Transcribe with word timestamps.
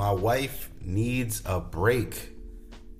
My 0.00 0.12
wife 0.12 0.70
needs 0.80 1.42
a 1.44 1.60
break. 1.60 2.30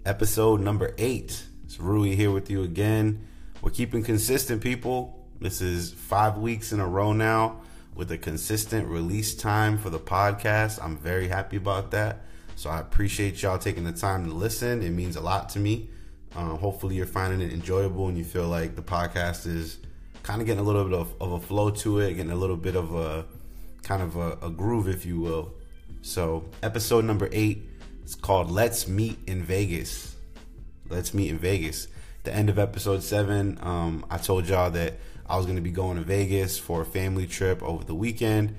Episode 0.04 0.60
number 0.60 0.94
eight. 0.98 1.46
It's 1.64 1.80
Rui 1.80 2.14
here 2.14 2.30
with 2.30 2.50
you 2.50 2.62
again. 2.62 3.26
We're 3.62 3.70
keeping 3.70 4.02
consistent, 4.02 4.60
people. 4.60 5.26
This 5.40 5.62
is 5.62 5.94
five 5.94 6.36
weeks 6.36 6.72
in 6.72 6.78
a 6.78 6.86
row 6.86 7.14
now 7.14 7.62
with 7.94 8.12
a 8.12 8.18
consistent 8.18 8.86
release 8.86 9.34
time 9.34 9.78
for 9.78 9.88
the 9.88 9.98
podcast. 9.98 10.78
I'm 10.84 10.98
very 10.98 11.28
happy 11.28 11.56
about 11.56 11.90
that. 11.92 12.26
So 12.54 12.68
I 12.68 12.80
appreciate 12.80 13.40
y'all 13.40 13.56
taking 13.56 13.84
the 13.84 13.92
time 13.92 14.26
to 14.26 14.34
listen. 14.34 14.82
It 14.82 14.90
means 14.90 15.16
a 15.16 15.22
lot 15.22 15.48
to 15.50 15.58
me. 15.58 15.88
Uh, 16.36 16.54
hopefully, 16.56 16.96
you're 16.96 17.06
finding 17.06 17.40
it 17.40 17.50
enjoyable 17.50 18.08
and 18.08 18.18
you 18.18 18.24
feel 18.24 18.46
like 18.46 18.76
the 18.76 18.82
podcast 18.82 19.46
is 19.46 19.78
kind 20.22 20.42
of 20.42 20.46
getting 20.46 20.62
a 20.62 20.66
little 20.66 20.84
bit 20.84 20.92
of, 20.92 21.14
of 21.18 21.32
a 21.32 21.40
flow 21.40 21.70
to 21.70 22.00
it, 22.00 22.12
getting 22.12 22.30
a 22.30 22.36
little 22.36 22.58
bit 22.58 22.76
of 22.76 22.94
a 22.94 23.24
kind 23.84 24.02
of 24.02 24.16
a, 24.16 24.32
a 24.42 24.50
groove, 24.50 24.86
if 24.86 25.06
you 25.06 25.18
will. 25.18 25.54
So, 26.02 26.48
episode 26.62 27.04
number 27.04 27.28
eight 27.30 27.68
is 28.06 28.14
called 28.14 28.50
Let's 28.50 28.88
Meet 28.88 29.18
in 29.26 29.42
Vegas. 29.42 30.16
Let's 30.88 31.12
Meet 31.12 31.28
in 31.28 31.38
Vegas. 31.38 31.88
The 32.22 32.34
end 32.34 32.48
of 32.48 32.58
episode 32.58 33.02
seven, 33.02 33.58
um, 33.60 34.06
I 34.10 34.16
told 34.16 34.48
y'all 34.48 34.70
that 34.70 34.94
I 35.26 35.36
was 35.36 35.44
going 35.44 35.56
to 35.56 35.62
be 35.62 35.70
going 35.70 35.98
to 35.98 36.02
Vegas 36.02 36.58
for 36.58 36.80
a 36.80 36.86
family 36.86 37.26
trip 37.26 37.62
over 37.62 37.84
the 37.84 37.94
weekend. 37.94 38.56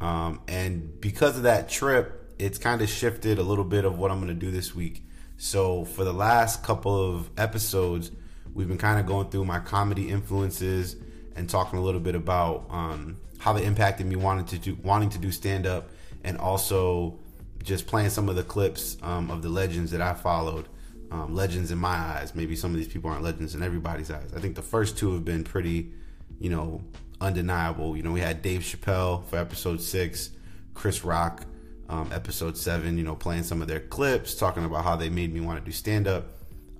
Um, 0.00 0.40
and 0.46 1.00
because 1.00 1.36
of 1.36 1.42
that 1.42 1.68
trip, 1.68 2.34
it's 2.38 2.58
kind 2.58 2.80
of 2.80 2.88
shifted 2.88 3.40
a 3.40 3.42
little 3.42 3.64
bit 3.64 3.84
of 3.84 3.98
what 3.98 4.12
I'm 4.12 4.20
going 4.20 4.32
to 4.32 4.46
do 4.46 4.52
this 4.52 4.72
week. 4.72 5.02
So, 5.38 5.84
for 5.84 6.04
the 6.04 6.14
last 6.14 6.62
couple 6.62 7.16
of 7.16 7.30
episodes, 7.36 8.12
we've 8.54 8.68
been 8.68 8.78
kind 8.78 9.00
of 9.00 9.06
going 9.06 9.30
through 9.30 9.44
my 9.44 9.58
comedy 9.58 10.08
influences 10.08 10.94
and 11.34 11.50
talking 11.50 11.80
a 11.80 11.82
little 11.82 12.00
bit 12.00 12.14
about 12.14 12.66
um, 12.70 13.16
how 13.38 13.52
they 13.52 13.64
impacted 13.64 14.06
me 14.06 14.14
wanting 14.14 14.46
to 14.46 14.58
do 14.58 14.78
wanting 14.84 15.10
to 15.10 15.18
do 15.18 15.32
stand 15.32 15.66
up 15.66 15.90
and 16.26 16.36
also 16.36 17.18
just 17.62 17.86
playing 17.86 18.10
some 18.10 18.28
of 18.28 18.36
the 18.36 18.42
clips 18.42 18.98
um, 19.02 19.30
of 19.30 19.40
the 19.40 19.48
legends 19.48 19.90
that 19.92 20.02
I 20.02 20.12
followed. 20.12 20.68
Um, 21.10 21.36
legends 21.36 21.70
in 21.70 21.78
my 21.78 21.96
eyes. 21.96 22.34
Maybe 22.34 22.56
some 22.56 22.72
of 22.72 22.76
these 22.76 22.88
people 22.88 23.08
aren't 23.08 23.22
legends 23.22 23.54
in 23.54 23.62
everybody's 23.62 24.10
eyes. 24.10 24.32
I 24.36 24.40
think 24.40 24.56
the 24.56 24.62
first 24.62 24.98
two 24.98 25.12
have 25.14 25.24
been 25.24 25.44
pretty, 25.44 25.92
you 26.40 26.50
know, 26.50 26.82
undeniable. 27.20 27.96
You 27.96 28.02
know, 28.02 28.10
we 28.10 28.20
had 28.20 28.42
Dave 28.42 28.62
Chappelle 28.62 29.24
for 29.26 29.38
episode 29.38 29.80
six, 29.80 30.30
Chris 30.74 31.04
Rock, 31.04 31.44
um, 31.88 32.10
episode 32.12 32.56
seven. 32.56 32.98
You 32.98 33.04
know, 33.04 33.14
playing 33.14 33.44
some 33.44 33.62
of 33.62 33.68
their 33.68 33.78
clips, 33.78 34.34
talking 34.34 34.64
about 34.64 34.82
how 34.82 34.96
they 34.96 35.08
made 35.08 35.32
me 35.32 35.40
want 35.40 35.60
to 35.60 35.64
do 35.64 35.70
stand 35.70 36.08
up. 36.08 36.24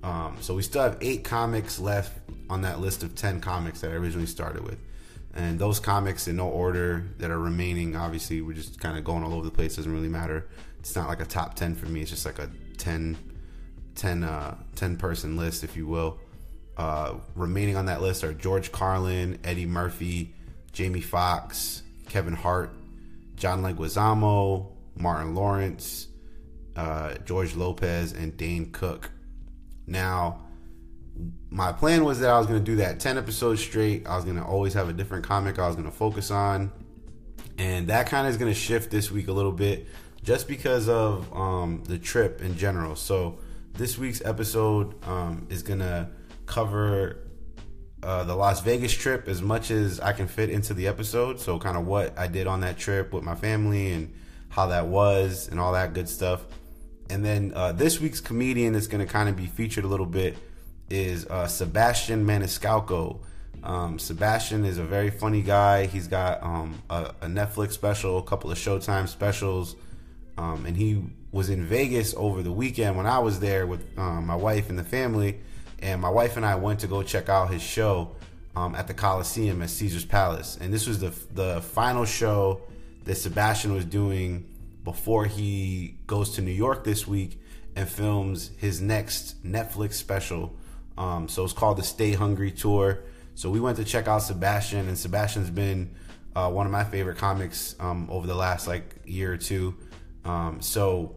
Um, 0.03 0.35
so 0.41 0.53
we 0.55 0.61
still 0.61 0.83
have 0.83 0.97
eight 0.99 1.23
comics 1.23 1.79
left 1.79 2.19
on 2.49 2.61
that 2.63 2.81
list 2.81 3.03
of 3.03 3.15
ten 3.15 3.39
comics 3.39 3.79
that 3.79 3.91
I 3.91 3.93
originally 3.93 4.27
started 4.27 4.63
with. 4.65 4.77
And 5.37 5.59
those 5.59 5.79
comics 5.79 6.27
in 6.27 6.37
no 6.37 6.49
order 6.49 7.05
that 7.19 7.29
are 7.29 7.37
remaining, 7.37 7.95
obviously, 7.95 8.41
we're 8.41 8.53
just 8.53 8.79
kind 8.79 8.97
of 8.97 9.03
going 9.03 9.23
all 9.23 9.35
over 9.35 9.45
the 9.45 9.51
place. 9.51 9.75
Doesn't 9.75 9.93
really 9.93 10.09
matter. 10.09 10.47
It's 10.79 10.95
not 10.95 11.07
like 11.07 11.21
a 11.21 11.25
top 11.25 11.53
10 11.53 11.75
for 11.75 11.85
me. 11.85 12.01
It's 12.01 12.09
just 12.09 12.25
like 12.25 12.39
a 12.39 12.49
10, 12.77 13.15
10, 13.93 14.23
uh, 14.23 14.57
10 14.73 14.97
person 14.97 15.37
list, 15.37 15.63
if 15.63 15.77
you 15.77 15.85
will. 15.85 16.17
Uh, 16.75 17.17
remaining 17.35 17.77
on 17.77 17.85
that 17.85 18.01
list 18.01 18.23
are 18.23 18.33
George 18.33 18.71
Carlin, 18.71 19.37
Eddie 19.43 19.67
Murphy, 19.67 20.33
Jamie 20.73 21.01
Foxx, 21.01 21.83
Kevin 22.09 22.33
Hart, 22.33 22.73
John 23.35 23.61
Leguizamo, 23.61 24.71
Martin 24.95 25.35
Lawrence, 25.35 26.07
uh, 26.75 27.13
George 27.25 27.55
Lopez, 27.55 28.11
and 28.11 28.35
Dane 28.35 28.71
Cook. 28.71 29.11
Now, 29.85 30.46
my 31.49 31.71
plan 31.71 32.03
was 32.03 32.19
that 32.19 32.29
I 32.29 32.37
was 32.37 32.47
going 32.47 32.59
to 32.59 32.65
do 32.65 32.77
that 32.77 32.99
10 32.99 33.17
episodes 33.17 33.61
straight. 33.61 34.05
I 34.05 34.15
was 34.15 34.25
going 34.25 34.37
to 34.37 34.43
always 34.43 34.73
have 34.73 34.89
a 34.89 34.93
different 34.93 35.25
comic 35.25 35.59
I 35.59 35.67
was 35.67 35.75
going 35.75 35.89
to 35.89 35.95
focus 35.95 36.31
on. 36.31 36.71
And 37.57 37.87
that 37.87 38.07
kind 38.07 38.27
of 38.27 38.31
is 38.31 38.37
going 38.37 38.53
to 38.53 38.59
shift 38.59 38.91
this 38.91 39.09
week 39.09 39.27
a 39.27 39.31
little 39.31 39.51
bit 39.51 39.87
just 40.23 40.47
because 40.47 40.87
of 40.89 41.33
um, 41.35 41.83
the 41.85 41.97
trip 41.97 42.41
in 42.41 42.57
general. 42.57 42.95
So, 42.95 43.39
this 43.73 43.97
week's 43.97 44.23
episode 44.25 44.95
um, 45.07 45.45
is 45.49 45.61
going 45.61 45.79
to 45.79 46.09
cover 46.47 47.19
uh, 48.01 48.23
the 48.23 48.35
Las 48.35 48.61
Vegas 48.61 48.91
trip 48.91 49.27
as 49.27 49.41
much 49.41 49.69
as 49.69 49.99
I 49.99 50.13
can 50.13 50.27
fit 50.27 50.49
into 50.49 50.73
the 50.73 50.87
episode. 50.87 51.39
So, 51.39 51.57
kind 51.57 51.77
of 51.77 51.87
what 51.87 52.17
I 52.17 52.27
did 52.27 52.45
on 52.45 52.61
that 52.61 52.77
trip 52.77 53.13
with 53.13 53.23
my 53.23 53.35
family 53.35 53.91
and 53.93 54.13
how 54.49 54.67
that 54.67 54.87
was 54.87 55.47
and 55.47 55.59
all 55.59 55.73
that 55.73 55.93
good 55.93 56.09
stuff. 56.09 56.45
And 57.09 57.23
then 57.23 57.53
uh, 57.55 57.71
this 57.71 57.99
week's 57.99 58.19
comedian 58.19 58.75
is 58.75 58.87
going 58.87 59.05
to 59.05 59.11
kind 59.11 59.29
of 59.29 59.35
be 59.35 59.45
featured 59.45 59.85
a 59.85 59.87
little 59.87 60.05
bit 60.05 60.37
is 60.89 61.25
uh, 61.27 61.47
Sebastian 61.47 62.25
Maniscalco. 62.25 63.19
Um, 63.63 63.99
Sebastian 63.99 64.65
is 64.65 64.77
a 64.77 64.83
very 64.83 65.09
funny 65.09 65.41
guy. 65.41 65.87
He's 65.87 66.07
got 66.07 66.41
um, 66.43 66.81
a, 66.89 67.13
a, 67.21 67.25
Netflix 67.25 67.73
special, 67.73 68.19
a 68.19 68.23
couple 68.23 68.51
of 68.51 68.57
Showtime 68.57 69.07
specials, 69.07 69.75
um, 70.37 70.65
and 70.65 70.77
he 70.77 71.03
was 71.31 71.49
in 71.49 71.65
Vegas 71.65 72.13
over 72.15 72.43
the 72.43 72.51
weekend 72.51 72.95
when 72.95 73.05
I 73.05 73.19
was 73.19 73.39
there 73.39 73.67
with 73.67 73.85
um, 73.97 74.25
my 74.27 74.35
wife 74.35 74.69
and 74.69 74.77
the 74.77 74.83
family. 74.83 75.39
And 75.79 76.01
my 76.01 76.09
wife 76.09 76.37
and 76.37 76.45
I 76.45 76.55
went 76.55 76.79
to 76.81 76.87
go 76.87 77.03
check 77.03 77.29
out 77.29 77.51
his 77.51 77.61
show 77.61 78.15
um, 78.55 78.73
at 78.73 78.87
the 78.87 78.93
Coliseum 78.93 79.61
at 79.61 79.69
Caesars 79.69 80.05
Palace. 80.05 80.57
And 80.59 80.73
this 80.73 80.87
was 80.87 80.99
the 80.99 81.13
the 81.33 81.61
final 81.61 82.05
show 82.05 82.61
that 83.03 83.15
Sebastian 83.15 83.73
was 83.73 83.85
doing 83.85 84.45
before 84.83 85.25
he 85.25 85.97
goes 86.07 86.31
to 86.35 86.41
New 86.41 86.51
York 86.51 86.83
this 86.83 87.07
week 87.07 87.39
and 87.75 87.87
films 87.87 88.51
his 88.57 88.81
next 88.81 89.43
Netflix 89.45 89.93
special 89.93 90.55
um, 90.97 91.27
so 91.27 91.43
it's 91.43 91.53
called 91.53 91.77
the 91.77 91.83
Stay 91.83 92.13
Hungry 92.13 92.51
Tour. 92.51 92.99
So 93.35 93.49
we 93.49 93.59
went 93.59 93.77
to 93.77 93.83
check 93.83 94.07
out 94.07 94.23
Sebastian, 94.23 94.87
and 94.87 94.97
Sebastian's 94.97 95.49
been 95.49 95.95
uh, 96.35 96.49
one 96.49 96.65
of 96.65 96.71
my 96.71 96.83
favorite 96.83 97.17
comics 97.17 97.75
um, 97.79 98.07
over 98.09 98.27
the 98.27 98.35
last 98.35 98.67
like 98.67 98.95
year 99.05 99.33
or 99.33 99.37
two. 99.37 99.75
Um, 100.25 100.61
so 100.61 101.15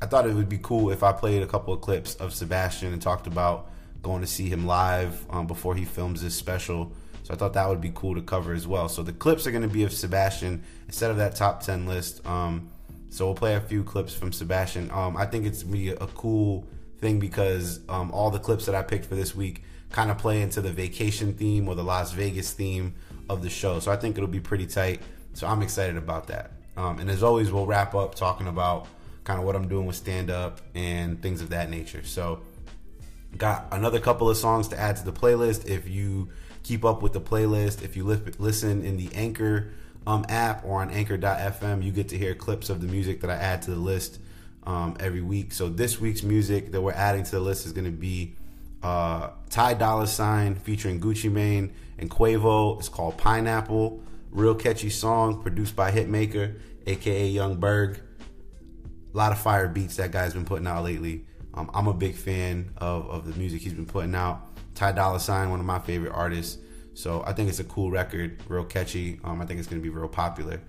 I 0.00 0.06
thought 0.06 0.26
it 0.26 0.34
would 0.34 0.48
be 0.48 0.58
cool 0.58 0.90
if 0.90 1.02
I 1.02 1.12
played 1.12 1.42
a 1.42 1.46
couple 1.46 1.74
of 1.74 1.80
clips 1.80 2.14
of 2.16 2.32
Sebastian 2.32 2.92
and 2.92 3.02
talked 3.02 3.26
about 3.26 3.70
going 4.02 4.20
to 4.20 4.26
see 4.26 4.48
him 4.48 4.66
live 4.66 5.26
um, 5.30 5.46
before 5.46 5.74
he 5.74 5.84
films 5.84 6.22
this 6.22 6.34
special. 6.34 6.92
So 7.24 7.34
I 7.34 7.36
thought 7.36 7.52
that 7.54 7.68
would 7.68 7.80
be 7.80 7.92
cool 7.94 8.14
to 8.14 8.22
cover 8.22 8.54
as 8.54 8.66
well. 8.66 8.88
So 8.88 9.02
the 9.02 9.12
clips 9.12 9.46
are 9.46 9.50
going 9.50 9.62
to 9.62 9.68
be 9.68 9.84
of 9.84 9.92
Sebastian 9.92 10.64
instead 10.86 11.10
of 11.10 11.18
that 11.18 11.34
top 11.36 11.62
10 11.62 11.86
list. 11.86 12.26
Um, 12.26 12.70
so 13.10 13.26
we'll 13.26 13.34
play 13.34 13.54
a 13.54 13.60
few 13.60 13.84
clips 13.84 14.14
from 14.14 14.32
Sebastian. 14.32 14.90
Um, 14.90 15.16
I 15.16 15.26
think 15.26 15.44
it's 15.44 15.62
going 15.62 15.72
to 15.72 15.78
be 15.78 15.88
a 15.90 16.06
cool 16.08 16.66
thing 17.00 17.18
because 17.18 17.80
um, 17.88 18.10
all 18.12 18.30
the 18.30 18.38
clips 18.38 18.66
that 18.66 18.74
I 18.74 18.82
picked 18.82 19.06
for 19.06 19.14
this 19.14 19.34
week 19.34 19.62
kind 19.90 20.10
of 20.10 20.18
play 20.18 20.42
into 20.42 20.60
the 20.60 20.70
vacation 20.70 21.34
theme 21.34 21.68
or 21.68 21.74
the 21.74 21.84
Las 21.84 22.12
Vegas 22.12 22.52
theme 22.52 22.94
of 23.28 23.42
the 23.42 23.50
show. 23.50 23.80
So 23.80 23.90
I 23.90 23.96
think 23.96 24.16
it'll 24.16 24.28
be 24.28 24.40
pretty 24.40 24.66
tight. 24.66 25.00
So 25.34 25.46
I'm 25.46 25.62
excited 25.62 25.96
about 25.96 26.26
that. 26.28 26.52
Um, 26.76 26.98
and 26.98 27.10
as 27.10 27.22
always, 27.22 27.50
we'll 27.50 27.66
wrap 27.66 27.94
up 27.94 28.14
talking 28.14 28.46
about 28.46 28.86
kind 29.24 29.38
of 29.38 29.44
what 29.44 29.56
I'm 29.56 29.68
doing 29.68 29.86
with 29.86 29.96
stand 29.96 30.30
up 30.30 30.60
and 30.74 31.20
things 31.20 31.40
of 31.40 31.50
that 31.50 31.70
nature. 31.70 32.04
So 32.04 32.40
got 33.36 33.66
another 33.72 34.00
couple 34.00 34.30
of 34.30 34.36
songs 34.36 34.68
to 34.68 34.78
add 34.78 34.96
to 34.96 35.04
the 35.04 35.12
playlist. 35.12 35.66
If 35.66 35.88
you 35.88 36.30
keep 36.62 36.84
up 36.84 37.02
with 37.02 37.12
the 37.12 37.20
playlist, 37.20 37.82
if 37.82 37.96
you 37.96 38.04
li- 38.04 38.32
listen 38.38 38.84
in 38.84 38.96
the 38.96 39.10
Anchor 39.14 39.70
um, 40.06 40.24
app 40.28 40.64
or 40.64 40.80
on 40.80 40.90
Anchor.fm, 40.90 41.82
you 41.82 41.92
get 41.92 42.08
to 42.08 42.18
hear 42.18 42.34
clips 42.34 42.70
of 42.70 42.80
the 42.80 42.86
music 42.86 43.20
that 43.20 43.30
I 43.30 43.34
add 43.34 43.62
to 43.62 43.70
the 43.70 43.76
list 43.76 44.18
um, 44.68 44.94
every 45.00 45.22
week. 45.22 45.52
So 45.52 45.70
this 45.70 45.98
week's 45.98 46.22
music 46.22 46.72
that 46.72 46.82
we're 46.82 46.92
adding 46.92 47.24
to 47.24 47.30
the 47.30 47.40
list 47.40 47.64
is 47.64 47.72
going 47.72 47.86
to 47.86 47.90
be 47.90 48.36
uh, 48.82 49.30
Ty 49.48 49.74
Dolla 49.74 50.06
Sign 50.06 50.54
featuring 50.54 51.00
Gucci 51.00 51.32
Mane 51.32 51.72
and 51.98 52.10
Quavo. 52.10 52.78
It's 52.78 52.90
called 52.90 53.16
Pineapple. 53.16 54.02
Real 54.30 54.54
catchy 54.54 54.90
song 54.90 55.42
produced 55.42 55.74
by 55.74 55.90
Hitmaker, 55.90 56.60
aka 56.86 57.26
Young 57.26 57.56
Berg. 57.56 57.98
A 59.14 59.16
lot 59.16 59.32
of 59.32 59.38
fire 59.38 59.68
beats 59.68 59.96
that 59.96 60.12
guy's 60.12 60.34
been 60.34 60.44
putting 60.44 60.66
out 60.66 60.84
lately. 60.84 61.24
Um, 61.54 61.70
I'm 61.72 61.86
a 61.86 61.94
big 61.94 62.14
fan 62.14 62.70
of, 62.76 63.08
of 63.08 63.26
the 63.26 63.36
music 63.38 63.62
he's 63.62 63.72
been 63.72 63.86
putting 63.86 64.14
out. 64.14 64.46
Ty 64.74 64.92
Dolla 64.92 65.18
Sign, 65.18 65.48
one 65.48 65.60
of 65.60 65.66
my 65.66 65.78
favorite 65.78 66.12
artists. 66.12 66.58
So 66.92 67.24
I 67.26 67.32
think 67.32 67.48
it's 67.48 67.58
a 67.58 67.64
cool 67.64 67.90
record, 67.90 68.42
real 68.48 68.64
catchy. 68.64 69.18
Um, 69.24 69.40
I 69.40 69.46
think 69.46 69.60
it's 69.60 69.68
going 69.68 69.80
to 69.80 69.82
be 69.82 69.88
real 69.88 70.08
popular. 70.08 70.60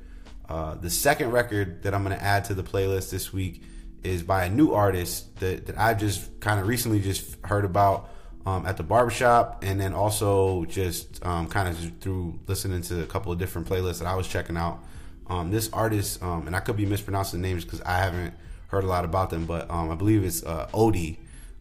Uh, 0.48 0.76
the 0.76 0.90
second 0.90 1.32
record 1.32 1.84
that 1.84 1.94
I'm 1.94 2.06
going 2.06 2.18
to 2.18 2.24
add 2.24 2.46
to 2.46 2.54
the 2.54 2.64
playlist 2.64 3.12
this 3.12 3.34
week 3.34 3.62
is 4.04 4.24
by 4.24 4.46
a 4.46 4.50
new 4.50 4.74
artist 4.74 5.40
that, 5.40 5.66
that 5.68 5.78
I 5.78 5.94
just 5.94 6.40
kind 6.40 6.60
of 6.60 6.68
recently 6.68 7.00
just 7.00 7.38
heard 7.46 7.66
about 7.66 8.10
um, 8.46 8.66
at 8.66 8.78
the 8.78 8.84
barbershop, 8.84 9.64
and 9.64 9.80
then 9.80 9.94
also 9.94 10.66
just 10.66 11.24
um, 11.26 11.48
kind 11.48 11.70
of 11.70 11.92
through 12.00 12.40
listening 12.48 12.82
to 12.84 13.04
a 13.04 13.06
couple 13.06 13.32
of 13.32 13.38
different 13.38 13.68
playlists 13.68 14.00
that 14.00 14.08
I 14.08 14.16
was 14.16 14.28
checking 14.28 14.58
out. 14.58 14.80
Um, 15.28 15.52
this 15.52 15.70
artist, 15.72 16.24
um, 16.24 16.48
and 16.48 16.56
I 16.56 16.60
could 16.60 16.76
be 16.78 16.86
mispronouncing 16.86 17.42
names 17.42 17.64
because 17.64 17.82
I 17.82 17.98
haven't 18.00 18.34
heard 18.68 18.84
a 18.84 18.88
lot 18.88 19.06
about 19.06 19.30
them, 19.30 19.46
but 19.46 19.70
um, 19.70 19.92
I 19.92 19.96
believe 19.96 20.24
it's 20.24 20.44
uh, 20.44 20.68
Odie. 20.74 21.18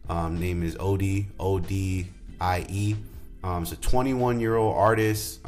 Um, 0.07 0.39
name 0.39 0.63
is 0.63 0.75
Odie, 0.75 1.27
O 1.39 1.59
D 1.59 2.07
I 2.41 2.65
E. 2.67 2.95
it's 3.43 3.71
a 3.71 3.75
21 3.75 4.39
year 4.39 4.55
old 4.55 4.75
artist, 4.75 5.41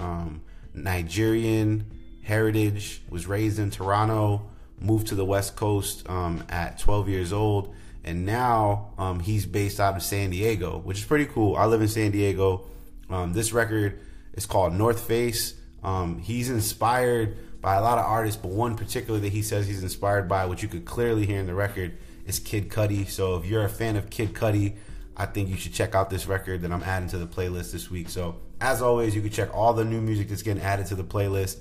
Nigerian 0.74 1.86
heritage, 2.22 3.02
was 3.10 3.26
raised 3.26 3.58
in 3.58 3.72
Toronto 3.72 4.51
moved 4.82 5.08
to 5.08 5.16
the 5.16 5.26
West 5.26 5.56
Coast 5.56 6.08
um, 6.10 6.44
at 6.50 6.80
12 6.80 7.10
years 7.10 7.34
old, 7.34 7.74
and 8.04 8.26
now 8.26 8.92
um, 8.98 9.20
he's 9.20 9.46
based 9.46 9.80
out 9.80 9.96
of 9.96 10.04
San 10.04 10.32
Diego, 10.32 10.80
which 10.80 11.00
is 11.00 11.06
pretty 11.06 11.26
cool. 11.26 11.56
I 11.56 11.66
live 11.66 11.82
in 11.82 11.88
San 11.88 12.12
Diego. 12.12 12.66
Um, 13.10 13.34
this 13.34 13.54
record 13.54 14.00
is 14.34 14.46
called 14.46 14.74
North 14.74 15.02
Face. 15.08 15.54
Um, 15.84 16.20
he's 16.20 16.50
inspired 16.50 17.38
by 17.62 17.76
a 17.76 17.82
lot 17.82 18.00
of 18.00 18.06
artists, 18.06 18.42
but 18.42 18.50
one 18.50 18.76
particular 18.76 19.20
that 19.20 19.32
he 19.32 19.44
says 19.44 19.68
he's 19.68 19.84
inspired 19.84 20.28
by, 20.28 20.46
which 20.46 20.64
you 20.64 20.70
could 20.70 20.86
clearly 20.86 21.26
hear 21.26 21.40
in 21.40 21.46
the 21.46 21.54
record, 21.54 21.98
is 22.26 22.40
Kid 22.40 22.70
Cudi. 22.70 23.08
So 23.08 23.36
if 23.38 23.46
you're 23.46 23.64
a 23.64 23.70
fan 23.70 23.96
of 23.96 24.10
Kid 24.10 24.34
Cudi, 24.34 24.76
I 25.16 25.26
think 25.28 25.50
you 25.50 25.58
should 25.58 25.74
check 25.74 25.94
out 25.94 26.10
this 26.10 26.26
record 26.26 26.62
that 26.62 26.72
I'm 26.72 26.84
adding 26.84 27.10
to 27.10 27.18
the 27.18 27.28
playlist 27.28 27.72
this 27.72 27.92
week. 27.92 28.10
So 28.10 28.38
as 28.60 28.82
always, 28.82 29.16
you 29.16 29.22
can 29.22 29.30
check 29.30 29.56
all 29.56 29.74
the 29.74 29.86
new 29.86 30.02
music 30.02 30.30
that's 30.30 30.42
getting 30.42 30.64
added 30.64 30.88
to 30.88 30.96
the 30.96 31.04
playlist 31.04 31.58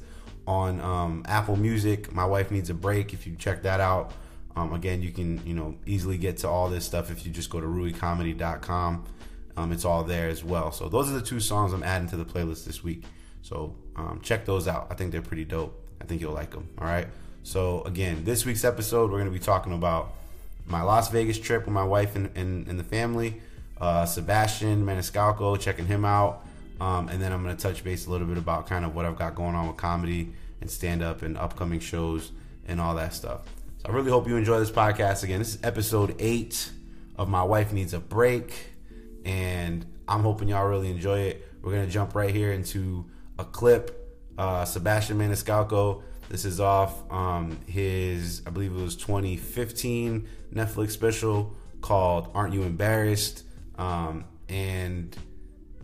on 0.46 0.80
um, 0.80 1.22
Apple 1.26 1.56
Music. 1.56 2.12
My 2.12 2.24
wife 2.24 2.50
needs 2.50 2.70
a 2.70 2.74
break. 2.74 3.12
If 3.12 3.26
you 3.26 3.36
check 3.36 3.62
that 3.62 3.80
out, 3.80 4.12
um, 4.56 4.72
again, 4.72 5.02
you 5.02 5.10
can 5.10 5.44
you 5.46 5.54
know 5.54 5.76
easily 5.86 6.18
get 6.18 6.38
to 6.38 6.48
all 6.48 6.68
this 6.68 6.84
stuff 6.84 7.10
if 7.10 7.24
you 7.24 7.32
just 7.32 7.50
go 7.50 7.60
to 7.60 7.66
ruicomedy.com. 7.66 9.04
Um, 9.56 9.72
it's 9.72 9.84
all 9.84 10.04
there 10.04 10.28
as 10.28 10.44
well. 10.44 10.72
So 10.72 10.88
those 10.88 11.10
are 11.10 11.14
the 11.14 11.22
two 11.24 11.40
songs 11.40 11.72
I'm 11.72 11.82
adding 11.82 12.08
to 12.08 12.16
the 12.16 12.24
playlist 12.24 12.64
this 12.64 12.82
week. 12.82 13.04
So 13.42 13.76
um, 13.96 14.20
check 14.22 14.44
those 14.44 14.68
out. 14.68 14.86
I 14.90 14.94
think 14.94 15.12
they're 15.12 15.22
pretty 15.22 15.44
dope. 15.44 15.78
I 16.00 16.04
think 16.04 16.20
you'll 16.20 16.32
like 16.32 16.50
them. 16.50 16.68
All 16.78 16.86
right. 16.86 17.08
So 17.42 17.82
again, 17.82 18.24
this 18.24 18.44
week's 18.44 18.64
episode, 18.64 19.10
we're 19.10 19.18
going 19.18 19.32
to 19.32 19.38
be 19.38 19.44
talking 19.44 19.72
about 19.72 20.12
my 20.66 20.82
Las 20.82 21.10
Vegas 21.10 21.38
trip 21.38 21.64
with 21.64 21.74
my 21.74 21.84
wife 21.84 22.16
and, 22.16 22.30
and, 22.36 22.68
and 22.68 22.78
the 22.78 22.84
family. 22.84 23.40
Uh, 23.80 24.04
Sebastian 24.04 24.84
Maniscalco, 24.84 25.58
checking 25.58 25.86
him 25.86 26.04
out. 26.04 26.46
Um, 26.80 27.08
and 27.08 27.20
then 27.20 27.32
I'm 27.32 27.42
going 27.42 27.56
to 27.56 27.62
touch 27.62 27.84
base 27.84 28.06
a 28.06 28.10
little 28.10 28.26
bit 28.26 28.38
about 28.38 28.66
kind 28.66 28.84
of 28.84 28.94
what 28.94 29.04
I've 29.04 29.18
got 29.18 29.34
going 29.34 29.54
on 29.54 29.68
with 29.68 29.76
comedy 29.76 30.32
and 30.60 30.70
stand 30.70 31.02
up 31.02 31.22
and 31.22 31.36
upcoming 31.36 31.80
shows 31.80 32.32
and 32.66 32.80
all 32.80 32.94
that 32.94 33.12
stuff. 33.12 33.42
So 33.78 33.90
I 33.90 33.92
really 33.92 34.10
hope 34.10 34.26
you 34.26 34.36
enjoy 34.36 34.58
this 34.58 34.70
podcast. 34.70 35.22
Again, 35.22 35.38
this 35.38 35.54
is 35.54 35.58
episode 35.62 36.16
eight 36.18 36.70
of 37.16 37.28
My 37.28 37.42
Wife 37.42 37.72
Needs 37.72 37.92
a 37.92 38.00
Break. 38.00 38.72
And 39.24 39.84
I'm 40.08 40.22
hoping 40.22 40.48
y'all 40.48 40.66
really 40.66 40.90
enjoy 40.90 41.20
it. 41.20 41.46
We're 41.62 41.72
going 41.72 41.86
to 41.86 41.92
jump 41.92 42.14
right 42.14 42.34
here 42.34 42.52
into 42.52 43.04
a 43.38 43.44
clip. 43.44 43.96
Uh, 44.38 44.64
Sebastian 44.64 45.18
Maniscalco. 45.18 46.02
This 46.30 46.44
is 46.44 46.60
off 46.60 47.10
um, 47.10 47.58
his, 47.66 48.42
I 48.46 48.50
believe 48.50 48.72
it 48.72 48.80
was 48.80 48.96
2015 48.96 50.28
Netflix 50.54 50.92
special 50.92 51.56
called 51.80 52.30
"Aren't 52.34 52.54
You 52.54 52.62
Embarrassed?" 52.62 53.42
Um, 53.76 54.24
and 54.48 55.14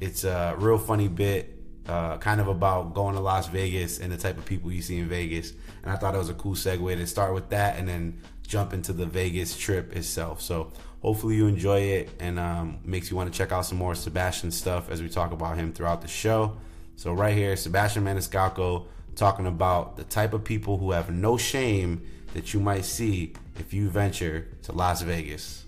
it's 0.01 0.25
a 0.25 0.55
real 0.59 0.79
funny 0.79 1.09
bit, 1.09 1.59
uh, 1.87 2.19
kind 2.19 2.41
of 2.41 2.49
about 2.49 2.95
going 2.95 3.15
to 3.15 3.21
Las 3.21 3.49
Vegas 3.49 3.99
and 3.99 4.13
the 4.13 4.17
type 4.17 4.39
of 4.39 4.45
people 4.45 4.73
you 4.73 4.83
see 4.83 4.99
in 4.99 5.09
Vegas. 5.09 5.53
And 5.83 5.91
I 5.91 5.97
thought 5.97 6.15
it 6.15 6.19
was 6.19 6.29
a 6.29 6.35
cool 6.35 6.55
segue 6.55 6.97
to 6.97 7.07
start 7.07 7.35
with 7.35 7.51
that 7.51 7.79
and 7.79 7.89
then 7.89 8.21
jump 8.47 8.73
into 8.73 8.93
the 8.93 9.07
Vegas 9.07 9.57
trip 9.57 9.95
itself. 9.95 10.41
So 10.41 10.73
hopefully 11.01 11.37
you 11.37 11.47
enjoy 11.47 11.81
it 11.81 12.11
and 12.21 12.39
um, 12.39 12.79
makes 12.85 13.11
you 13.11 13.17
want 13.17 13.33
to 13.33 13.37
check 13.37 13.53
out 13.53 13.67
some 13.67 13.79
more 13.79 13.95
Sebastian 13.95 14.51
stuff 14.51 14.91
as 14.91 15.03
we 15.03 15.09
talk 15.09 15.33
about 15.33 15.57
him 15.57 15.73
throughout 15.73 16.03
the 16.03 16.09
show. 16.09 16.57
So 16.97 17.13
right 17.13 17.35
here, 17.35 17.57
Sebastian 17.57 18.05
Maniscalco 18.05 18.87
talking 19.15 19.47
about 19.47 19.97
the 19.97 20.05
type 20.05 20.33
of 20.33 20.45
people 20.45 20.79
who 20.79 20.93
have 20.93 21.11
no 21.11 21.37
shame 21.37 22.07
that 22.35 22.53
you 22.53 22.61
might 22.61 22.85
see 22.85 23.35
if 23.59 23.73
you 23.73 23.89
venture 23.89 24.49
to 24.63 24.73
Las 24.73 25.03
Vegas. 25.03 25.66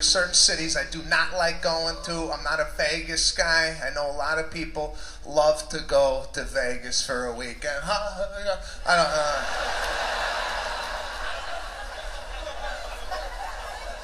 Certain 0.00 0.32
cities 0.32 0.76
I 0.76 0.88
do 0.92 1.02
not 1.08 1.32
like 1.32 1.60
going 1.60 1.96
to. 2.04 2.30
I'm 2.32 2.44
not 2.44 2.60
a 2.60 2.68
Vegas 2.76 3.32
guy. 3.32 3.76
I 3.84 3.92
know 3.92 4.08
a 4.08 4.14
lot 4.14 4.38
of 4.38 4.48
people 4.48 4.96
love 5.26 5.68
to 5.70 5.80
go 5.88 6.26
to 6.34 6.44
Vegas 6.44 7.04
for 7.04 7.26
a 7.26 7.34
weekend. 7.34 7.80
I 7.82 8.94
don't. 8.94 9.08
Uh, 9.10 9.44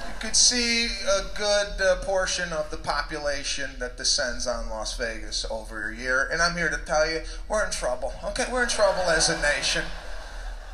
you 0.09 0.15
could 0.19 0.35
see 0.35 0.87
a 0.87 1.23
good 1.39 1.81
uh, 1.81 2.05
portion 2.05 2.53
of 2.53 2.73
the 2.73 2.77
population 2.77 3.71
that 3.79 3.97
descends 3.97 4.49
on 4.49 4.69
Las 4.69 4.99
Vegas 4.99 5.47
over 5.49 5.91
a 5.91 5.97
year, 5.97 6.29
and 6.33 6.43
I'm 6.43 6.57
here 6.57 6.71
to 6.71 6.81
tell 6.85 7.09
you 7.09 7.21
we're 7.49 7.65
in 7.65 7.71
trouble. 7.71 8.13
Okay, 8.25 8.47
we're 8.51 8.65
in 8.65 8.69
trouble 8.69 9.03
as 9.03 9.29
a 9.29 9.41
nation. 9.41 9.85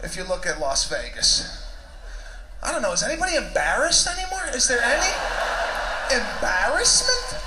If 0.03 0.17
you 0.17 0.25
look 0.25 0.47
at 0.47 0.59
Las 0.59 0.89
Vegas. 0.89 1.70
I 2.63 2.73
don't 2.73 2.83
know. 2.83 2.93
Is 2.93 3.03
anybody 3.03 3.37
embarrassed 3.37 4.07
anymore? 4.07 4.43
Is 4.55 4.69
there 4.69 4.83
any 4.83 5.11
embarrassment? 6.13 7.41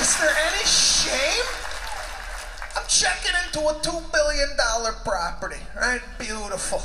Is 0.00 0.16
there 0.18 0.30
any 0.30 0.64
shame? 0.64 1.44
I'm 2.76 2.86
checking 2.88 3.32
into 3.46 3.60
a 3.68 3.74
$2 3.74 4.12
billion 4.12 4.48
property, 5.04 5.60
right? 5.76 6.00
Beautiful. 6.18 6.82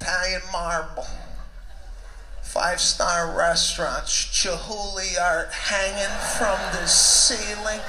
Italian 0.00 0.42
marble. 0.52 1.06
Five 2.42 2.80
star 2.80 3.36
restaurants, 3.36 4.12
Chihuly 4.12 5.20
art 5.20 5.52
hanging 5.52 6.16
from 6.38 6.58
the 6.72 6.86
ceiling. 6.86 7.80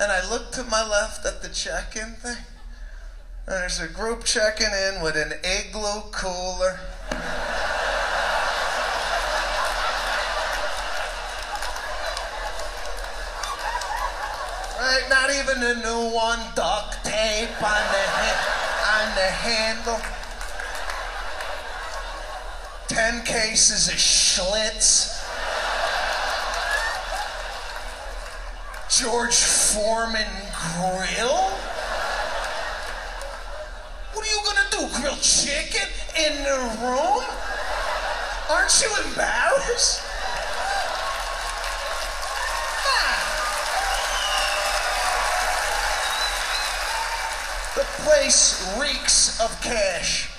And 0.00 0.12
I 0.12 0.30
look 0.30 0.52
to 0.52 0.62
my 0.62 0.86
left 0.88 1.26
at 1.26 1.42
the 1.42 1.48
check 1.48 1.96
in 1.96 2.12
thing. 2.14 2.36
And 3.46 3.56
there's 3.56 3.80
a 3.80 3.88
group 3.88 4.22
checking 4.24 4.68
in 4.68 5.02
with 5.02 5.16
an 5.16 5.32
igloo 5.42 6.02
cooler. 6.12 6.78
Right, 14.78 15.06
not 15.10 15.30
even 15.30 15.62
a 15.64 15.74
new 15.82 16.14
one, 16.14 16.38
duct 16.54 17.04
tape 17.04 17.60
on 17.60 17.82
the, 17.90 18.04
on 18.86 19.14
the 19.16 19.30
handle. 19.42 20.00
Ten 22.86 23.24
cases 23.24 23.88
of 23.88 23.94
Schlitz. 23.94 25.17
George 28.88 29.36
Foreman 29.36 30.26
grill? 30.50 31.50
What 34.14 34.26
are 34.26 34.30
you 34.30 34.40
gonna 34.46 34.66
do? 34.70 34.88
Grill 34.98 35.16
chicken 35.16 35.86
in 36.16 36.42
the 36.42 36.58
room? 36.80 37.22
Aren't 38.50 38.80
you 38.80 38.88
embarrassed? 39.04 40.00
Ah. 42.86 43.20
The 47.76 47.84
place 48.02 48.74
reeks 48.80 49.38
of 49.38 49.60
cash. 49.60 50.30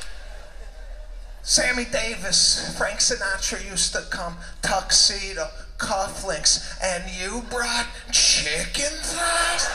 Sammy 1.43 1.85
Davis, 1.85 2.75
Frank 2.77 2.99
Sinatra 2.99 3.63
used 3.69 3.93
to 3.93 4.01
come 4.09 4.37
tuxedo, 4.63 5.47
cufflinks, 5.79 6.77
and 6.83 7.03
you 7.19 7.41
brought 7.49 7.87
chicken 8.11 8.91
thighs? 9.01 9.67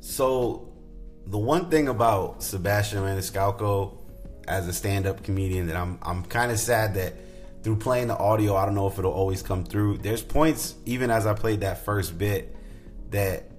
So, 0.00 0.72
the 1.26 1.38
one 1.38 1.70
thing 1.70 1.88
about 1.88 2.42
Sebastian 2.42 3.02
Maniscalco 3.02 3.98
as 4.48 4.66
a 4.66 4.72
stand-up 4.72 5.22
comedian 5.22 5.68
that 5.68 5.76
I'm 5.76 5.98
I'm 6.02 6.24
kind 6.24 6.50
of 6.50 6.58
sad 6.58 6.94
that 6.94 7.14
through 7.62 7.76
playing 7.76 8.08
the 8.08 8.16
audio, 8.16 8.56
I 8.56 8.64
don't 8.64 8.74
know 8.74 8.88
if 8.88 8.98
it'll 8.98 9.12
always 9.12 9.42
come 9.42 9.64
through. 9.64 9.98
There's 9.98 10.22
points 10.22 10.74
even 10.86 11.10
as 11.10 11.26
I 11.26 11.34
played 11.34 11.60
that 11.60 11.84
first 11.84 12.18
bit 12.18 12.56
that 13.10 13.50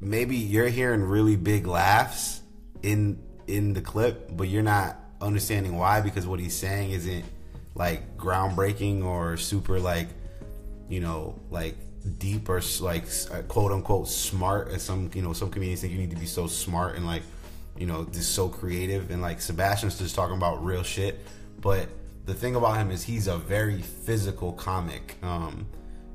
maybe 0.00 0.36
you're 0.36 0.68
hearing 0.68 1.02
really 1.02 1.36
big 1.36 1.66
laughs 1.66 2.40
in 2.82 3.22
in 3.46 3.74
the 3.74 3.82
clip, 3.82 4.34
but 4.34 4.48
you're 4.48 4.62
not 4.62 4.96
understanding 5.20 5.76
why 5.76 6.00
because 6.00 6.26
what 6.26 6.40
he's 6.40 6.56
saying 6.56 6.90
isn't 6.90 7.24
like 7.74 8.16
groundbreaking 8.16 9.04
or 9.04 9.36
super 9.36 9.80
like 9.80 10.08
you 10.88 11.00
know 11.00 11.38
like 11.50 11.76
deep 12.18 12.48
or 12.48 12.60
like 12.80 13.04
uh, 13.32 13.42
quote 13.42 13.72
unquote 13.72 14.08
smart 14.08 14.68
as 14.68 14.82
some 14.82 15.10
you 15.14 15.22
know 15.22 15.32
some 15.32 15.50
comedians 15.50 15.80
think 15.80 15.92
you 15.92 15.98
need 15.98 16.10
to 16.10 16.16
be 16.16 16.26
so 16.26 16.46
smart 16.46 16.96
and 16.96 17.06
like 17.06 17.22
you 17.76 17.86
know 17.86 18.04
just 18.12 18.34
so 18.34 18.48
creative. 18.48 19.10
And 19.10 19.22
like 19.22 19.40
Sebastian's 19.40 19.98
just 19.98 20.14
talking 20.14 20.36
about 20.36 20.64
real 20.64 20.82
shit. 20.82 21.24
But 21.60 21.88
the 22.26 22.34
thing 22.34 22.56
about 22.56 22.76
him 22.76 22.90
is 22.90 23.02
he's 23.02 23.26
a 23.26 23.38
very 23.38 23.82
physical 23.82 24.52
comic 24.52 25.16
um 25.22 25.66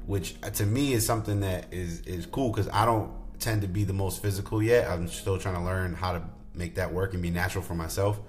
which 0.06 0.36
uh, 0.42 0.50
to 0.50 0.66
me 0.66 0.94
is 0.94 1.06
something 1.06 1.42
that 1.42 1.72
is 1.72 2.01
is 2.01 2.25
cool 2.25 2.50
because 2.51 2.68
I 2.70 2.86
don't 2.86 3.12
tend 3.39 3.62
to 3.62 3.68
be 3.68 3.84
the 3.84 3.94
most 3.94 4.22
physical 4.22 4.62
yet. 4.62 4.89
I'm 4.89 5.08
still 5.08 5.38
trying 5.38 5.56
to 5.56 5.62
learn 5.62 5.94
how 5.94 6.13
to 6.13 6.22
make 6.54 6.75
that 6.75 6.92
work 6.92 7.13
and 7.13 7.22
be 7.22 7.30
natural 7.30 7.63
for 7.63 7.75
myself. 7.75 8.20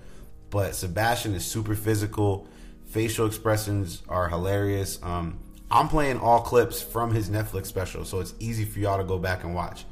But 0.51 0.75
Sebastian 0.75 1.35
is 1.35 1.45
super 1.45 1.75
physical 1.75 2.49
facial 2.91 3.27
expressions 3.27 4.03
are 4.09 4.29
hilarious 4.29 4.99
um 5.03 5.39
I'm 5.71 5.89
playing 5.89 6.19
all 6.19 6.41
clips 6.41 6.83
from 6.83 7.15
his 7.15 7.31
Netflix 7.31 7.67
special, 7.67 8.05
so 8.05 8.19
it's 8.19 8.35
easy 8.41 8.65
for 8.65 8.81
y'all 8.81 8.99
to 8.99 9.05
go 9.05 9.19
back 9.19 9.45
and 9.45 9.55
watch. 9.55 9.85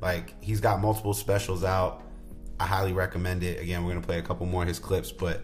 Like 0.00 0.34
he's 0.42 0.60
got 0.60 0.80
multiple 0.80 1.12
specials 1.12 1.62
out. 1.62 2.02
I 2.58 2.66
highly 2.66 2.94
recommend 2.94 3.42
it. 3.42 3.60
Again, 3.60 3.84
we're 3.84 3.92
gonna 3.92 4.06
play 4.06 4.18
a 4.18 4.22
couple 4.22 4.46
more 4.46 4.62
of 4.62 4.68
his 4.68 4.78
clips, 4.78 5.12
but 5.12 5.42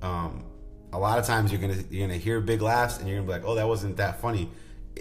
um, 0.00 0.44
a 0.94 0.98
lot 0.98 1.18
of 1.18 1.26
times 1.26 1.52
you're 1.52 1.60
gonna 1.60 1.82
you're 1.90 2.06
gonna 2.06 2.18
hear 2.18 2.40
big 2.40 2.62
laughs 2.62 2.98
and 2.98 3.08
you're 3.08 3.18
gonna 3.18 3.26
be 3.26 3.32
like, 3.32 3.44
oh, 3.44 3.54
that 3.54 3.68
wasn't 3.68 3.98
that 3.98 4.20
funny. 4.20 4.50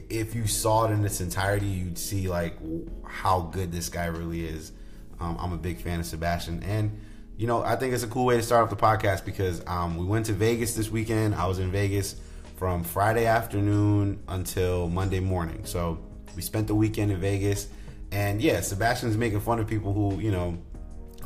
If 0.09 0.35
you 0.35 0.45
saw 0.45 0.85
it 0.85 0.91
in 0.91 1.05
its 1.05 1.21
entirety, 1.21 1.67
you'd 1.67 1.97
see 1.97 2.27
like 2.27 2.57
how 3.05 3.41
good 3.41 3.71
this 3.71 3.87
guy 3.87 4.07
really 4.07 4.45
is. 4.45 4.73
Um, 5.21 5.37
I'm 5.39 5.53
a 5.53 5.57
big 5.57 5.79
fan 5.79 6.01
of 6.01 6.05
Sebastian, 6.05 6.63
and 6.63 6.99
you 7.41 7.47
know, 7.47 7.63
I 7.63 7.75
think 7.75 7.91
it's 7.95 8.03
a 8.03 8.07
cool 8.07 8.25
way 8.25 8.37
to 8.37 8.43
start 8.43 8.61
off 8.61 8.69
the 8.69 8.75
podcast 8.75 9.25
because 9.25 9.63
um, 9.65 9.97
we 9.97 10.05
went 10.05 10.27
to 10.27 10.33
Vegas 10.33 10.75
this 10.75 10.91
weekend. 10.91 11.33
I 11.33 11.47
was 11.47 11.57
in 11.57 11.71
Vegas 11.71 12.15
from 12.55 12.83
Friday 12.83 13.25
afternoon 13.25 14.21
until 14.27 14.87
Monday 14.87 15.19
morning. 15.19 15.65
So 15.65 15.97
we 16.35 16.43
spent 16.43 16.67
the 16.67 16.75
weekend 16.75 17.11
in 17.11 17.19
Vegas. 17.19 17.67
And 18.11 18.43
yeah, 18.43 18.61
Sebastian's 18.61 19.17
making 19.17 19.39
fun 19.39 19.57
of 19.57 19.65
people 19.65 19.91
who, 19.91 20.19
you 20.19 20.29
know, 20.29 20.55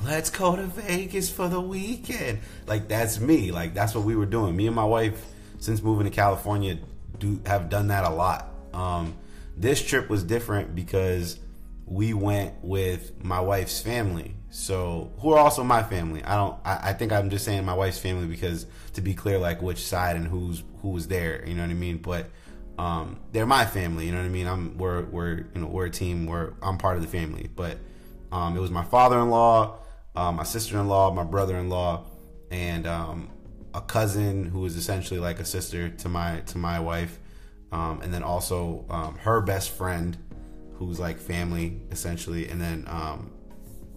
let's 0.06 0.30
go 0.30 0.56
to 0.56 0.64
Vegas 0.64 1.30
for 1.30 1.50
the 1.50 1.60
weekend. 1.60 2.40
Like 2.66 2.88
that's 2.88 3.20
me. 3.20 3.52
Like 3.52 3.74
that's 3.74 3.94
what 3.94 4.06
we 4.06 4.16
were 4.16 4.26
doing. 4.26 4.56
Me 4.56 4.68
and 4.68 4.76
my 4.76 4.86
wife, 4.86 5.22
since 5.60 5.84
moving 5.84 6.06
to 6.06 6.12
California, 6.12 6.78
do 7.20 7.42
have 7.46 7.70
done 7.70 7.88
that 7.88 8.06
a 8.06 8.10
lot. 8.10 8.54
Um, 8.74 9.18
this 9.58 9.86
trip 9.86 10.10
was 10.10 10.24
different 10.24 10.76
because 10.76 11.40
we 11.86 12.14
went 12.14 12.54
with 12.64 13.22
my 13.22 13.42
wife's 13.42 13.82
family. 13.82 14.35
So 14.56 15.12
who 15.20 15.34
are 15.34 15.38
also 15.38 15.66
my 15.66 15.84
family. 15.84 16.24
I 16.24 16.36
don't. 16.36 16.58
I, 16.64 16.80
I, 16.82 16.94
think 16.94 17.12
I'm 17.12 17.30
just 17.30 17.44
saying 17.44 17.66
my 17.66 17.74
wife's 17.74 18.00
family 18.00 18.26
because 18.26 18.66
to 18.94 19.02
be 19.02 19.14
clear, 19.14 19.38
like 19.38 19.62
which 19.62 19.80
side 19.80 20.16
and 20.16 20.26
who's 20.26 20.64
who 20.82 20.92
was 20.92 21.10
there. 21.10 21.46
You 21.46 21.56
know 21.56 21.64
what 21.64 21.72
I 21.72 21.74
mean? 21.74 21.98
But 21.98 22.30
um, 22.78 23.20
they're 23.34 23.46
my 23.46 23.66
family. 23.66 24.06
You 24.06 24.14
know 24.14 24.20
what 24.20 24.28
I 24.28 24.30
mean? 24.30 24.48
I'm 24.48 24.78
we're 24.78 25.04
we're 25.04 25.40
you 25.54 25.60
know 25.60 25.68
we're 25.68 25.88
a 25.88 25.90
team. 25.90 26.26
We're 26.26 26.54
I'm 26.62 26.78
part 26.78 26.96
of 26.96 27.02
the 27.02 27.10
family. 27.10 27.50
But 27.54 27.80
um, 28.32 28.56
it 28.56 28.62
was 28.62 28.72
my 28.72 28.86
father-in-law, 28.86 29.78
uh, 30.16 30.32
my 30.32 30.44
sister-in-law, 30.44 31.12
my 31.12 31.26
brother-in-law, 31.26 32.06
and 32.50 32.88
um, 32.88 33.30
a 33.74 33.82
cousin 33.82 34.46
who 34.46 34.66
is 34.66 34.78
essentially 34.78 35.20
like 35.20 35.42
a 35.42 35.46
sister 35.46 35.90
to 35.90 36.08
my 36.08 36.40
to 36.46 36.58
my 36.58 36.80
wife, 36.80 37.20
um, 37.74 38.00
and 38.02 38.14
then 38.14 38.24
also 38.24 38.86
um, 38.90 39.18
her 39.18 39.42
best 39.42 39.72
friend, 39.72 40.18
who's 40.76 40.98
like 40.98 41.20
family 41.20 41.82
essentially, 41.92 42.48
and 42.48 42.62
then 42.62 42.86
um, 42.88 43.32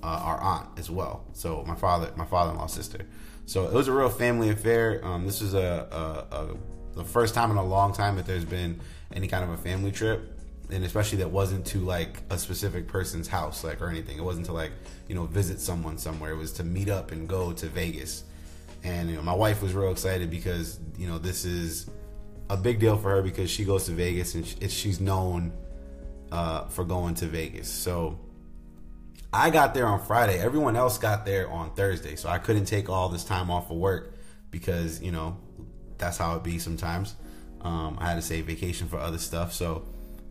uh, 0.02 0.06
our 0.06 0.40
aunt 0.40 0.78
as 0.78 0.90
well. 0.90 1.24
So 1.32 1.64
my 1.66 1.74
father, 1.74 2.12
my 2.16 2.24
father-in-law 2.24 2.66
sister. 2.66 3.00
So 3.46 3.66
it 3.66 3.72
was 3.72 3.88
a 3.88 3.92
real 3.92 4.10
family 4.10 4.50
affair. 4.50 5.00
Um, 5.04 5.24
this 5.24 5.40
is 5.40 5.54
a, 5.54 6.26
a, 6.30 6.36
a, 6.36 6.56
the 6.94 7.04
first 7.04 7.34
time 7.34 7.50
in 7.50 7.56
a 7.56 7.64
long 7.64 7.92
time 7.92 8.16
that 8.16 8.26
there's 8.26 8.44
been 8.44 8.80
any 9.14 9.26
kind 9.26 9.42
of 9.42 9.50
a 9.50 9.56
family 9.56 9.90
trip, 9.90 10.38
and 10.70 10.84
especially 10.84 11.18
that 11.18 11.30
wasn't 11.30 11.64
to 11.68 11.78
like 11.78 12.20
a 12.30 12.38
specific 12.38 12.86
person's 12.86 13.26
house, 13.26 13.64
like 13.64 13.80
or 13.80 13.88
anything. 13.88 14.18
It 14.18 14.24
wasn't 14.24 14.46
to 14.46 14.52
like 14.52 14.72
you 15.08 15.14
know 15.14 15.24
visit 15.24 15.60
someone 15.60 15.96
somewhere. 15.96 16.32
It 16.32 16.36
was 16.36 16.52
to 16.54 16.64
meet 16.64 16.90
up 16.90 17.10
and 17.10 17.28
go 17.28 17.52
to 17.52 17.66
Vegas. 17.66 18.24
And 18.84 19.08
you 19.08 19.16
know, 19.16 19.22
my 19.22 19.34
wife 19.34 19.62
was 19.62 19.72
real 19.72 19.90
excited 19.90 20.30
because 20.30 20.78
you 20.98 21.08
know 21.08 21.18
this 21.18 21.44
is 21.44 21.90
a 22.50 22.56
big 22.56 22.80
deal 22.80 22.96
for 22.96 23.10
her 23.10 23.22
because 23.22 23.50
she 23.50 23.64
goes 23.64 23.84
to 23.86 23.92
Vegas 23.92 24.34
and 24.34 24.70
she's 24.70 25.00
known 25.00 25.52
uh, 26.32 26.66
for 26.66 26.84
going 26.84 27.14
to 27.16 27.26
Vegas. 27.26 27.68
So 27.68 28.18
I 29.32 29.50
got 29.50 29.74
there 29.74 29.86
on 29.86 30.00
Friday. 30.00 30.38
Everyone 30.38 30.74
else 30.74 30.96
got 30.96 31.26
there 31.26 31.50
on 31.50 31.74
Thursday. 31.74 32.16
So 32.16 32.28
I 32.28 32.38
couldn't 32.38 32.64
take 32.64 32.88
all 32.88 33.08
this 33.10 33.24
time 33.24 33.50
off 33.50 33.70
of 33.70 33.76
work 33.76 34.14
because, 34.50 35.02
you 35.02 35.12
know, 35.12 35.36
that's 35.98 36.16
how 36.16 36.36
it 36.36 36.42
be 36.42 36.58
sometimes. 36.58 37.14
Um, 37.60 37.98
I 38.00 38.08
had 38.08 38.14
to 38.14 38.22
save 38.22 38.46
vacation 38.46 38.88
for 38.88 38.98
other 38.98 39.18
stuff. 39.18 39.52
So 39.52 39.84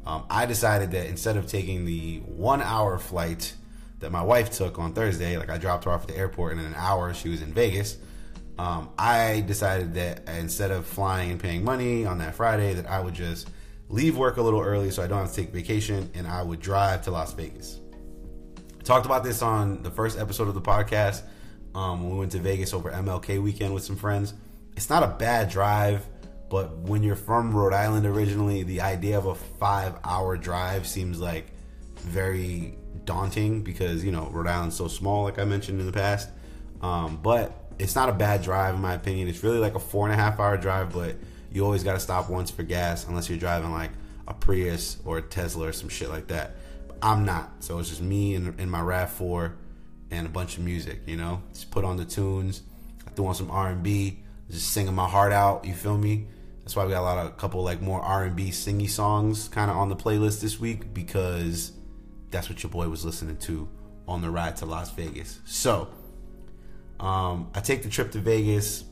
um, 0.06 0.26
I 0.30 0.48
decided 0.48 0.92
that 0.92 1.08
instead 1.08 1.38
of 1.38 1.48
taking 1.48 1.86
the 1.86 2.20
one 2.22 2.62
hour 2.62 2.98
flight 2.98 3.54
that 4.00 4.12
my 4.12 4.24
wife 4.24 4.50
took 4.50 4.80
on 4.80 4.94
Thursday, 4.94 5.38
like 5.38 5.50
I 5.50 5.60
dropped 5.60 5.84
her 5.84 5.92
off 5.92 6.04
at 6.04 6.08
the 6.08 6.18
airport 6.18 6.54
and 6.54 6.62
in 6.62 6.68
an 6.68 6.76
hour 6.76 7.14
she 7.14 7.30
was 7.30 7.42
in 7.42 7.54
Vegas. 7.54 7.98
Um, 8.58 8.90
I 8.98 9.42
decided 9.42 9.94
that 9.94 10.28
instead 10.28 10.72
of 10.72 10.88
flying 10.88 11.30
and 11.30 11.40
paying 11.40 11.64
money 11.64 12.08
on 12.08 12.18
that 12.18 12.34
Friday, 12.34 12.74
that 12.74 12.88
I 12.88 13.00
would 13.00 13.14
just 13.14 13.52
leave 13.90 14.18
work 14.18 14.38
a 14.38 14.42
little 14.42 14.62
early 14.62 14.90
so 14.90 15.04
I 15.04 15.08
don't 15.08 15.20
have 15.20 15.30
to 15.30 15.36
take 15.36 15.52
vacation 15.52 16.10
and 16.16 16.26
I 16.26 16.42
would 16.42 16.60
drive 16.60 17.04
to 17.04 17.12
Las 17.12 17.34
Vegas 17.34 17.80
talked 18.88 19.06
about 19.06 19.24
this 19.24 19.42
on 19.42 19.84
the 19.84 19.92
first 19.92 20.18
episode 20.18 20.48
of 20.48 20.54
the 20.54 20.62
podcast 20.62 21.22
um, 21.76 22.04
when 22.04 22.14
we 22.14 22.20
went 22.20 22.32
to 22.32 22.40
Vegas 22.40 22.74
over 22.74 22.90
MLK 22.90 23.44
weekend 23.44 23.74
with 23.74 23.84
some 23.84 23.98
friends. 23.98 24.34
It's 24.78 24.90
not 24.90 25.04
a 25.04 25.08
bad 25.08 25.50
drive, 25.50 26.08
but 26.50 26.78
when 26.78 27.04
you're 27.04 27.18
from 27.18 27.54
Rhode 27.54 27.74
Island 27.74 28.06
originally, 28.06 28.64
the 28.64 28.80
idea 28.80 29.18
of 29.18 29.26
a 29.26 29.36
five 29.36 29.96
hour 30.06 30.38
drive 30.38 30.88
seems 30.88 31.20
like 31.20 31.48
very 31.98 32.78
daunting 33.04 33.62
because, 33.62 34.06
you 34.06 34.12
know, 34.14 34.30
Rhode 34.32 34.48
Island's 34.48 34.78
so 34.78 34.88
small, 34.88 35.26
like 35.26 35.38
I 35.38 35.44
mentioned 35.44 35.82
in 35.82 35.86
the 35.86 35.92
past. 35.92 36.30
Um, 36.82 37.20
but 37.22 37.52
it's 37.80 37.96
not 37.96 38.08
a 38.08 38.14
bad 38.14 38.42
drive, 38.42 38.76
in 38.76 38.82
my 38.82 38.94
opinion. 38.94 39.28
It's 39.28 39.44
really 39.44 39.60
like 39.60 39.76
a 39.76 39.80
four 39.80 40.06
and 40.06 40.14
a 40.14 40.18
half 40.18 40.40
hour 40.40 40.56
drive, 40.56 40.94
but 40.94 41.16
you 41.52 41.66
always 41.66 41.84
got 41.84 41.94
to 41.94 42.00
stop 42.00 42.30
once 42.30 42.52
for 42.52 42.64
gas 42.64 43.06
unless 43.06 43.28
you're 43.30 43.38
driving 43.38 43.74
like 43.74 43.92
a 44.30 44.34
Prius 44.34 44.98
or 45.04 45.18
a 45.18 45.22
Tesla 45.22 45.68
or 45.68 45.74
some 45.74 45.90
shit 45.90 46.10
like 46.10 46.28
that. 46.28 46.56
I'm 47.02 47.26
not. 47.26 47.64
So 47.64 47.80
it's 47.80 47.90
just 47.90 48.02
me 48.02 48.36
and, 48.36 48.60
and 48.60 48.70
my 48.70 48.80
RAV4 48.82 49.54
and 50.12 50.26
a 50.26 50.30
bunch 50.30 50.58
of 50.58 50.64
music, 50.64 51.02
you 51.06 51.18
know? 51.18 51.42
Just 51.54 51.72
put 51.72 51.84
on 51.84 51.98
the 51.98 52.06
tunes. 52.06 52.62
I 53.06 53.12
threw 53.12 53.28
on 53.28 53.36
some 53.36 53.52
R&B, 53.52 54.24
just 54.50 54.72
singing 54.72 54.94
my 54.94 55.08
heart 55.08 55.34
out, 55.34 55.66
you 55.66 55.74
feel 55.74 55.98
me? 55.98 56.28
That's 56.62 56.76
why 56.76 56.86
we 56.86 56.92
got 56.92 57.02
a 57.02 57.04
lot 57.04 57.18
of 57.18 57.28
a 57.28 57.36
couple 57.36 57.64
like 57.64 57.82
more 57.82 58.02
R&B 58.02 58.50
singy 58.50 58.90
songs 58.90 59.48
kind 59.48 59.72
of 59.72 59.78
on 59.78 59.90
the 59.90 59.96
playlist 59.96 60.42
this 60.42 60.60
week 60.60 60.94
because 60.94 61.72
that's 62.30 62.50
what 62.50 62.62
your 62.62 62.70
boy 62.70 62.90
was 62.90 63.06
listening 63.06 63.38
to 63.38 63.70
on 64.08 64.22
the 64.22 64.30
ride 64.30 64.58
to 64.58 64.66
Las 64.66 64.92
Vegas. 64.92 65.40
So, 65.46 65.90
um, 67.00 67.52
I 67.54 67.60
take 67.62 67.84
the 67.84 67.90
trip 67.90 68.12
to 68.12 68.20
Vegas. 68.20 68.84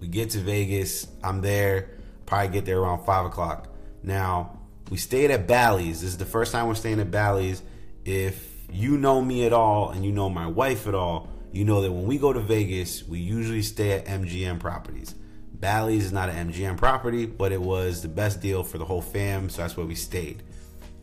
We 0.00 0.08
get 0.08 0.30
to 0.30 0.38
Vegas. 0.38 1.06
I'm 1.22 1.40
there. 1.40 1.90
Probably 2.26 2.48
get 2.48 2.64
there 2.64 2.80
around 2.80 3.04
five 3.04 3.26
o'clock. 3.26 3.68
Now, 4.02 4.58
we 4.92 4.98
stayed 4.98 5.30
at 5.30 5.46
Bally's. 5.46 6.02
This 6.02 6.10
is 6.10 6.18
the 6.18 6.26
first 6.26 6.52
time 6.52 6.66
we're 6.66 6.74
staying 6.74 7.00
at 7.00 7.10
Bally's. 7.10 7.62
If 8.04 8.46
you 8.70 8.98
know 8.98 9.22
me 9.22 9.46
at 9.46 9.54
all 9.54 9.88
and 9.88 10.04
you 10.04 10.12
know 10.12 10.28
my 10.28 10.46
wife 10.46 10.86
at 10.86 10.94
all, 10.94 11.30
you 11.50 11.64
know 11.64 11.80
that 11.80 11.90
when 11.90 12.04
we 12.04 12.18
go 12.18 12.30
to 12.30 12.40
Vegas, 12.40 13.02
we 13.02 13.18
usually 13.18 13.62
stay 13.62 13.92
at 13.92 14.04
MGM 14.04 14.60
properties. 14.60 15.14
Bally's 15.50 16.04
is 16.04 16.12
not 16.12 16.28
an 16.28 16.52
MGM 16.52 16.76
property, 16.76 17.24
but 17.24 17.52
it 17.52 17.60
was 17.62 18.02
the 18.02 18.08
best 18.08 18.42
deal 18.42 18.62
for 18.62 18.76
the 18.76 18.84
whole 18.84 19.00
fam, 19.00 19.48
so 19.48 19.62
that's 19.62 19.78
where 19.78 19.86
we 19.86 19.94
stayed. 19.94 20.42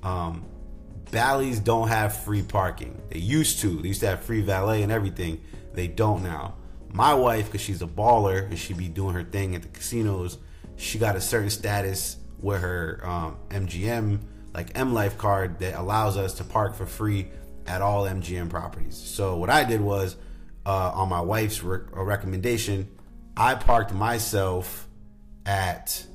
Um, 0.04 0.46
Bally's 1.10 1.60
don't 1.60 1.88
have 1.88 2.16
free 2.16 2.44
parking. 2.44 3.02
They 3.10 3.18
used 3.18 3.60
to. 3.62 3.82
They 3.82 3.88
used 3.88 4.02
to 4.02 4.08
have 4.10 4.22
free 4.22 4.42
valet 4.42 4.84
and 4.84 4.92
everything. 4.92 5.42
They 5.74 5.88
don't 5.88 6.22
now. 6.22 6.58
My 6.94 7.16
wife, 7.16 7.46
because 7.46 7.62
she's 7.62 7.82
a 7.82 7.88
baller 7.88 8.46
and 8.46 8.60
she 8.60 8.76
be 8.76 8.88
doing 8.88 9.16
her 9.16 9.24
thing 9.24 9.56
at 9.56 9.64
the 9.64 9.68
casinos, 9.68 10.38
she 10.76 11.00
got 11.00 11.16
a 11.16 11.22
certain 11.22 11.50
status 11.50 12.18
with 12.42 12.62
her 12.62 13.02
um, 13.04 13.38
MGM 13.50 14.22
like 14.54 14.72
M 14.78 14.94
Life 14.94 15.18
card 15.18 15.60
that 15.60 15.76
allows 15.76 16.18
us 16.18 16.36
to 16.36 16.44
park 16.44 16.76
for 16.76 16.86
free 16.86 17.28
at 17.68 17.82
all 17.82 18.04
MGM 18.04 18.50
properties. 18.50 18.98
So 18.98 19.38
what 19.38 19.50
I 19.50 19.64
did 19.64 19.82
was 19.82 20.16
uh, 20.66 20.92
on 20.94 21.10
my 21.10 21.22
wife's 21.22 21.64
re- 21.64 21.82
recommendation, 21.92 22.90
I 23.38 23.56
parked 23.56 23.94
myself 23.94 24.88
at 25.46 26.06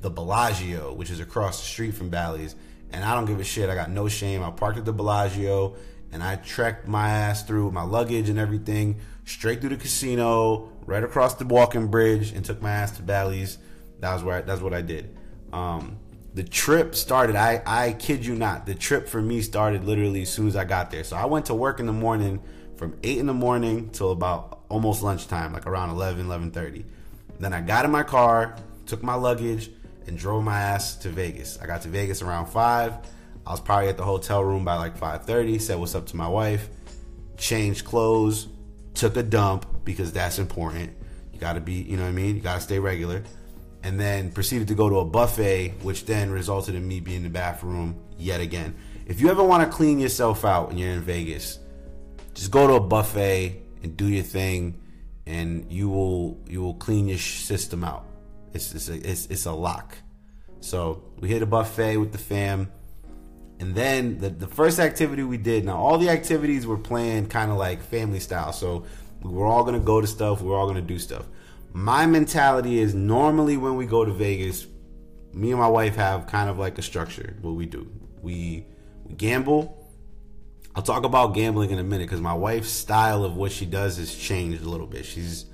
the 0.00 0.10
Bellagio, 0.10 0.92
which 0.92 1.10
is 1.10 1.20
across 1.20 1.60
the 1.60 1.66
street 1.66 1.94
from 1.94 2.10
Bally's, 2.10 2.54
and 2.90 3.04
I 3.04 3.14
don't 3.14 3.26
give 3.26 3.40
a 3.40 3.44
shit. 3.44 3.68
I 3.68 3.74
got 3.74 3.90
no 3.90 4.08
shame. 4.08 4.42
I 4.42 4.50
parked 4.50 4.78
at 4.78 4.84
the 4.84 4.92
Bellagio 4.92 5.76
and 6.12 6.22
I 6.22 6.36
trekked 6.36 6.86
my 6.86 7.10
ass 7.10 7.42
through 7.42 7.72
my 7.72 7.82
luggage 7.82 8.28
and 8.28 8.38
everything 8.38 9.00
straight 9.24 9.60
through 9.60 9.70
the 9.70 9.76
casino, 9.76 10.72
right 10.86 11.02
across 11.02 11.34
the 11.34 11.44
walking 11.44 11.88
bridge, 11.88 12.32
and 12.32 12.44
took 12.44 12.62
my 12.62 12.70
ass 12.70 12.96
to 12.96 13.02
Bally's. 13.02 13.58
That 14.00 14.14
was 14.14 14.22
where 14.22 14.36
I, 14.36 14.40
that's 14.42 14.60
what 14.60 14.72
I 14.72 14.82
did. 14.82 15.16
Um, 15.56 15.96
the 16.34 16.44
trip 16.44 16.94
started. 16.94 17.34
I 17.34 17.62
I 17.64 17.92
kid 17.92 18.26
you 18.26 18.34
not. 18.34 18.66
The 18.66 18.74
trip 18.74 19.08
for 19.08 19.22
me 19.22 19.40
started 19.40 19.84
literally 19.84 20.22
as 20.22 20.28
soon 20.28 20.48
as 20.48 20.54
I 20.54 20.64
got 20.64 20.90
there. 20.90 21.02
So 21.02 21.16
I 21.16 21.24
went 21.24 21.46
to 21.46 21.54
work 21.54 21.80
in 21.80 21.86
the 21.86 21.94
morning 21.94 22.42
from 22.76 22.98
eight 23.02 23.16
in 23.16 23.24
the 23.24 23.32
morning 23.32 23.88
till 23.88 24.10
about 24.10 24.60
almost 24.68 25.02
lunchtime, 25.02 25.54
like 25.54 25.66
around 25.66 25.88
11, 25.90 26.26
11.30. 26.26 26.84
Then 27.40 27.54
I 27.54 27.62
got 27.62 27.86
in 27.86 27.90
my 27.90 28.02
car, 28.02 28.54
took 28.84 29.02
my 29.02 29.14
luggage, 29.14 29.70
and 30.06 30.18
drove 30.18 30.44
my 30.44 30.60
ass 30.60 30.96
to 30.96 31.08
Vegas. 31.08 31.58
I 31.58 31.66
got 31.66 31.80
to 31.82 31.88
Vegas 31.88 32.20
around 32.20 32.46
five. 32.46 32.92
I 33.46 33.52
was 33.52 33.60
probably 33.60 33.88
at 33.88 33.96
the 33.96 34.04
hotel 34.04 34.44
room 34.44 34.62
by 34.62 34.76
like 34.76 34.98
5:30. 34.98 35.58
Said 35.58 35.78
what's 35.78 35.94
up 35.94 36.06
to 36.08 36.16
my 36.16 36.28
wife. 36.28 36.68
Changed 37.38 37.86
clothes, 37.86 38.48
took 38.92 39.16
a 39.16 39.22
dump 39.22 39.84
because 39.86 40.12
that's 40.12 40.38
important. 40.38 40.90
You 41.32 41.40
got 41.40 41.54
to 41.54 41.60
be, 41.60 41.74
you 41.74 41.96
know 41.96 42.02
what 42.02 42.10
I 42.10 42.12
mean. 42.12 42.36
You 42.36 42.42
got 42.42 42.56
to 42.56 42.60
stay 42.60 42.78
regular 42.78 43.22
and 43.86 44.00
then 44.00 44.32
proceeded 44.32 44.66
to 44.66 44.74
go 44.74 44.90
to 44.90 44.98
a 44.98 45.04
buffet, 45.04 45.68
which 45.82 46.06
then 46.06 46.28
resulted 46.28 46.74
in 46.74 46.86
me 46.88 46.98
being 46.98 47.18
in 47.18 47.22
the 47.22 47.30
bathroom 47.30 47.96
yet 48.18 48.40
again. 48.40 48.74
If 49.06 49.20
you 49.20 49.30
ever 49.30 49.44
want 49.44 49.62
to 49.62 49.76
clean 49.76 50.00
yourself 50.00 50.44
out 50.44 50.66
when 50.66 50.76
you're 50.76 50.90
in 50.90 51.02
Vegas, 51.02 51.60
just 52.34 52.50
go 52.50 52.66
to 52.66 52.72
a 52.74 52.80
buffet 52.80 53.62
and 53.84 53.96
do 53.96 54.08
your 54.08 54.24
thing, 54.24 54.82
and 55.24 55.70
you 55.70 55.88
will 55.88 56.36
you 56.48 56.62
will 56.62 56.74
clean 56.74 57.06
your 57.06 57.18
system 57.18 57.84
out. 57.84 58.04
It's 58.52 58.74
it's 58.74 58.88
a, 58.88 59.08
it's, 59.08 59.26
it's 59.26 59.46
a 59.46 59.52
lock. 59.52 59.96
So 60.58 61.04
we 61.20 61.28
hit 61.28 61.42
a 61.42 61.46
buffet 61.46 61.96
with 61.98 62.10
the 62.10 62.18
fam, 62.18 62.72
and 63.60 63.72
then 63.72 64.18
the 64.18 64.30
the 64.30 64.48
first 64.48 64.80
activity 64.80 65.22
we 65.22 65.36
did. 65.36 65.64
Now 65.64 65.76
all 65.76 65.96
the 65.96 66.10
activities 66.10 66.66
were 66.66 66.76
planned 66.76 67.30
kind 67.30 67.52
of 67.52 67.56
like 67.56 67.82
family 67.82 68.18
style. 68.18 68.52
So 68.52 68.84
we 69.22 69.30
were 69.30 69.46
all 69.46 69.62
gonna 69.62 69.78
go 69.78 70.00
to 70.00 70.08
stuff. 70.08 70.42
We 70.42 70.48
were 70.48 70.56
all 70.56 70.66
gonna 70.66 70.82
do 70.82 70.98
stuff 70.98 71.26
my 71.72 72.06
mentality 72.06 72.78
is 72.78 72.94
normally 72.94 73.56
when 73.56 73.76
we 73.76 73.86
go 73.86 74.04
to 74.04 74.12
Vegas, 74.12 74.66
me 75.32 75.50
and 75.50 75.60
my 75.60 75.68
wife 75.68 75.96
have 75.96 76.26
kind 76.26 76.48
of 76.48 76.58
like 76.58 76.78
a 76.78 76.82
structure. 76.82 77.36
What 77.42 77.52
we 77.52 77.66
do, 77.66 77.90
we 78.22 78.64
we 79.04 79.14
gamble. 79.14 79.82
I'll 80.74 80.82
talk 80.82 81.04
about 81.04 81.34
gambling 81.34 81.70
in 81.70 81.78
a 81.78 81.82
minute 81.82 82.04
because 82.04 82.20
my 82.20 82.34
wife's 82.34 82.68
style 82.68 83.24
of 83.24 83.36
what 83.36 83.50
she 83.50 83.64
does 83.64 83.96
has 83.96 84.14
changed 84.14 84.62
a 84.62 84.68
little 84.68 84.86
bit. 84.86 85.06
She's 85.06 85.46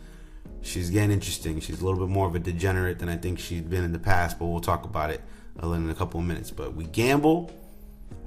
she's 0.63 0.91
getting 0.91 1.11
interesting. 1.11 1.61
She's 1.61 1.81
a 1.81 1.85
little 1.85 2.01
bit 2.01 2.13
more 2.13 2.27
of 2.27 2.35
a 2.35 2.39
degenerate 2.39 2.99
than 2.99 3.09
I 3.09 3.17
think 3.17 3.39
she's 3.39 3.63
been 3.63 3.85
in 3.85 3.93
the 3.93 3.99
past, 3.99 4.39
but 4.39 4.47
we'll 4.47 4.61
talk 4.61 4.85
about 4.85 5.11
it 5.11 5.21
in 5.63 5.91
a 5.91 5.95
couple 5.95 6.21
of 6.21 6.27
minutes. 6.27 6.51
But 6.51 6.75
we 6.75 6.85
gamble. 6.85 7.51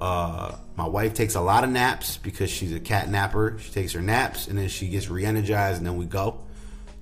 Uh, 0.00 0.56
my 0.76 0.86
wife 0.86 1.14
takes 1.14 1.34
a 1.36 1.40
lot 1.40 1.64
of 1.64 1.70
naps 1.70 2.18
because 2.18 2.50
she's 2.50 2.72
a 2.72 2.80
cat 2.80 3.08
napper. 3.08 3.56
She 3.58 3.72
takes 3.72 3.92
her 3.92 4.02
naps 4.02 4.46
and 4.46 4.58
then 4.58 4.68
she 4.68 4.88
gets 4.88 5.08
re-energized 5.08 5.78
and 5.78 5.86
then 5.86 5.96
we 5.96 6.04
go. 6.04 6.40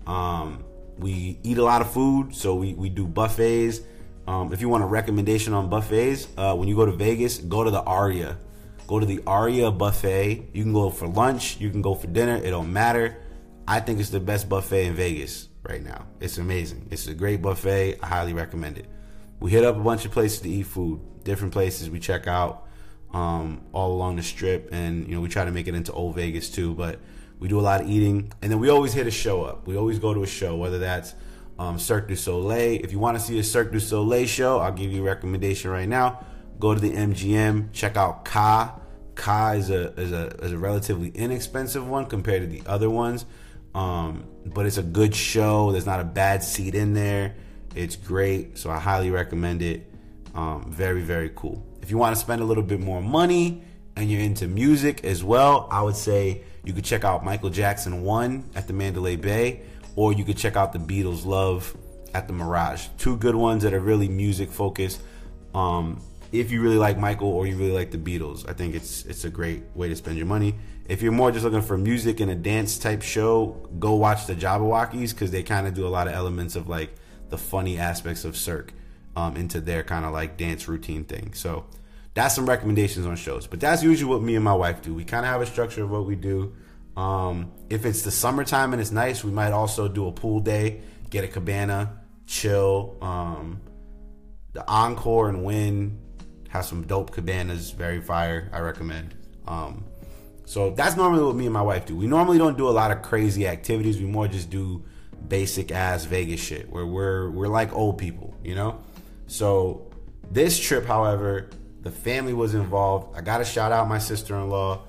Um, 0.07 0.65
we 0.99 1.39
eat 1.43 1.59
a 1.59 1.65
lot 1.65 1.81
of 1.81 1.93
food, 1.93 2.35
so 2.35 2.55
we, 2.55 2.75
we 2.75 2.89
do 2.89 3.07
buffets. 3.07 3.81
Um, 4.27 4.53
if 4.53 4.61
you 4.61 4.69
want 4.69 4.83
a 4.83 4.87
recommendation 4.87 5.53
on 5.53 5.69
buffets, 5.69 6.29
uh, 6.37 6.55
when 6.55 6.69
you 6.69 6.77
go 6.77 6.87
to 6.87 6.93
Vegas, 6.93 7.39
go 7.39 7.65
to 7.65 7.71
the 7.71 7.83
Aria. 7.83 8.39
Go 8.87 9.01
to 9.01 9.07
the 9.07 9.23
Aria 9.27 9.71
buffet. 9.71 10.51
You 10.53 10.63
can 10.63 10.73
go 10.73 10.91
for 10.91 11.07
lunch, 11.07 11.59
you 11.59 11.71
can 11.71 11.83
go 11.83 11.95
for 11.95 12.07
dinner. 12.07 12.37
It 12.37 12.51
don't 12.51 12.73
matter. 12.73 13.17
I 13.67 13.81
think 13.81 14.01
it's 14.01 14.11
the 14.11 14.21
best 14.21 14.49
buffet 14.49 14.87
in 14.87 14.95
Vegas 14.95 15.49
right 15.63 15.83
now. 15.83 16.07
It's 16.21 16.39
amazing. 16.39 16.89
It's 16.91 17.07
a 17.07 17.15
great 17.15 17.41
buffet. 17.41 17.99
I 18.03 18.07
highly 18.07 18.35
recommend 18.35 18.79
it. 18.79 18.87
We 19.41 19.51
hit 19.51 19.65
up 19.65 19.77
a 19.77 19.81
bunch 19.81 20.05
of 20.05 20.13
places 20.13 20.41
to 20.41 20.49
eat 20.49 20.65
food, 20.65 21.01
different 21.25 21.53
places 21.53 21.91
we 21.91 21.99
check 21.99 22.27
out 22.27 22.67
um, 23.15 23.63
all 23.73 23.93
along 23.93 24.17
the 24.17 24.23
strip, 24.23 24.69
and 24.73 25.09
you 25.09 25.15
know 25.15 25.21
we 25.21 25.29
try 25.29 25.45
to 25.45 25.51
make 25.51 25.69
it 25.69 25.75
into 25.75 25.93
Old 25.93 26.17
Vegas 26.17 26.51
too. 26.51 26.75
But 26.75 26.99
we 27.45 27.49
do 27.49 27.61
a 27.61 27.61
lot 27.61 27.83
of 27.83 27.91
eating, 27.91 28.33
and 28.41 28.51
then 28.51 28.59
we 28.59 28.71
always 28.71 28.95
hit 28.95 29.07
a 29.07 29.11
show 29.11 29.45
up. 29.45 29.67
We 29.67 29.77
always 29.77 29.99
go 29.99 30.15
to 30.15 30.23
a 30.23 30.27
show, 30.27 30.57
whether 30.57 30.79
that's 30.79 31.15
um, 31.59 31.79
Cirque 31.79 32.09
du 32.09 32.17
Soleil. 32.17 32.81
If 32.83 32.91
you 32.91 32.99
want 32.99 33.19
to 33.19 33.23
see 33.23 33.39
a 33.39 33.45
Cirque 33.45 33.71
du 33.71 33.81
Soleil 33.81 34.27
show, 34.27 34.61
I'll 34.61 34.73
give 34.73 34.91
you 34.91 35.03
a 35.03 35.05
recommendation 35.05 35.71
right 35.71 35.87
now. 35.87 36.25
Go 36.59 36.73
to 36.73 36.81
the 36.81 36.93
MGM, 36.93 37.75
check 37.75 37.99
out 37.99 38.25
Ka. 38.25 38.81
Ka 39.15 39.51
is 39.51 39.69
a 39.69 39.93
is 40.01 40.11
a 40.11 40.29
is 40.43 40.53
a 40.53 40.59
relatively 40.59 41.11
inexpensive 41.11 41.87
one 41.87 42.07
compared 42.07 42.41
to 42.41 42.49
the 42.49 42.63
other 42.67 42.89
ones, 42.89 43.27
um, 43.75 44.25
but 44.47 44.65
it's 44.65 44.79
a 44.79 44.83
good 44.83 45.15
show. 45.15 45.71
There's 45.71 45.85
not 45.85 46.01
a 46.01 46.05
bad 46.05 46.43
seat 46.43 46.75
in 46.75 46.95
there. 46.95 47.35
It's 47.75 47.95
great, 47.95 48.57
so 48.57 48.71
I 48.71 48.79
highly 48.79 49.11
recommend 49.11 49.61
it. 49.61 49.93
Um, 50.35 50.73
very 50.73 51.03
very 51.03 51.31
cool. 51.37 51.63
If 51.83 51.91
you 51.91 51.99
want 51.99 52.17
to 52.17 52.21
spend 52.23 52.41
a 52.41 52.47
little 52.47 52.65
bit 52.65 52.81
more 52.81 53.03
money 53.03 53.65
and 53.97 54.11
you're 54.11 54.21
into 54.21 54.49
music 54.49 55.05
as 55.05 55.23
well, 55.23 55.69
I 55.71 55.83
would 55.83 55.97
say 55.97 56.43
you 56.65 56.73
could 56.73 56.85
check 56.85 57.05
out 57.05 57.25
Michael 57.25 57.51
Jackson 57.51 58.03
One 58.03 58.49
at 58.55 58.67
the 58.67 58.73
Mandalay 58.73 59.17
Bay 59.17 59.63
or 59.97 60.13
you 60.13 60.25
could 60.25 60.37
check 60.37 60.57
out 60.57 60.73
the 60.73 60.79
Beatles 60.79 61.25
Love 61.25 61.77
at 62.15 62.27
the 62.27 62.33
Mirage. 62.33 62.89
Two 62.99 63.17
good 63.17 63.35
ones 63.35 63.63
that 63.63 63.75
are 63.75 63.81
really 63.81 64.09
music 64.09 64.51
focused. 64.51 65.01
Um, 65.55 66.01
if 66.33 66.51
you 66.51 66.63
really 66.63 66.79
like 66.79 66.99
Michael 66.99 67.29
or 67.29 67.47
you 67.47 67.57
really 67.57 67.73
like 67.73 67.91
the 67.91 67.99
Beatles, 67.99 68.49
I 68.49 68.55
think 68.55 68.75
it's 68.75 69.05
it's 69.05 69.25
a 69.25 69.31
great 69.31 69.63
way 69.75 69.89
to 69.89 69.97
spend 69.97 70.17
your 70.17 70.27
money. 70.27 70.57
If 70.89 71.01
you're 71.01 71.13
more 71.13 71.31
just 71.31 71.45
looking 71.45 71.63
for 71.63 71.79
music 71.79 72.21
and 72.21 72.31
a 72.31 72.35
dance 72.35 72.77
type 72.77 73.03
show, 73.03 73.69
go 73.79 73.95
watch 73.95 74.27
the 74.27 74.35
Jabbawockeez 74.35 75.11
because 75.11 75.31
they 75.31 75.43
kind 75.43 75.67
of 75.67 75.75
do 75.75 75.87
a 75.87 75.89
lot 75.89 76.09
of 76.09 76.15
elements 76.15 76.57
of 76.57 76.69
like 76.69 76.95
the 77.31 77.39
funny 77.39 77.79
aspects 77.79 78.25
of 78.25 78.37
Cirque 78.37 78.73
um, 79.17 79.37
into 79.37 79.61
their 79.61 79.83
kind 79.83 80.05
of 80.05 80.13
like 80.13 80.37
dance 80.37 80.67
routine 80.69 81.05
thing. 81.05 81.33
So 81.35 81.67
that's 82.15 82.35
some 82.35 82.47
recommendations 82.47 83.07
on 83.07 83.17
shows. 83.17 83.47
But 83.47 83.61
that's 83.61 83.83
usually 83.83 84.11
what 84.11 84.23
me 84.23 84.37
and 84.37 84.45
my 84.45 84.55
wife 84.55 84.83
do. 84.83 84.95
We 84.95 85.05
kind 85.05 85.27
of 85.27 85.33
have 85.33 85.41
a 85.41 85.47
structure 85.47 85.85
of 85.85 85.91
what 85.91 86.07
we 86.07 86.17
do. 86.17 86.55
Um, 86.97 87.53
if 87.69 87.85
it's 87.85 88.03
the 88.03 88.11
summertime 88.11 88.73
and 88.73 88.81
it's 88.81 88.93
nice, 88.93 89.25
we 89.25 89.33
might 89.33 89.53
also 89.53 89.89
do 89.89 90.07
a 90.07 90.13
pool 90.13 90.41
day, 90.41 90.81
get 91.11 91.25
a 91.25 91.29
cabana, 91.29 92.01
chill. 92.27 92.97
Um, 93.03 93.61
the 94.53 94.67
Encore 94.69 95.29
and 95.29 95.45
Wynn, 95.45 95.99
have 96.49 96.65
some 96.65 96.87
dope 96.87 97.11
cabanas, 97.11 97.73
very 97.73 98.01
fire. 98.01 98.49
I 98.53 98.61
recommend. 98.61 99.17
Um, 99.49 99.85
so 100.47 100.71
that's 100.71 100.97
normally 100.97 101.25
what 101.25 101.35
me 101.35 101.47
and 101.47 101.53
my 101.53 101.63
wife 101.63 101.87
do. 101.87 101.97
We 101.97 102.07
normally 102.07 102.39
don't 102.39 102.57
do 102.57 102.69
a 102.69 102.71
lot 102.71 102.93
of 102.93 103.03
crazy 103.03 103.49
activities. 103.49 103.99
We 103.99 104.05
more 104.05 104.29
just 104.29 104.51
do 104.51 104.85
basic 105.27 105.73
ass 105.73 106.05
Vegas 106.05 106.41
shit 106.41 106.71
where 106.71 106.87
we're 106.87 107.31
we're 107.31 107.49
like 107.49 107.73
old 107.73 107.99
people, 107.99 108.35
you 108.45 108.55
know. 108.55 108.79
So 109.27 109.91
this 110.31 110.61
trip, 110.61 110.85
however, 110.85 111.49
the 111.85 111.91
family 111.91 112.33
was 112.33 112.55
involved. 112.55 113.17
I 113.17 113.21
got 113.21 113.39
to 113.39 113.45
shout 113.45 113.71
out 113.71 113.87
my 113.89 113.99
sister 113.99 114.35
in 114.37 114.49
law. 114.49 114.81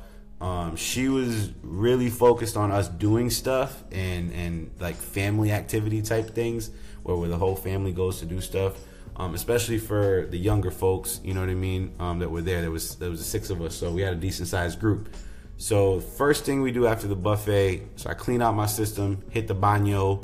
Um, 0.42 0.76
she 0.76 1.08
was 1.10 1.52
really 1.62 2.10
focused 2.10 2.58
on 2.58 2.72
us 2.72 2.88
doing 2.88 3.30
stuff 3.30 3.84
and 3.92 4.32
and 4.34 4.72
like 4.80 4.96
family 4.96 5.52
activity 5.52 6.02
type 6.02 6.32
things 6.32 6.72
where, 7.04 7.16
where 7.16 7.30
the 7.30 7.38
whole 7.38 7.56
family 7.56 7.92
goes 7.92 8.20
to 8.20 8.26
do 8.26 8.42
stuff. 8.42 8.74
Um, 9.18 9.34
especially 9.34 9.78
for 9.78 10.28
the 10.30 10.38
younger 10.38 10.72
folks, 10.72 11.22
you 11.24 11.34
know 11.34 11.40
what 11.40 11.50
I 11.50 11.56
mean, 11.56 11.94
um, 12.00 12.20
that 12.20 12.30
were 12.30 12.42
there. 12.42 12.62
There 12.62 12.72
was 12.72 12.96
there 12.96 13.10
was 13.10 13.26
six 13.26 13.50
of 13.50 13.62
us, 13.62 13.76
so 13.76 13.92
we 13.92 14.02
had 14.02 14.14
a 14.14 14.18
decent 14.18 14.50
sized 14.50 14.80
group. 14.80 15.14
So 15.58 16.02
first 16.02 16.44
thing 16.44 16.62
we 16.62 16.72
do 16.72 16.86
after 16.86 17.08
the 17.08 17.16
buffet, 17.16 17.84
so 17.96 18.10
I 18.10 18.14
clean 18.14 18.42
out 18.42 18.56
my 18.56 18.66
system, 18.66 19.24
hit 19.30 19.48
the 19.48 19.56
baño, 19.56 20.22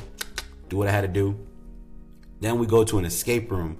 do 0.67 0.77
what 0.77 0.89
I 0.89 0.91
had 0.91 1.01
to 1.01 1.07
do. 1.07 1.39
Then 2.41 2.59
we 2.59 2.65
go 2.65 2.83
to 2.83 2.97
an 2.97 3.05
escape 3.05 3.49
room. 3.49 3.77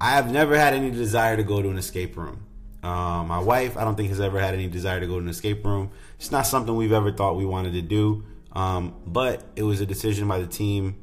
I 0.00 0.10
have 0.10 0.30
never 0.30 0.56
had 0.58 0.74
any 0.74 0.90
desire 0.90 1.36
to 1.36 1.42
go 1.42 1.62
to 1.62 1.70
an 1.70 1.78
escape 1.78 2.16
room. 2.16 2.44
Um, 2.82 3.28
my 3.28 3.38
wife, 3.38 3.76
I 3.76 3.84
don't 3.84 3.96
think 3.96 4.10
has 4.10 4.20
ever 4.20 4.38
had 4.38 4.54
any 4.54 4.68
desire 4.68 5.00
to 5.00 5.06
go 5.06 5.14
to 5.14 5.20
an 5.20 5.28
escape 5.28 5.64
room. 5.64 5.90
It's 6.18 6.30
not 6.30 6.46
something 6.46 6.74
we've 6.76 6.92
ever 6.92 7.10
thought 7.10 7.36
we 7.36 7.46
wanted 7.46 7.72
to 7.72 7.82
do. 7.82 8.24
Um, 8.52 8.94
but 9.06 9.44
it 9.56 9.62
was 9.62 9.80
a 9.80 9.86
decision 9.86 10.28
by 10.28 10.38
the 10.38 10.46
team 10.46 11.02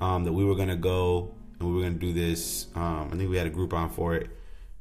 um, 0.00 0.24
that 0.24 0.32
we 0.32 0.44
were 0.44 0.54
going 0.54 0.68
to 0.68 0.76
go 0.76 1.34
and 1.58 1.68
we 1.68 1.74
were 1.74 1.80
going 1.80 1.94
to 1.94 1.98
do 1.98 2.12
this. 2.12 2.66
Um, 2.74 3.10
I 3.12 3.16
think 3.16 3.30
we 3.30 3.36
had 3.36 3.46
a 3.46 3.50
Groupon 3.50 3.90
for 3.92 4.14
it. 4.14 4.28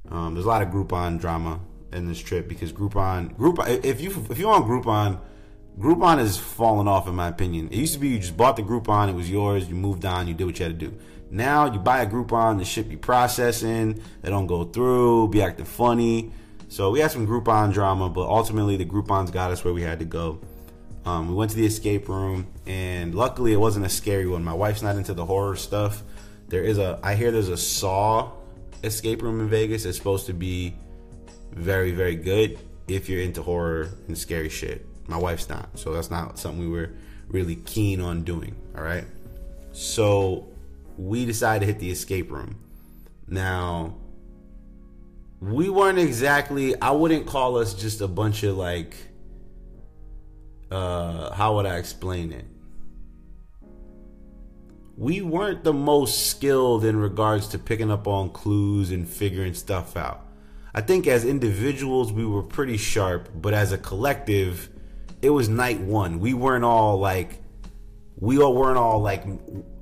Um, 0.09 0.33
there's 0.33 0.45
a 0.45 0.49
lot 0.49 0.61
of 0.61 0.69
Groupon 0.69 1.19
drama 1.19 1.59
in 1.91 2.07
this 2.07 2.19
trip 2.19 2.47
because 2.47 2.71
Groupon, 2.71 3.35
Groupon, 3.35 3.83
if 3.83 3.99
you 4.01 4.09
if 4.29 4.37
you're 4.37 4.53
on 4.53 4.63
Groupon, 4.63 5.19
Groupon 5.79 6.17
has 6.17 6.37
fallen 6.37 6.87
off 6.87 7.07
in 7.07 7.15
my 7.15 7.27
opinion. 7.27 7.67
It 7.67 7.75
used 7.75 7.93
to 7.93 7.99
be 7.99 8.09
you 8.09 8.19
just 8.19 8.37
bought 8.37 8.55
the 8.55 8.63
Groupon, 8.63 9.09
it 9.09 9.15
was 9.15 9.29
yours, 9.29 9.67
you 9.67 9.75
moved 9.75 10.05
on, 10.05 10.27
you 10.27 10.33
did 10.33 10.45
what 10.45 10.57
you 10.59 10.65
had 10.65 10.79
to 10.79 10.87
do. 10.87 10.97
Now 11.29 11.71
you 11.71 11.79
buy 11.79 12.01
a 12.01 12.07
Groupon, 12.07 12.57
the 12.57 12.65
shit 12.65 12.87
be 12.89 12.95
processing, 12.95 14.01
they 14.21 14.29
don't 14.29 14.47
go 14.47 14.63
through, 14.63 15.29
be 15.29 15.41
acting 15.41 15.65
funny. 15.65 16.31
So 16.69 16.91
we 16.91 16.99
had 16.99 17.11
some 17.11 17.27
Groupon 17.27 17.73
drama, 17.73 18.09
but 18.09 18.27
ultimately 18.27 18.77
the 18.77 18.85
Groupons 18.85 19.31
got 19.31 19.51
us 19.51 19.63
where 19.63 19.73
we 19.73 19.81
had 19.81 19.99
to 19.99 20.05
go. 20.05 20.39
Um, 21.05 21.29
we 21.29 21.35
went 21.35 21.51
to 21.51 21.57
the 21.57 21.65
escape 21.65 22.09
room, 22.09 22.47
and 22.65 23.15
luckily 23.15 23.53
it 23.53 23.57
wasn't 23.57 23.85
a 23.85 23.89
scary 23.89 24.27
one. 24.27 24.43
My 24.43 24.53
wife's 24.53 24.81
not 24.81 24.97
into 24.97 25.13
the 25.13 25.25
horror 25.25 25.55
stuff. 25.55 26.03
There 26.49 26.63
is 26.63 26.77
a, 26.77 26.99
I 27.01 27.15
hear 27.15 27.31
there's 27.31 27.49
a 27.49 27.57
Saw 27.57 28.31
escape 28.83 29.21
room 29.21 29.39
in 29.39 29.49
Vegas. 29.49 29.85
It's 29.85 29.97
supposed 29.97 30.25
to 30.25 30.33
be 30.33 30.75
very, 31.53 31.91
very 31.91 32.15
good 32.15 32.59
if 32.87 33.07
you're 33.09 33.21
into 33.21 33.41
horror 33.41 33.89
and 34.07 34.17
scary 34.17 34.49
shit. 34.49 34.85
My 35.07 35.17
wife's 35.17 35.47
not, 35.47 35.69
so 35.79 35.93
that's 35.93 36.11
not 36.11 36.37
something 36.37 36.59
we 36.59 36.67
were 36.67 36.91
really 37.29 37.55
keen 37.55 38.01
on 38.01 38.23
doing. 38.23 38.55
All 38.75 38.83
right, 38.83 39.05
so 39.71 40.49
we 40.97 41.25
decided 41.25 41.62
to 41.62 41.65
hit 41.71 41.79
the 41.79 41.91
escape 41.91 42.31
room. 42.31 42.60
Now, 43.27 43.95
we 45.39 45.69
weren't 45.69 45.99
exactly, 45.99 46.79
I 46.81 46.91
wouldn't 46.91 47.27
call 47.27 47.57
us 47.57 47.73
just 47.73 48.01
a 48.01 48.07
bunch 48.07 48.43
of 48.43 48.57
like, 48.57 48.95
uh, 50.71 51.33
how 51.33 51.55
would 51.55 51.65
I 51.65 51.77
explain 51.77 52.31
it? 52.31 52.45
We 54.97 55.21
weren't 55.21 55.63
the 55.63 55.73
most 55.73 56.27
skilled 56.27 56.83
in 56.83 56.97
regards 56.97 57.49
to 57.49 57.60
picking 57.60 57.91
up 57.91 58.07
on 58.07 58.31
clues 58.31 58.89
and 58.89 59.07
figuring 59.07 59.53
stuff 59.53 59.95
out. 59.95 60.25
I 60.73 60.81
think 60.81 61.05
as 61.05 61.23
individuals, 61.23 62.12
we 62.12 62.25
were 62.25 62.43
pretty 62.43 62.77
sharp, 62.77 63.29
but 63.36 63.53
as 63.53 63.71
a 63.71 63.77
collective, 63.77 64.69
it 65.21 65.29
was 65.29 65.49
night 65.49 65.79
one. 65.79 66.19
We 66.19 66.33
weren't 66.33 66.65
all 66.65 66.97
like, 66.97 67.41
we 68.19 68.39
all 68.39 68.55
weren't 68.55 68.77
all 68.77 68.99
like 68.99 69.23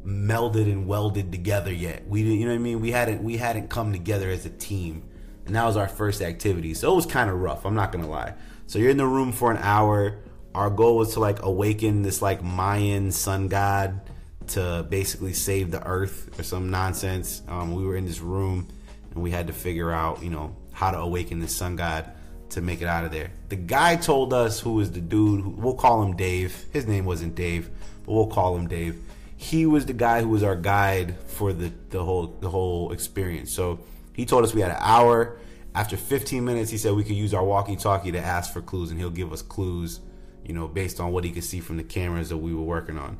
melded 0.05 0.71
and 0.71 0.87
welded 0.87 1.31
together 1.31 1.73
yet. 1.73 2.07
We 2.07 2.21
you 2.21 2.45
know 2.45 2.51
what 2.51 2.55
I 2.55 2.59
mean? 2.59 2.81
We 2.81 2.91
hadn't 2.91 3.23
we 3.23 3.37
hadn't 3.37 3.69
come 3.69 3.91
together 3.91 4.29
as 4.29 4.45
a 4.45 4.49
team. 4.49 5.03
And 5.45 5.55
that 5.55 5.65
was 5.65 5.77
our 5.77 5.87
first 5.87 6.21
activity. 6.21 6.73
So 6.73 6.91
it 6.91 6.95
was 6.95 7.05
kind 7.05 7.29
of 7.29 7.39
rough, 7.39 7.65
I'm 7.65 7.75
not 7.75 7.91
going 7.91 8.03
to 8.03 8.09
lie. 8.09 8.33
So 8.67 8.79
you're 8.79 8.89
in 8.89 8.97
the 8.97 9.05
room 9.05 9.31
for 9.31 9.51
an 9.51 9.57
hour. 9.57 10.17
Our 10.55 10.69
goal 10.69 10.97
was 10.97 11.13
to 11.13 11.19
like 11.19 11.43
awaken 11.43 12.01
this 12.01 12.21
like 12.21 12.43
Mayan 12.43 13.11
sun 13.11 13.47
god 13.47 14.01
to 14.47 14.85
basically 14.89 15.33
save 15.33 15.71
the 15.71 15.85
earth 15.85 16.39
or 16.39 16.43
some 16.43 16.69
nonsense. 16.71 17.43
Um, 17.47 17.75
we 17.75 17.83
were 17.83 17.95
in 17.95 18.05
this 18.05 18.21
room 18.21 18.67
and 19.11 19.21
we 19.21 19.31
had 19.31 19.47
to 19.47 19.53
figure 19.53 19.91
out, 19.91 20.23
you 20.23 20.29
know, 20.29 20.55
how 20.71 20.91
to 20.91 20.97
awaken 20.97 21.39
the 21.39 21.47
sun 21.47 21.75
god 21.75 22.11
to 22.49 22.61
make 22.61 22.81
it 22.81 22.87
out 22.87 23.05
of 23.05 23.11
there. 23.11 23.31
The 23.49 23.55
guy 23.55 23.95
told 23.95 24.33
us 24.33 24.59
who 24.59 24.73
was 24.73 24.91
the 24.91 25.01
dude, 25.01 25.41
who, 25.41 25.49
we'll 25.49 25.75
call 25.75 26.01
him 26.01 26.15
Dave. 26.15 26.65
His 26.71 26.87
name 26.87 27.05
wasn't 27.05 27.35
Dave, 27.35 27.69
but 28.05 28.13
we'll 28.13 28.27
call 28.27 28.55
him 28.55 28.67
Dave 28.67 28.99
he 29.45 29.67
was 29.67 29.85
the 29.85 29.93
guy 29.93 30.21
who 30.21 30.29
was 30.29 30.41
our 30.41 30.55
guide 30.55 31.15
for 31.27 31.53
the, 31.53 31.71
the 31.89 32.03
whole 32.03 32.35
the 32.39 32.49
whole 32.49 32.91
experience. 32.91 33.51
So 33.51 33.79
he 34.13 34.25
told 34.25 34.43
us 34.43 34.55
we 34.55 34.61
had 34.61 34.71
an 34.71 34.79
hour. 34.79 35.37
After 35.75 35.97
15 35.97 36.43
minutes, 36.43 36.71
he 36.71 36.77
said 36.77 36.93
we 36.93 37.03
could 37.03 37.17
use 37.17 37.33
our 37.33 37.43
walkie-talkie 37.43 38.13
to 38.13 38.19
ask 38.19 38.51
for 38.51 38.61
clues, 38.61 38.89
and 38.89 38.99
he'll 38.99 39.09
give 39.09 39.33
us 39.33 39.41
clues, 39.41 39.99
you 40.43 40.53
know, 40.53 40.67
based 40.67 40.99
on 41.01 41.11
what 41.11 41.25
he 41.25 41.31
could 41.31 41.43
see 41.43 41.59
from 41.59 41.77
the 41.77 41.83
cameras 41.83 42.29
that 42.29 42.37
we 42.37 42.55
were 42.55 42.63
working 42.63 42.97
on. 42.97 43.19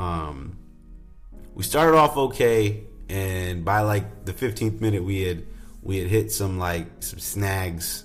Um, 0.00 0.58
we 1.54 1.62
started 1.62 1.96
off 1.96 2.16
okay, 2.16 2.82
and 3.08 3.64
by 3.64 3.80
like 3.80 4.26
the 4.26 4.32
15th 4.32 4.80
minute, 4.80 5.04
we 5.04 5.22
had 5.22 5.44
we 5.80 5.98
had 5.98 6.08
hit 6.08 6.32
some 6.32 6.58
like 6.58 6.86
some 7.00 7.18
snags 7.18 8.04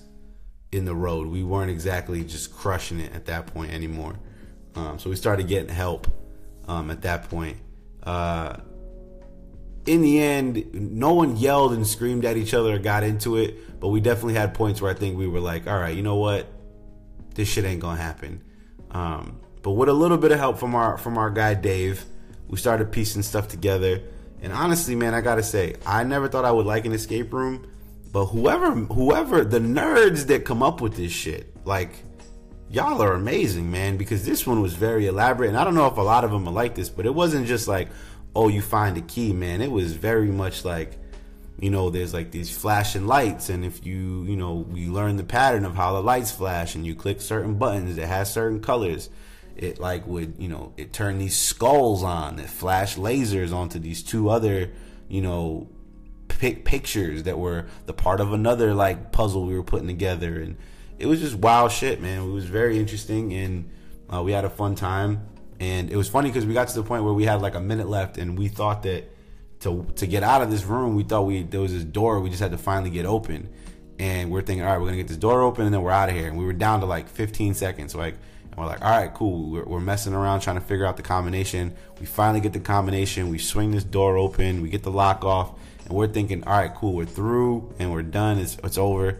in 0.72 0.86
the 0.86 0.94
road. 0.94 1.26
We 1.26 1.42
weren't 1.42 1.70
exactly 1.70 2.24
just 2.24 2.54
crushing 2.54 3.00
it 3.00 3.12
at 3.14 3.26
that 3.26 3.48
point 3.48 3.72
anymore. 3.72 4.14
Um, 4.74 4.98
so 4.98 5.10
we 5.10 5.16
started 5.16 5.48
getting 5.48 5.68
help 5.68 6.06
um, 6.68 6.90
at 6.90 7.02
that 7.02 7.28
point. 7.28 7.56
Uh, 8.02 8.58
in 9.86 10.02
the 10.02 10.22
end, 10.22 10.68
no 10.74 11.14
one 11.14 11.36
yelled 11.36 11.72
and 11.72 11.86
screamed 11.86 12.24
at 12.24 12.36
each 12.36 12.52
other 12.52 12.74
or 12.74 12.78
got 12.78 13.02
into 13.02 13.36
it, 13.36 13.80
but 13.80 13.88
we 13.88 14.00
definitely 14.00 14.34
had 14.34 14.54
points 14.54 14.82
where 14.82 14.90
I 14.90 14.94
think 14.94 15.16
we 15.16 15.26
were 15.26 15.40
like, 15.40 15.66
all 15.66 15.78
right, 15.78 15.96
you 15.96 16.02
know 16.02 16.16
what? 16.16 16.46
This 17.34 17.48
shit 17.48 17.64
ain't 17.64 17.80
gonna 17.80 18.00
happen. 18.00 18.42
Um, 18.90 19.40
but 19.62 19.72
with 19.72 19.88
a 19.88 19.92
little 19.94 20.18
bit 20.18 20.30
of 20.30 20.38
help 20.38 20.58
from 20.58 20.74
our 20.74 20.98
from 20.98 21.16
our 21.16 21.30
guy 21.30 21.54
Dave, 21.54 22.04
we 22.48 22.58
started 22.58 22.92
piecing 22.92 23.22
stuff 23.22 23.48
together. 23.48 24.02
And 24.42 24.52
honestly, 24.52 24.94
man, 24.94 25.14
I 25.14 25.20
gotta 25.20 25.42
say, 25.42 25.76
I 25.86 26.04
never 26.04 26.28
thought 26.28 26.44
I 26.44 26.52
would 26.52 26.66
like 26.66 26.84
an 26.84 26.92
escape 26.92 27.32
room, 27.32 27.66
but 28.12 28.26
whoever 28.26 28.72
whoever 28.72 29.44
the 29.44 29.58
nerds 29.58 30.26
that 30.26 30.44
come 30.44 30.62
up 30.62 30.80
with 30.80 30.96
this 30.96 31.12
shit, 31.12 31.54
like 31.64 32.04
y'all 32.70 33.02
are 33.02 33.14
amazing, 33.14 33.70
man, 33.70 33.96
because 33.96 34.24
this 34.24 34.46
one 34.46 34.60
was 34.60 34.74
very 34.74 35.06
elaborate. 35.06 35.48
And 35.48 35.56
I 35.56 35.64
don't 35.64 35.74
know 35.74 35.86
if 35.86 35.96
a 35.96 36.02
lot 36.02 36.24
of 36.24 36.30
them 36.30 36.46
are 36.46 36.52
like 36.52 36.74
this, 36.74 36.88
but 36.88 37.06
it 37.06 37.14
wasn't 37.14 37.46
just 37.46 37.68
like 37.68 37.88
oh, 38.34 38.46
you 38.46 38.62
find 38.62 38.96
a 38.96 39.00
key, 39.00 39.32
man. 39.32 39.60
It 39.60 39.70
was 39.70 39.94
very 39.94 40.28
much 40.28 40.64
like, 40.64 40.96
you 41.58 41.70
know, 41.70 41.90
there's 41.90 42.14
like 42.14 42.30
these 42.30 42.56
flashing 42.56 43.06
lights, 43.06 43.48
and 43.48 43.64
if 43.64 43.84
you, 43.84 44.22
you 44.24 44.36
know, 44.36 44.64
you 44.72 44.92
learn 44.92 45.16
the 45.16 45.24
pattern 45.24 45.64
of 45.64 45.74
how 45.74 45.92
the 45.94 46.02
lights 46.02 46.30
flash, 46.30 46.74
and 46.74 46.86
you 46.86 46.94
click 46.94 47.20
certain 47.20 47.54
buttons 47.54 47.96
that 47.96 48.06
has 48.06 48.32
certain 48.32 48.60
colors, 48.60 49.10
it 49.56 49.80
like 49.80 50.06
would, 50.06 50.36
you 50.38 50.48
know, 50.48 50.72
it 50.76 50.92
turned 50.92 51.20
these 51.20 51.36
skulls 51.36 52.04
on 52.04 52.36
that 52.36 52.48
flash 52.48 52.94
lasers 52.94 53.52
onto 53.52 53.80
these 53.80 54.04
two 54.04 54.28
other, 54.28 54.70
you 55.08 55.20
know, 55.20 55.68
pic- 56.28 56.64
pictures 56.64 57.24
that 57.24 57.38
were 57.38 57.66
the 57.86 57.92
part 57.92 58.20
of 58.20 58.32
another 58.32 58.72
like 58.72 59.10
puzzle 59.10 59.46
we 59.46 59.56
were 59.56 59.64
putting 59.64 59.88
together, 59.88 60.40
and 60.40 60.56
it 60.98 61.06
was 61.06 61.20
just 61.20 61.36
wild 61.36 61.70
shit, 61.72 62.00
man. 62.00 62.22
It 62.22 62.32
was 62.32 62.46
very 62.46 62.78
interesting, 62.78 63.32
and 63.32 63.70
uh, 64.12 64.22
we 64.22 64.32
had 64.32 64.44
a 64.44 64.50
fun 64.50 64.74
time. 64.74 65.28
And 65.60 65.90
it 65.90 65.96
was 65.96 66.08
funny 66.08 66.28
because 66.28 66.46
we 66.46 66.54
got 66.54 66.68
to 66.68 66.74
the 66.74 66.82
point 66.82 67.04
where 67.04 67.12
we 67.12 67.24
had 67.24 67.40
like 67.40 67.54
a 67.54 67.60
minute 67.60 67.88
left, 67.88 68.18
and 68.18 68.38
we 68.38 68.48
thought 68.48 68.82
that 68.84 69.04
to 69.60 69.86
to 69.96 70.06
get 70.06 70.22
out 70.22 70.42
of 70.42 70.50
this 70.50 70.64
room, 70.64 70.94
we 70.94 71.02
thought 71.02 71.22
we 71.22 71.42
there 71.42 71.60
was 71.60 71.72
this 71.72 71.84
door 71.84 72.20
we 72.20 72.30
just 72.30 72.40
had 72.40 72.52
to 72.52 72.58
finally 72.58 72.90
get 72.90 73.06
open. 73.06 73.48
And 74.00 74.30
we're 74.30 74.42
thinking, 74.42 74.64
all 74.64 74.70
right, 74.70 74.78
we're 74.78 74.86
gonna 74.86 74.98
get 74.98 75.08
this 75.08 75.16
door 75.16 75.42
open, 75.42 75.64
and 75.64 75.74
then 75.74 75.82
we're 75.82 75.90
out 75.90 76.08
of 76.08 76.14
here. 76.14 76.28
And 76.28 76.38
we 76.38 76.44
were 76.44 76.52
down 76.52 76.80
to 76.80 76.86
like 76.86 77.08
15 77.08 77.54
seconds, 77.54 77.94
like. 77.94 78.14
And 78.50 78.56
we're 78.56 78.66
like, 78.66 78.82
all 78.82 78.90
right, 78.90 79.12
cool. 79.12 79.50
We're, 79.50 79.64
we're 79.64 79.80
messing 79.80 80.14
around 80.14 80.40
trying 80.40 80.56
to 80.56 80.64
figure 80.64 80.86
out 80.86 80.96
the 80.96 81.02
combination. 81.02 81.74
We 82.00 82.06
finally 82.06 82.40
get 82.40 82.52
the 82.52 82.60
combination. 82.60 83.28
We 83.28 83.38
swing 83.38 83.72
this 83.72 83.84
door 83.84 84.16
open. 84.16 84.62
We 84.62 84.68
get 84.68 84.82
the 84.82 84.90
lock 84.90 85.24
off, 85.24 85.52
and 85.84 85.92
we're 85.92 86.08
thinking, 86.08 86.42
all 86.44 86.58
right, 86.58 86.74
cool. 86.74 86.94
We're 86.94 87.04
through 87.04 87.74
and 87.78 87.92
we're 87.92 88.02
done. 88.02 88.38
It's 88.38 88.56
it's 88.64 88.78
over. 88.78 89.18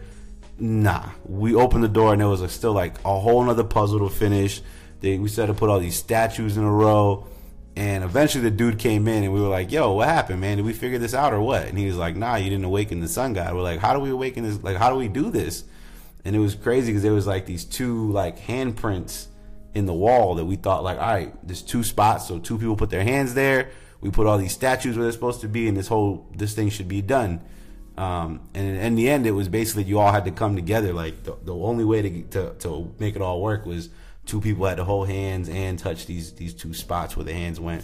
Nah, 0.59 1.11
we 1.25 1.55
opened 1.55 1.83
the 1.83 1.89
door 1.89 2.11
and 2.11 2.21
there 2.21 2.27
was 2.27 2.41
a, 2.41 2.49
still 2.49 2.73
like 2.73 2.95
a 3.05 3.19
whole 3.19 3.43
nother 3.43 3.63
puzzle 3.63 3.99
to 3.99 4.09
finish. 4.13 4.61
They, 4.99 5.17
we 5.17 5.29
started 5.29 5.53
to 5.53 5.59
put 5.59 5.69
all 5.69 5.79
these 5.79 5.95
statues 5.95 6.57
in 6.57 6.63
a 6.63 6.71
row. 6.71 7.27
And 7.75 8.03
eventually 8.03 8.43
the 8.43 8.51
dude 8.51 8.77
came 8.77 9.07
in 9.07 9.23
and 9.23 9.33
we 9.33 9.39
were 9.39 9.47
like, 9.47 9.71
yo, 9.71 9.93
what 9.93 10.09
happened, 10.09 10.41
man? 10.41 10.57
Did 10.57 10.65
we 10.65 10.73
figure 10.73 10.97
this 10.97 11.13
out 11.13 11.33
or 11.33 11.39
what? 11.39 11.67
And 11.67 11.77
he 11.77 11.85
was 11.85 11.95
like, 11.95 12.17
nah, 12.17 12.35
you 12.35 12.49
didn't 12.49 12.65
awaken 12.65 12.99
the 12.99 13.07
sun 13.07 13.31
god. 13.31 13.55
We're 13.55 13.61
like, 13.61 13.79
how 13.79 13.93
do 13.93 13.99
we 13.99 14.09
awaken 14.09 14.43
this? 14.43 14.61
Like, 14.61 14.75
how 14.75 14.89
do 14.89 14.97
we 14.97 15.07
do 15.07 15.31
this? 15.31 15.63
And 16.25 16.35
it 16.35 16.39
was 16.39 16.55
crazy 16.55 16.91
because 16.91 17.03
there 17.03 17.13
was 17.13 17.25
like 17.25 17.45
these 17.45 17.63
two 17.63 18.11
like 18.11 18.37
handprints 18.39 19.27
in 19.73 19.85
the 19.85 19.93
wall 19.93 20.35
that 20.35 20.45
we 20.45 20.57
thought 20.57 20.83
like, 20.83 20.97
all 20.97 21.07
right, 21.07 21.33
there's 21.47 21.61
two 21.61 21.83
spots. 21.83 22.27
So 22.27 22.39
two 22.39 22.57
people 22.57 22.75
put 22.75 22.89
their 22.89 23.03
hands 23.03 23.33
there. 23.33 23.69
We 24.01 24.11
put 24.11 24.27
all 24.27 24.37
these 24.37 24.51
statues 24.51 24.97
where 24.97 25.03
they're 25.03 25.13
supposed 25.13 25.41
to 25.41 25.47
be 25.47 25.69
and 25.69 25.77
this 25.77 25.87
whole, 25.87 26.27
this 26.35 26.53
thing 26.53 26.69
should 26.69 26.89
be 26.89 27.01
done. 27.01 27.41
Um, 27.99 28.39
and 28.53 28.77
in 28.77 28.95
the 28.95 29.09
end, 29.09 29.27
it 29.27 29.31
was 29.31 29.49
basically 29.49 29.83
you 29.83 29.99
all 29.99 30.13
had 30.13 30.23
to 30.23 30.31
come 30.31 30.55
together. 30.55 30.93
Like 30.93 31.23
the, 31.23 31.35
the 31.43 31.53
only 31.53 31.83
way 31.83 32.01
to, 32.01 32.23
to, 32.29 32.53
to 32.59 32.95
make 32.97 33.17
it 33.17 33.21
all 33.21 33.41
work 33.41 33.65
was 33.65 33.89
two 34.25 34.39
people 34.39 34.65
had 34.65 34.77
to 34.77 34.85
hold 34.85 35.09
hands 35.09 35.49
and 35.49 35.77
touch 35.77 36.05
these 36.05 36.31
these 36.33 36.53
two 36.53 36.73
spots 36.73 37.17
where 37.17 37.25
the 37.25 37.33
hands 37.33 37.59
went. 37.59 37.83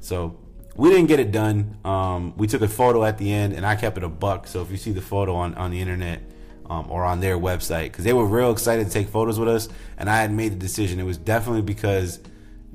So 0.00 0.38
we 0.76 0.90
didn't 0.90 1.06
get 1.06 1.20
it 1.20 1.32
done. 1.32 1.78
Um, 1.86 2.36
we 2.36 2.48
took 2.48 2.60
a 2.60 2.68
photo 2.68 3.02
at 3.02 3.16
the 3.16 3.32
end, 3.32 3.54
and 3.54 3.64
I 3.64 3.76
kept 3.76 3.96
it 3.96 4.04
a 4.04 4.10
buck. 4.10 4.46
So 4.46 4.60
if 4.60 4.70
you 4.70 4.76
see 4.76 4.92
the 4.92 5.00
photo 5.00 5.34
on 5.36 5.54
on 5.54 5.70
the 5.70 5.80
internet 5.80 6.20
um, 6.68 6.90
or 6.90 7.06
on 7.06 7.20
their 7.20 7.38
website, 7.38 7.84
because 7.84 8.04
they 8.04 8.12
were 8.12 8.26
real 8.26 8.52
excited 8.52 8.88
to 8.88 8.92
take 8.92 9.08
photos 9.08 9.38
with 9.38 9.48
us, 9.48 9.70
and 9.96 10.10
I 10.10 10.20
had 10.20 10.30
made 10.30 10.52
the 10.52 10.58
decision. 10.58 11.00
It 11.00 11.04
was 11.04 11.16
definitely 11.16 11.62
because 11.62 12.20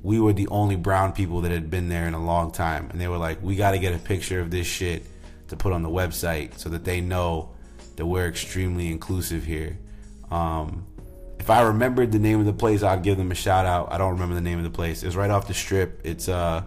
we 0.02 0.20
were 0.20 0.34
the 0.34 0.48
only 0.48 0.78
brown 0.78 1.14
people 1.14 1.42
that 1.42 1.52
had 1.52 1.70
been 1.70 1.90
there 1.90 2.08
in 2.08 2.16
a 2.16 2.26
long 2.26 2.52
time, 2.52 2.90
and 2.90 3.00
they 3.00 3.08
were 3.08 3.20
like, 3.20 3.44
"We 3.44 3.56
got 3.56 3.72
to 3.72 3.78
get 3.78 3.94
a 3.94 4.00
picture 4.00 4.40
of 4.40 4.50
this 4.50 4.66
shit 4.66 5.06
to 5.48 5.56
put 5.56 5.74
on 5.74 5.84
the 5.84 5.90
website 5.90 6.58
so 6.58 6.70
that 6.70 6.84
they 6.84 7.02
know 7.02 7.52
that 7.96 8.06
we're 8.06 8.28
extremely 8.28 8.92
inclusive 8.92 9.46
here." 9.46 9.78
Um, 10.32 10.86
if 11.40 11.50
I 11.50 11.62
remembered 11.62 12.12
the 12.12 12.20
name 12.20 12.40
of 12.40 12.46
the 12.46 12.54
place, 12.54 12.82
I'd 12.82 13.04
give 13.04 13.18
them 13.18 13.32
a 13.32 13.36
shout 13.36 13.66
out. 13.66 13.92
I 13.92 13.98
don't 13.98 14.14
remember 14.14 14.36
the 14.36 14.42
name 14.42 14.58
of 14.58 14.64
the 14.64 14.70
place. 14.70 15.04
It's 15.04 15.16
right 15.16 15.30
off 15.30 15.48
the 15.48 15.54
strip. 15.54 16.02
It's 16.04 16.28
uh 16.28 16.64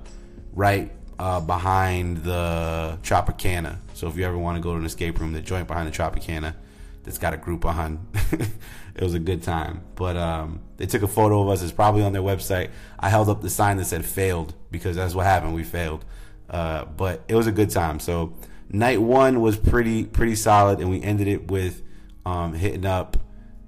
right 0.53 0.93
uh, 1.19 1.41
behind 1.41 2.19
the 2.19 2.99
Tropicana. 3.03 3.79
So 3.95 4.09
if 4.09 4.17
you 4.17 4.25
ever 4.25 4.39
want 4.39 4.57
to 4.57 4.63
go 4.63 4.73
to 4.73 4.79
an 4.79 4.85
escape 4.85 5.19
room, 5.19 5.33
the 5.33 5.41
joint 5.41 5.67
behind 5.67 5.93
the 5.93 5.97
Tropicana 5.97 6.55
that's 7.03 7.19
got 7.19 7.35
a 7.35 7.37
group 7.37 7.61
behind. 7.61 7.99
it 8.33 9.03
was 9.03 9.15
a 9.15 9.19
good 9.19 9.43
time. 9.43 9.83
But 9.95 10.17
um, 10.17 10.61
they 10.77 10.87
took 10.87 11.03
a 11.03 11.09
photo 11.09 11.43
of 11.43 11.49
us. 11.49 11.63
It's 11.63 11.73
probably 11.73 12.03
on 12.03 12.13
their 12.13 12.23
website. 12.23 12.71
I 12.99 13.09
held 13.09 13.29
up 13.29 13.41
the 13.41 13.51
sign 13.51 13.79
that 13.79 13.87
said 13.87 14.05
failed 14.05 14.55
because 14.71 14.97
that's 14.97 15.15
what 15.15 15.25
happened. 15.25 15.55
We 15.55 15.65
failed. 15.65 16.05
Uh, 16.49 16.85
but 16.85 17.23
it 17.29 17.35
was 17.35 17.47
a 17.47 17.53
good 17.53 17.71
time. 17.71 17.99
So 17.99 18.35
night 18.71 19.01
one 19.01 19.41
was 19.41 19.57
pretty 19.57 20.05
pretty 20.05 20.35
solid, 20.35 20.81
and 20.81 20.91
we 20.91 21.03
ended 21.03 21.29
it 21.29 21.51
with 21.51 21.83
um, 22.27 22.55
hitting 22.55 22.87
up 22.87 23.17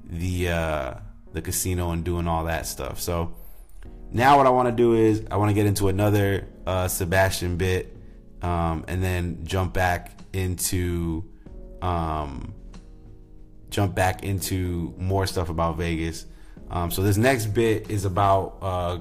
the 0.05 0.49
uh, 0.49 0.95
the 1.33 1.43
casino 1.43 1.91
and 1.91 2.05
doing 2.05 2.27
all 2.27 2.45
that 2.45 2.67
stuff. 2.67 3.01
So 3.01 3.35
now 4.11 4.37
what 4.37 4.47
I 4.47 4.51
want 4.51 4.69
to 4.69 4.75
do 4.75 4.95
is 4.95 5.25
I 5.31 5.37
want 5.37 5.51
to 5.51 5.55
get 5.55 5.67
into 5.67 5.89
another 5.89 6.47
uh, 6.67 6.89
Sebastian 6.89 7.57
bit, 7.57 7.97
um, 8.43 8.85
and 8.89 9.03
then 9.03 9.45
jump 9.45 9.73
back 9.73 10.13
into 10.33 11.25
um, 11.83 12.55
jump 13.71 13.95
back 13.95 14.25
into 14.25 14.95
more 14.99 15.27
stuff 15.27 15.49
about 15.49 15.77
Vegas. 15.77 16.27
Um, 16.71 16.91
so 16.91 17.03
this 17.03 17.17
next 17.17 17.47
bit 17.47 17.91
is 17.91 18.05
about 18.05 18.59
uh, 18.61 18.99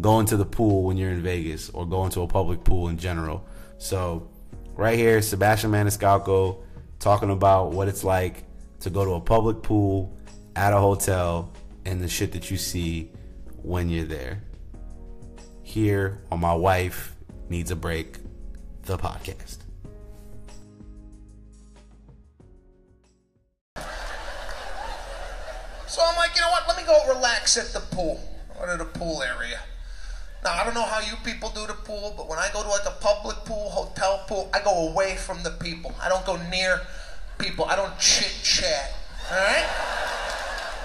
going 0.00 0.26
to 0.26 0.36
the 0.36 0.44
pool 0.44 0.82
when 0.82 0.96
you're 0.96 1.10
in 1.10 1.22
Vegas 1.22 1.70
or 1.70 1.86
going 1.86 2.10
to 2.10 2.22
a 2.22 2.26
public 2.26 2.64
pool 2.64 2.88
in 2.88 2.98
general. 2.98 3.46
So 3.78 4.28
right 4.76 4.98
here, 4.98 5.20
Sebastian 5.22 5.70
Maniscalco 5.70 6.62
talking 6.98 7.30
about 7.30 7.72
what 7.72 7.88
it's 7.88 8.04
like 8.04 8.44
to 8.80 8.90
go 8.90 9.04
to 9.04 9.12
a 9.12 9.20
public 9.20 9.62
pool 9.62 10.16
at 10.56 10.72
a 10.72 10.78
hotel 10.78 11.52
and 11.84 12.00
the 12.00 12.08
shit 12.08 12.32
that 12.32 12.50
you 12.50 12.56
see 12.56 13.10
when 13.62 13.88
you're 13.88 14.04
there. 14.04 14.42
Here 15.62 16.22
on 16.30 16.40
My 16.40 16.54
Wife 16.54 17.16
Needs 17.48 17.70
a 17.70 17.76
Break, 17.76 18.18
the 18.82 18.98
podcast. 18.98 19.58
So 25.86 26.02
I'm 26.06 26.16
like, 26.16 26.34
you 26.36 26.42
know 26.42 26.50
what? 26.50 26.68
Let 26.68 26.76
me 26.76 26.84
go 26.84 27.14
relax 27.14 27.56
at 27.56 27.72
the 27.72 27.80
pool. 27.94 28.20
To 28.60 28.76
the 28.76 28.84
pool 28.84 29.22
area. 29.22 29.58
Now 30.42 30.54
I 30.54 30.64
don't 30.64 30.74
know 30.74 30.84
how 30.84 31.00
you 31.00 31.16
people 31.22 31.50
do 31.50 31.66
the 31.66 31.74
pool, 31.74 32.14
but 32.16 32.28
when 32.28 32.38
I 32.38 32.48
go 32.52 32.62
to 32.62 32.68
like 32.68 32.86
a 32.86 32.96
public 33.02 33.36
pool, 33.44 33.68
hotel 33.68 34.24
pool, 34.26 34.48
I 34.54 34.60
go 34.60 34.88
away 34.88 35.16
from 35.16 35.42
the 35.42 35.50
people. 35.50 35.94
I 36.02 36.08
don't 36.08 36.24
go 36.24 36.36
near 36.48 36.80
people. 37.38 37.66
I 37.66 37.76
don't 37.76 37.96
chit 37.98 38.32
chat. 38.42 38.94
All 39.30 39.36
right? 39.36 39.66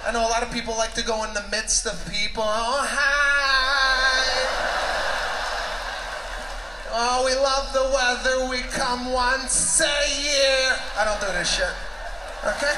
I 0.06 0.12
know 0.12 0.22
a 0.22 0.30
lot 0.30 0.44
of 0.44 0.52
people 0.52 0.76
like 0.78 0.94
to 0.96 1.04
go 1.04 1.24
in 1.24 1.34
the 1.34 1.44
midst 1.52 1.88
of 1.88 1.94
people. 2.12 2.44
Oh, 2.44 2.86
hi. 2.86 3.56
Oh, 6.92 7.26
we 7.26 7.34
love 7.34 7.74
the 7.74 7.84
weather. 7.96 8.50
We 8.50 8.62
come 8.72 9.12
once 9.12 9.82
a 9.82 9.86
year. 10.22 10.78
I 10.98 11.06
don't 11.06 11.20
do 11.20 11.28
this 11.28 11.56
shit. 11.56 11.74
Okay? 12.44 12.76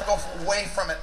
I 0.00 0.04
go 0.06 0.18
away 0.44 0.66
from 0.74 0.90
it. 0.90 0.98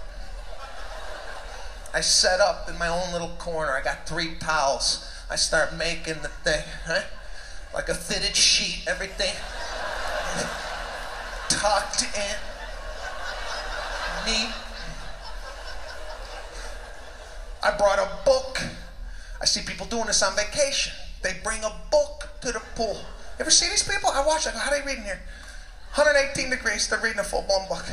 I 1.96 2.02
set 2.02 2.42
up 2.42 2.68
in 2.70 2.78
my 2.78 2.90
own 2.90 3.14
little 3.14 3.30
corner. 3.40 3.72
I 3.72 3.82
got 3.82 4.06
three 4.06 4.36
towels. 4.36 5.10
I 5.32 5.38
start 5.38 5.78
making 5.78 6.22
the 6.24 6.28
thing, 6.28 6.62
right? 6.90 7.06
Like 7.74 7.88
a 7.88 7.96
fitted 7.96 8.36
sheet, 8.36 8.86
everything 8.86 9.34
tucked 11.48 12.04
in, 12.04 12.38
neat. 14.26 14.54
I 17.64 17.78
brought 17.78 18.00
a 18.00 18.10
book. 18.26 18.62
I 19.42 19.46
see 19.46 19.62
people 19.66 19.86
doing 19.86 20.08
this 20.08 20.22
on 20.22 20.36
vacation. 20.36 20.92
They 21.24 21.38
bring 21.46 21.64
a 21.64 21.74
book 21.92 22.28
to 22.42 22.52
the 22.52 22.62
pool. 22.76 22.96
You 22.96 23.40
ever 23.40 23.50
see 23.50 23.70
these 23.70 23.88
people? 23.88 24.10
I 24.10 24.26
watch. 24.28 24.46
I 24.46 24.52
go, 24.52 24.60
how 24.60 24.70
are 24.70 24.80
they 24.82 24.86
reading 24.86 25.06
here? 25.06 25.22
118 25.96 26.50
degrees. 26.50 26.90
They're 26.90 27.00
reading 27.00 27.20
a 27.20 27.24
full-blown 27.24 27.70
book. 27.70 27.86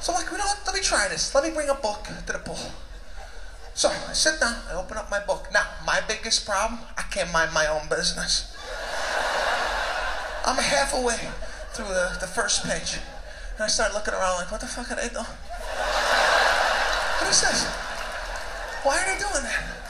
So 0.00 0.12
like, 0.12 0.26
you 0.30 0.38
know 0.38 0.44
what? 0.44 0.62
Let 0.66 0.74
me 0.74 0.80
try 0.80 1.08
this. 1.08 1.34
Let 1.34 1.44
me 1.44 1.50
bring 1.50 1.68
a 1.68 1.74
book 1.74 2.08
to 2.26 2.32
the 2.32 2.38
pool. 2.38 2.58
So 3.74 3.88
I 3.88 4.12
sit 4.12 4.40
down. 4.40 4.56
I 4.70 4.74
open 4.74 4.96
up 4.96 5.10
my 5.10 5.20
book. 5.20 5.48
Now, 5.52 5.66
my 5.86 6.00
biggest 6.08 6.46
problem, 6.46 6.80
I 6.96 7.02
can't 7.02 7.32
mind 7.32 7.52
my 7.52 7.66
own 7.66 7.88
business. 7.88 8.56
I'm 10.44 10.56
half 10.56 10.94
away 10.94 11.20
through 11.72 11.88
the, 11.88 12.16
the 12.20 12.26
first 12.26 12.64
page. 12.64 12.98
And 13.54 13.64
I 13.64 13.68
start 13.68 13.92
looking 13.92 14.14
around 14.14 14.36
like, 14.38 14.50
what 14.50 14.60
the 14.60 14.66
fuck 14.66 14.90
are 14.90 14.96
they 14.96 15.08
doing? 15.08 15.24
What 17.20 17.30
is 17.30 17.40
this? 17.42 17.66
Why 18.82 18.96
are 18.96 19.12
they 19.12 19.18
doing 19.18 19.44
that? 19.44 19.80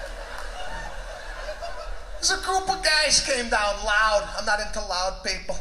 There's 2.18 2.32
a 2.32 2.42
group 2.44 2.68
of 2.68 2.82
guys 2.84 3.24
came 3.24 3.48
down 3.48 3.74
loud. 3.86 4.28
I'm 4.36 4.44
not 4.44 4.60
into 4.60 4.80
loud 4.80 5.22
people. 5.24 5.56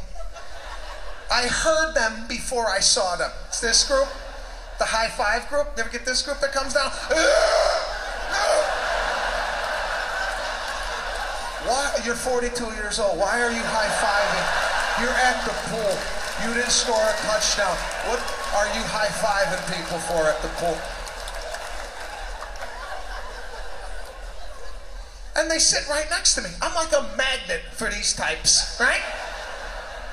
I 1.32 1.46
heard 1.46 1.94
them 1.94 2.26
before 2.28 2.66
I 2.66 2.80
saw 2.80 3.16
them. 3.16 3.30
It's 3.48 3.60
this 3.60 3.88
group, 3.88 4.08
the 4.80 4.88
high 4.88 5.12
five 5.12 5.46
group. 5.52 5.76
Never 5.76 5.90
get 5.90 6.08
this 6.08 6.22
group 6.24 6.40
that 6.40 6.52
comes 6.56 6.72
down? 6.72 6.88
Why? 11.68 11.92
You're 12.02 12.16
42 12.16 12.64
years 12.80 12.98
old. 12.98 13.20
Why 13.20 13.44
are 13.44 13.52
you 13.52 13.60
high 13.60 13.92
fiving? 14.00 15.04
You're 15.04 15.12
at 15.12 15.44
the 15.44 15.52
pool. 15.68 15.92
You 16.40 16.56
didn't 16.56 16.72
score 16.72 16.96
a 16.96 17.12
touchdown. 17.28 17.76
What 18.08 18.24
are 18.56 18.66
you 18.72 18.80
high 18.88 19.12
fiving 19.20 19.60
people 19.68 20.00
for 20.08 20.24
at 20.24 20.40
the 20.40 20.48
pool? 20.56 20.80
And 25.36 25.50
they 25.50 25.58
sit 25.58 25.86
right 25.90 26.08
next 26.08 26.34
to 26.36 26.42
me. 26.42 26.48
I'm 26.62 26.74
like 26.74 26.92
a 26.92 27.02
magnet 27.16 27.60
for 27.72 27.90
these 27.90 28.16
types, 28.16 28.80
right? 28.80 29.02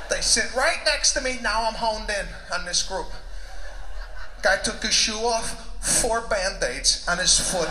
They 0.09 0.19
sit 0.19 0.53
right 0.53 0.79
next 0.85 1.13
to 1.13 1.21
me. 1.21 1.39
Now 1.41 1.65
I'm 1.65 1.75
honed 1.75 2.09
in 2.09 2.27
on 2.53 2.65
this 2.65 2.83
group. 2.83 3.07
Guy 4.41 4.57
took 4.57 4.83
his 4.83 4.93
shoe 4.93 5.17
off, 5.17 5.65
four 6.01 6.21
band 6.21 6.63
aids 6.63 7.05
on 7.07 7.17
his 7.17 7.39
foot. 7.39 7.69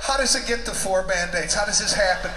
How 0.00 0.16
does 0.16 0.34
it 0.34 0.46
get 0.46 0.64
to 0.64 0.70
four 0.70 1.02
band 1.02 1.34
aids? 1.34 1.54
How 1.54 1.66
does 1.66 1.80
this 1.80 1.92
happen? 1.92 2.30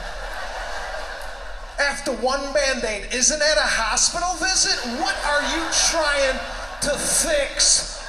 After 1.80 2.12
one 2.12 2.52
band 2.54 2.84
aid, 2.84 3.14
isn't 3.14 3.40
that 3.40 3.58
a 3.58 3.62
hospital 3.62 4.36
visit? 4.36 4.76
What 5.00 5.16
are 5.24 5.42
you 5.56 5.64
trying 5.90 6.40
to 6.82 6.98
fix 6.98 8.04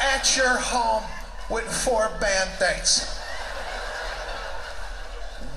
at 0.00 0.36
your 0.36 0.56
home 0.56 1.02
with 1.50 1.64
four 1.64 2.10
band 2.20 2.50
aids? 2.62 3.19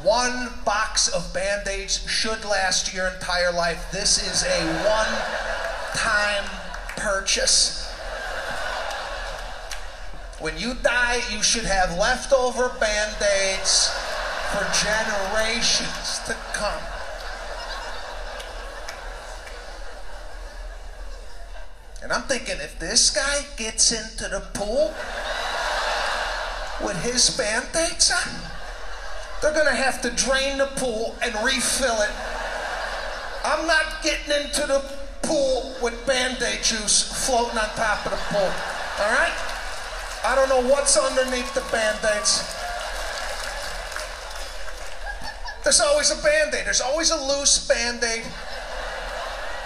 One 0.03 0.49
box 0.65 1.07
of 1.07 1.33
band 1.33 1.65
aids 1.65 2.05
should 2.09 2.43
last 2.43 2.93
your 2.93 3.07
entire 3.07 3.53
life. 3.53 3.89
This 3.93 4.17
is 4.21 4.43
a 4.43 4.65
one 4.83 5.07
time 5.95 6.43
purchase. 6.97 7.89
When 10.41 10.57
you 10.57 10.73
die, 10.73 11.21
you 11.31 11.41
should 11.41 11.63
have 11.63 11.97
leftover 11.97 12.67
band 12.81 13.15
aids 13.21 13.87
for 14.51 14.65
generations 14.83 16.19
to 16.25 16.35
come. 16.51 16.83
And 22.03 22.11
I'm 22.11 22.23
thinking 22.23 22.57
if 22.59 22.77
this 22.77 23.09
guy 23.09 23.45
gets 23.55 23.93
into 23.93 24.27
the 24.27 24.41
pool 24.53 24.93
with 26.85 27.01
his 27.03 27.29
band 27.37 27.67
aids 27.73 28.11
on, 28.11 28.52
they're 29.43 29.65
to 29.65 29.75
have 29.75 30.01
to 30.01 30.09
drain 30.11 30.57
the 30.57 30.67
pool 30.77 31.15
and 31.21 31.35
refill 31.43 32.01
it. 32.01 32.11
I'm 33.43 33.67
not 33.67 34.01
getting 34.01 34.43
into 34.43 34.65
the 34.65 34.83
pool 35.21 35.75
with 35.81 36.05
band 36.07 36.41
aid 36.41 36.63
juice 36.63 37.27
floating 37.27 37.57
on 37.57 37.69
top 37.75 38.05
of 38.05 38.11
the 38.11 38.17
pool. 38.31 38.51
All 38.99 39.11
right? 39.11 39.53
I 40.25 40.35
don't 40.35 40.47
know 40.47 40.61
what's 40.71 40.95
underneath 40.95 41.53
the 41.53 41.59
band-aids. 41.69 42.47
There's 45.65 45.81
always 45.81 46.11
a 46.11 46.23
band-aid. 46.23 46.65
There's 46.65 46.79
always 46.79 47.11
a 47.11 47.17
loose 47.17 47.67
band-aid 47.67 48.23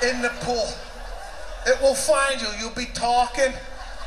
in 0.09 0.23
the 0.23 0.29
pool. 0.41 0.67
It 1.67 1.79
will 1.79 1.93
find 1.93 2.41
you. 2.41 2.47
You'll 2.59 2.71
be 2.73 2.87
talking, 2.93 3.53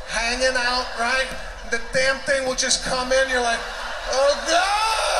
hanging 0.07 0.57
out, 0.57 0.87
right? 0.99 1.27
The 1.69 1.79
damn 1.93 2.17
thing 2.27 2.45
will 2.45 2.55
just 2.55 2.83
come 2.83 3.13
in. 3.13 3.29
You're 3.29 3.39
like, 3.39 3.59
oh 4.11 4.45
God! 4.49 5.10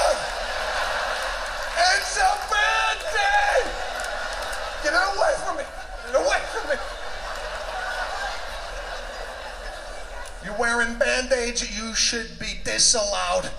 You're 10.43 10.57
wearing 10.57 10.97
band-aids, 10.97 11.77
you 11.77 11.93
should 11.93 12.39
be 12.39 12.59
disallowed 12.63 13.51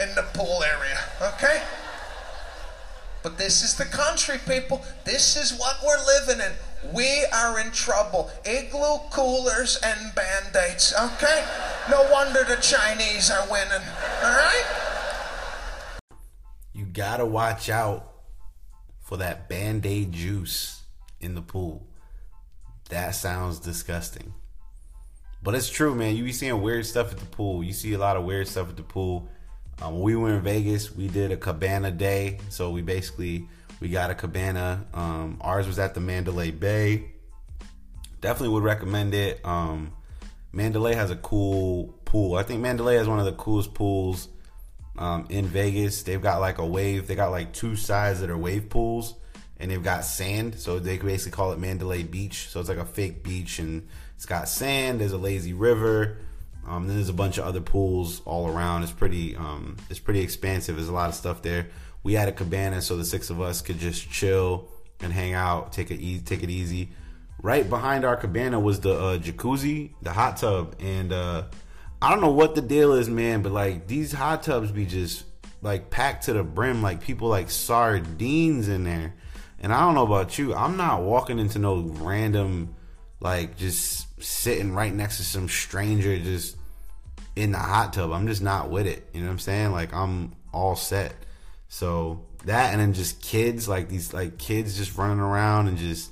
in 0.00 0.14
the 0.14 0.22
pool 0.34 0.62
area, 0.62 0.98
okay? 1.20 1.62
But 3.22 3.36
this 3.38 3.62
is 3.62 3.74
the 3.74 3.84
country, 3.84 4.38
people. 4.46 4.82
This 5.04 5.36
is 5.36 5.58
what 5.58 5.76
we're 5.84 6.02
living 6.04 6.40
in. 6.44 6.52
We 6.94 7.24
are 7.32 7.58
in 7.58 7.70
trouble. 7.72 8.30
Igloo 8.44 8.98
coolers 9.10 9.78
and 9.82 10.14
band-aids, 10.14 10.94
okay? 11.00 11.44
No 11.90 12.06
wonder 12.12 12.44
the 12.44 12.56
Chinese 12.56 13.30
are 13.30 13.50
winning, 13.50 13.86
all 14.22 14.30
right? 14.30 14.64
You 16.74 16.84
gotta 16.84 17.24
watch 17.24 17.70
out 17.70 18.12
for 19.00 19.16
that 19.18 19.48
band-aid 19.48 20.12
juice 20.12 20.82
in 21.20 21.34
the 21.34 21.42
pool. 21.42 21.86
That 22.90 23.10
sounds 23.14 23.58
disgusting. 23.58 24.34
But 25.42 25.54
it's 25.54 25.68
true, 25.68 25.94
man. 25.94 26.16
You 26.16 26.24
be 26.24 26.32
seeing 26.32 26.60
weird 26.62 26.86
stuff 26.86 27.12
at 27.12 27.18
the 27.18 27.26
pool. 27.26 27.62
You 27.62 27.72
see 27.72 27.92
a 27.92 27.98
lot 27.98 28.16
of 28.16 28.24
weird 28.24 28.48
stuff 28.48 28.68
at 28.68 28.76
the 28.76 28.82
pool. 28.82 29.28
Um, 29.82 29.94
when 29.94 30.02
we 30.02 30.16
were 30.16 30.34
in 30.34 30.40
Vegas, 30.40 30.94
we 30.94 31.08
did 31.08 31.32
a 31.32 31.36
cabana 31.36 31.90
day. 31.90 32.38
So 32.48 32.70
we 32.70 32.82
basically 32.82 33.48
we 33.80 33.88
got 33.88 34.10
a 34.10 34.14
cabana. 34.14 34.86
Um, 34.94 35.38
ours 35.40 35.66
was 35.66 35.78
at 35.78 35.94
the 35.94 36.00
Mandalay 36.00 36.50
Bay. 36.50 37.10
Definitely 38.20 38.54
would 38.54 38.62
recommend 38.62 39.14
it. 39.14 39.44
Um, 39.44 39.92
Mandalay 40.52 40.94
has 40.94 41.10
a 41.10 41.16
cool 41.16 41.94
pool. 42.04 42.36
I 42.36 42.42
think 42.42 42.60
Mandalay 42.62 42.96
has 42.96 43.08
one 43.08 43.18
of 43.18 43.26
the 43.26 43.32
coolest 43.32 43.74
pools 43.74 44.28
um, 44.96 45.26
in 45.28 45.46
Vegas. 45.46 46.02
They've 46.02 46.22
got 46.22 46.40
like 46.40 46.58
a 46.58 46.66
wave. 46.66 47.06
They 47.06 47.16
got 47.16 47.30
like 47.30 47.52
two 47.52 47.76
sides 47.76 48.20
that 48.20 48.30
are 48.30 48.38
wave 48.38 48.70
pools, 48.70 49.14
and 49.58 49.70
they've 49.70 49.82
got 49.82 50.04
sand. 50.04 50.58
So 50.58 50.78
they 50.78 50.98
basically 50.98 51.32
call 51.32 51.52
it 51.52 51.58
Mandalay 51.58 52.02
Beach. 52.02 52.48
So 52.48 52.60
it's 52.60 52.68
like 52.68 52.78
a 52.78 52.84
fake 52.84 53.22
beach 53.22 53.58
and 53.58 53.86
it's 54.16 54.26
got 54.26 54.48
sand. 54.48 55.00
There's 55.00 55.12
a 55.12 55.18
lazy 55.18 55.52
river. 55.52 56.18
Um, 56.66 56.86
then 56.86 56.96
there's 56.96 57.08
a 57.08 57.14
bunch 57.14 57.38
of 57.38 57.44
other 57.44 57.60
pools 57.60 58.22
all 58.24 58.48
around. 58.48 58.82
It's 58.82 58.92
pretty. 58.92 59.36
Um, 59.36 59.76
it's 59.90 59.98
pretty 59.98 60.20
expansive. 60.20 60.76
There's 60.76 60.88
a 60.88 60.94
lot 60.94 61.08
of 61.08 61.14
stuff 61.14 61.42
there. 61.42 61.68
We 62.02 62.14
had 62.14 62.28
a 62.28 62.32
cabana, 62.32 62.82
so 62.82 62.96
the 62.96 63.04
six 63.04 63.30
of 63.30 63.40
us 63.40 63.60
could 63.60 63.78
just 63.78 64.10
chill 64.10 64.68
and 65.00 65.12
hang 65.12 65.34
out, 65.34 65.72
take 65.72 65.90
it 65.90 66.00
easy, 66.00 66.22
take 66.22 66.42
it 66.42 66.50
easy. 66.50 66.90
Right 67.42 67.68
behind 67.68 68.04
our 68.04 68.16
cabana 68.16 68.58
was 68.58 68.80
the 68.80 68.94
uh, 68.94 69.18
jacuzzi, 69.18 69.90
the 70.00 70.12
hot 70.12 70.38
tub, 70.38 70.76
and 70.80 71.12
uh, 71.12 71.44
I 72.00 72.10
don't 72.10 72.20
know 72.20 72.30
what 72.30 72.54
the 72.54 72.62
deal 72.62 72.94
is, 72.94 73.08
man, 73.08 73.42
but 73.42 73.52
like 73.52 73.86
these 73.86 74.12
hot 74.12 74.42
tubs 74.42 74.70
be 74.70 74.86
just 74.86 75.24
like 75.60 75.90
packed 75.90 76.24
to 76.24 76.32
the 76.32 76.42
brim, 76.42 76.82
like 76.82 77.02
people 77.02 77.28
like 77.28 77.50
sardines 77.50 78.68
in 78.68 78.84
there. 78.84 79.14
And 79.64 79.72
I 79.72 79.80
don't 79.80 79.94
know 79.94 80.04
about 80.04 80.36
you, 80.36 80.54
I'm 80.54 80.76
not 80.76 81.00
walking 81.00 81.38
into 81.38 81.58
no 81.58 81.80
random 81.80 82.74
like 83.18 83.56
just 83.56 84.22
sitting 84.22 84.74
right 84.74 84.92
next 84.92 85.16
to 85.16 85.22
some 85.22 85.48
stranger 85.48 86.18
just 86.18 86.58
in 87.34 87.52
the 87.52 87.58
hot 87.58 87.94
tub. 87.94 88.12
I'm 88.12 88.26
just 88.26 88.42
not 88.42 88.68
with 88.68 88.86
it. 88.86 89.08
You 89.14 89.20
know 89.20 89.28
what 89.28 89.32
I'm 89.32 89.38
saying? 89.38 89.72
Like 89.72 89.94
I'm 89.94 90.36
all 90.52 90.76
set. 90.76 91.14
So 91.68 92.26
that 92.44 92.72
and 92.72 92.80
then 92.82 92.92
just 92.92 93.22
kids 93.22 93.66
like 93.66 93.88
these 93.88 94.12
like 94.12 94.36
kids 94.36 94.76
just 94.76 94.98
running 94.98 95.18
around 95.18 95.68
and 95.68 95.78
just 95.78 96.10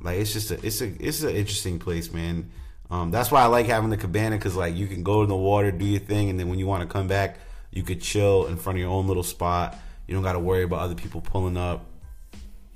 like 0.00 0.20
it's 0.20 0.32
just 0.32 0.52
a 0.52 0.64
it's 0.64 0.80
a 0.82 1.04
it's 1.04 1.24
an 1.24 1.30
interesting 1.34 1.80
place, 1.80 2.12
man. 2.12 2.52
Um, 2.92 3.10
that's 3.10 3.32
why 3.32 3.42
I 3.42 3.46
like 3.46 3.66
having 3.66 3.90
the 3.90 3.96
cabana 3.96 4.36
because 4.36 4.54
like 4.54 4.76
you 4.76 4.86
can 4.86 5.02
go 5.02 5.24
in 5.24 5.28
the 5.28 5.34
water, 5.34 5.72
do 5.72 5.84
your 5.84 5.98
thing, 5.98 6.30
and 6.30 6.38
then 6.38 6.48
when 6.48 6.60
you 6.60 6.68
want 6.68 6.88
to 6.88 6.92
come 6.92 7.08
back, 7.08 7.40
you 7.72 7.82
could 7.82 8.00
chill 8.00 8.46
in 8.46 8.56
front 8.56 8.78
of 8.78 8.80
your 8.80 8.90
own 8.90 9.08
little 9.08 9.24
spot. 9.24 9.76
You 10.06 10.14
don't 10.14 10.22
got 10.22 10.34
to 10.34 10.38
worry 10.38 10.62
about 10.62 10.78
other 10.78 10.94
people 10.94 11.20
pulling 11.20 11.56
up. 11.56 11.86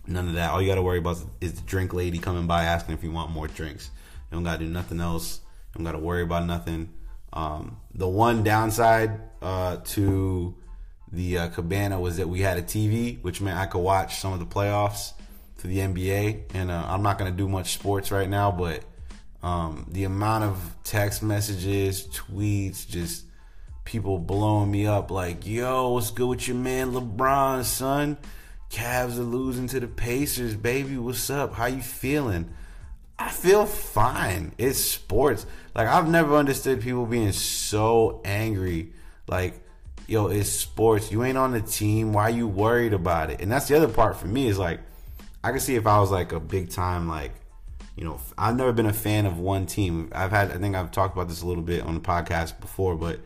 None 0.07 0.29
of 0.29 0.35
that. 0.35 0.51
All 0.51 0.63
you 0.63 0.69
got 0.69 0.77
to 0.77 0.83
worry 0.83 0.99
about 0.99 1.19
is 1.41 1.55
the 1.55 1.63
drink 1.63 1.93
lady 1.93 2.19
coming 2.19 2.47
by 2.47 2.65
asking 2.65 2.95
if 2.95 3.03
you 3.03 3.11
want 3.11 3.31
more 3.31 3.49
drinks. 3.49 3.91
You 4.31 4.37
don't 4.37 4.45
got 4.45 4.59
to 4.59 4.65
do 4.65 4.71
nothing 4.71 5.01
else. 5.01 5.41
You 5.73 5.79
don't 5.79 5.85
got 5.85 5.99
to 5.99 6.05
worry 6.05 6.23
about 6.23 6.47
nothing. 6.47 6.93
Um, 7.33 7.79
the 7.95 8.09
one 8.09 8.43
downside 8.43 9.21
uh, 9.43 9.79
to 9.85 10.55
the 11.13 11.39
uh, 11.39 11.49
cabana 11.49 12.01
was 12.01 12.17
that 12.17 12.29
we 12.29 12.41
had 12.41 12.59
a 12.59 12.63
TV, 12.63 13.21
which 13.23 13.41
meant 13.41 13.59
I 13.59 13.67
could 13.67 13.81
watch 13.81 14.17
some 14.21 14.33
of 14.33 14.39
the 14.39 14.47
playoffs 14.47 15.13
for 15.57 15.67
the 15.67 15.79
NBA. 15.79 16.55
And 16.55 16.71
uh, 16.71 16.85
I'm 16.87 17.03
not 17.03 17.19
going 17.19 17.31
to 17.31 17.37
do 17.37 17.49
much 17.49 17.75
sports 17.75 18.11
right 18.11 18.29
now, 18.29 18.53
but 18.53 18.83
um, 19.43 19.87
the 19.91 20.05
amount 20.05 20.45
of 20.45 20.77
text 20.85 21.23
messages, 21.23 22.07
tweets, 22.09 22.87
just 22.87 23.25
people 23.85 24.19
blowing 24.19 24.71
me 24.71 24.87
up 24.87 25.11
like, 25.11 25.47
yo, 25.47 25.91
what's 25.91 26.11
good 26.11 26.27
with 26.27 26.49
your 26.49 26.57
man 26.57 26.93
LeBron, 26.93 27.65
son? 27.65 28.17
Cavs 28.71 29.19
are 29.19 29.23
losing 29.23 29.69
to 29.69 29.81
the 29.81 29.89
Pacers, 29.89 30.55
baby. 30.55 30.97
What's 30.97 31.31
up? 31.31 31.55
How 31.55 31.67
you 31.67 31.83
feeling? 31.83 32.51
I 33.19 33.31
feel 33.31 33.67
fine. 33.67 34.53
It's 34.59 34.79
sports. 34.79 35.47
Like 35.75 35.89
I've 35.89 36.09
never 36.09 36.37
understood 36.37 36.81
people 36.81 37.07
being 37.07 37.33
so 37.33 38.21
angry. 38.25 38.93
Like 39.27 39.63
yo, 40.07 40.29
it's 40.29 40.51
sports. 40.51 41.11
You 41.11 41.25
ain't 41.25 41.39
on 41.39 41.53
the 41.53 41.61
team. 41.61 42.13
Why 42.13 42.29
you 42.29 42.47
worried 42.47 42.93
about 42.93 43.31
it? 43.31 43.41
And 43.41 43.51
that's 43.51 43.69
the 43.69 43.77
other 43.77 43.89
part 43.89 44.17
for 44.17 44.27
me 44.27 44.49
is 44.49 44.59
like, 44.59 44.81
I 45.43 45.51
can 45.51 45.61
see 45.61 45.75
if 45.75 45.87
I 45.87 46.01
was 46.01 46.11
like 46.11 46.33
a 46.33 46.41
big 46.41 46.71
time 46.71 47.09
like, 47.09 47.33
you 47.97 48.05
know, 48.05 48.21
I've 48.37 48.57
never 48.57 48.73
been 48.73 48.87
a 48.87 48.93
fan 48.93 49.27
of 49.27 49.39
one 49.39 49.67
team. 49.67 50.11
I've 50.13 50.31
had, 50.31 50.53
I 50.53 50.59
think 50.59 50.77
I've 50.77 50.91
talked 50.91 51.15
about 51.15 51.29
this 51.29 51.43
a 51.43 51.47
little 51.47 51.63
bit 51.63 51.83
on 51.83 51.95
the 51.95 52.01
podcast 52.01 52.61
before, 52.61 52.95
but 52.95 53.21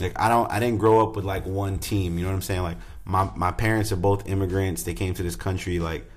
like 0.00 0.18
I 0.18 0.28
don't, 0.28 0.50
I 0.50 0.60
didn't 0.60 0.78
grow 0.78 1.02
up 1.02 1.16
with 1.16 1.24
like 1.24 1.44
one 1.44 1.78
team. 1.78 2.18
You 2.18 2.24
know 2.24 2.30
what 2.30 2.36
I'm 2.36 2.42
saying? 2.42 2.62
Like 2.62 2.78
my 3.04 3.30
my 3.36 3.50
parents 3.50 3.92
are 3.92 3.96
both 3.96 4.28
immigrants. 4.28 4.82
They 4.82 4.94
came 4.94 5.14
to 5.14 5.22
this 5.22 5.36
country 5.36 5.78
like. 5.78 6.08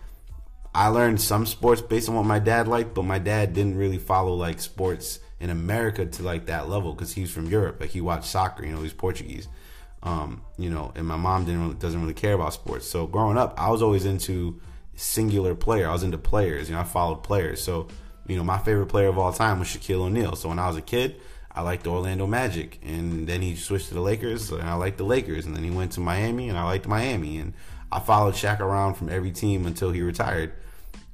I 0.74 0.88
learned 0.88 1.22
some 1.22 1.46
sports 1.46 1.82
based 1.82 2.10
on 2.10 2.16
what 2.16 2.26
my 2.26 2.38
dad 2.38 2.68
liked, 2.68 2.94
but 2.96 3.04
my 3.04 3.18
dad 3.18 3.54
didn't 3.54 3.78
really 3.78 3.98
follow 3.98 4.34
like 4.34 4.60
sports 4.60 5.22
in 5.40 5.50
America 5.50 6.06
to 6.06 6.24
like 6.24 6.48
that 6.48 6.68
level 6.68 6.92
because 6.92 7.14
he's 7.14 7.32
from 7.32 7.48
Europe. 7.48 7.80
Like 7.80 7.92
he 7.92 8.02
watched 8.02 8.26
soccer, 8.26 8.66
you 8.66 8.74
know, 8.74 8.82
he's 8.82 8.92
Portuguese. 8.92 9.48
Um, 10.04 10.42
you 10.58 10.70
know, 10.70 10.92
and 10.96 11.08
my 11.08 11.16
mom 11.16 11.46
didn't 11.46 11.62
really, 11.62 11.76
doesn't 11.76 12.02
really 12.02 12.14
care 12.14 12.34
about 12.34 12.54
sports. 12.54 12.88
So 12.88 13.08
growing 13.08 13.38
up, 13.38 13.54
I 13.58 13.70
was 13.70 13.82
always 13.82 14.04
into 14.04 14.60
singular 14.96 15.56
player. 15.56 15.88
I 15.88 15.94
was 15.94 16.04
into 16.04 16.18
players. 16.18 16.68
You 16.68 16.76
know, 16.76 16.82
I 16.82 16.84
followed 16.84 17.24
players. 17.24 17.64
So 17.64 17.88
you 18.28 18.36
know, 18.38 18.44
my 18.44 18.58
favorite 18.58 18.88
player 18.88 19.08
of 19.08 19.18
all 19.18 19.32
time 19.32 19.60
was 19.60 19.68
Shaquille 19.68 20.02
O'Neal. 20.02 20.36
So 20.36 20.50
when 20.50 20.60
I 20.60 20.68
was 20.68 20.78
a 20.78 20.82
kid, 20.82 21.20
I 21.56 21.62
liked 21.62 21.86
the 21.86 21.90
Orlando 21.90 22.28
Magic, 22.28 22.80
and 22.84 23.26
then 23.28 23.42
he 23.42 23.56
switched 23.56 23.88
to 23.88 23.94
the 23.94 24.02
Lakers, 24.02 24.52
and 24.52 24.62
I 24.62 24.74
liked 24.74 24.98
the 24.98 25.06
Lakers, 25.06 25.46
and 25.46 25.56
then 25.56 25.64
he 25.64 25.72
went 25.72 25.94
to 25.94 26.02
Miami, 26.02 26.50
and 26.50 26.58
I 26.58 26.66
liked 26.66 26.86
Miami, 26.86 27.38
and 27.38 27.54
I 27.92 28.00
followed 28.02 28.34
Shaq 28.34 28.60
around 28.60 28.96
from 28.96 29.10
every 29.10 29.32
team 29.32 29.66
until 29.66 29.92
he 29.92 30.02
retired. 30.02 30.52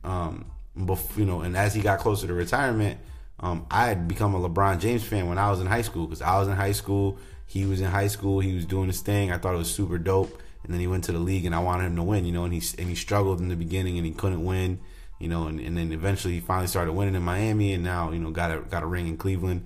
Um, 0.03 0.45
you 0.75 1.25
know, 1.25 1.41
and 1.41 1.55
as 1.55 1.75
he 1.75 1.81
got 1.81 1.99
closer 1.99 2.25
to 2.25 2.33
retirement, 2.33 2.99
um, 3.39 3.67
I 3.69 3.85
had 3.85 4.07
become 4.07 4.33
a 4.33 4.49
LeBron 4.49 4.79
James 4.79 5.03
fan 5.03 5.29
when 5.29 5.37
I 5.37 5.51
was 5.51 5.59
in 5.59 5.67
high 5.67 5.83
school 5.83 6.07
because 6.07 6.23
I 6.23 6.39
was 6.39 6.47
in 6.47 6.55
high 6.55 6.71
school. 6.71 7.19
He 7.45 7.65
was 7.65 7.79
in 7.79 7.87
high 7.87 8.07
school. 8.07 8.39
He 8.39 8.55
was 8.55 8.65
doing 8.65 8.87
his 8.87 9.01
thing. 9.01 9.31
I 9.31 9.37
thought 9.37 9.53
it 9.53 9.59
was 9.59 9.71
super 9.71 9.99
dope. 9.99 10.41
And 10.63 10.73
then 10.73 10.79
he 10.79 10.87
went 10.87 11.03
to 11.05 11.11
the 11.11 11.19
league, 11.19 11.45
and 11.45 11.53
I 11.53 11.59
wanted 11.59 11.85
him 11.85 11.95
to 11.97 12.03
win. 12.03 12.25
You 12.25 12.31
know, 12.31 12.45
and 12.45 12.53
he 12.53 12.61
and 12.79 12.87
he 12.87 12.95
struggled 12.95 13.41
in 13.41 13.49
the 13.49 13.55
beginning, 13.55 13.97
and 13.97 14.05
he 14.05 14.13
couldn't 14.13 14.43
win. 14.43 14.79
You 15.19 15.27
know, 15.27 15.47
and, 15.47 15.59
and 15.59 15.77
then 15.77 15.91
eventually 15.91 16.35
he 16.35 16.39
finally 16.39 16.67
started 16.67 16.93
winning 16.93 17.15
in 17.15 17.21
Miami, 17.21 17.73
and 17.73 17.83
now 17.83 18.11
you 18.11 18.19
know 18.19 18.31
got 18.31 18.51
a 18.51 18.61
got 18.61 18.83
a 18.83 18.87
ring 18.87 19.07
in 19.07 19.17
Cleveland. 19.17 19.65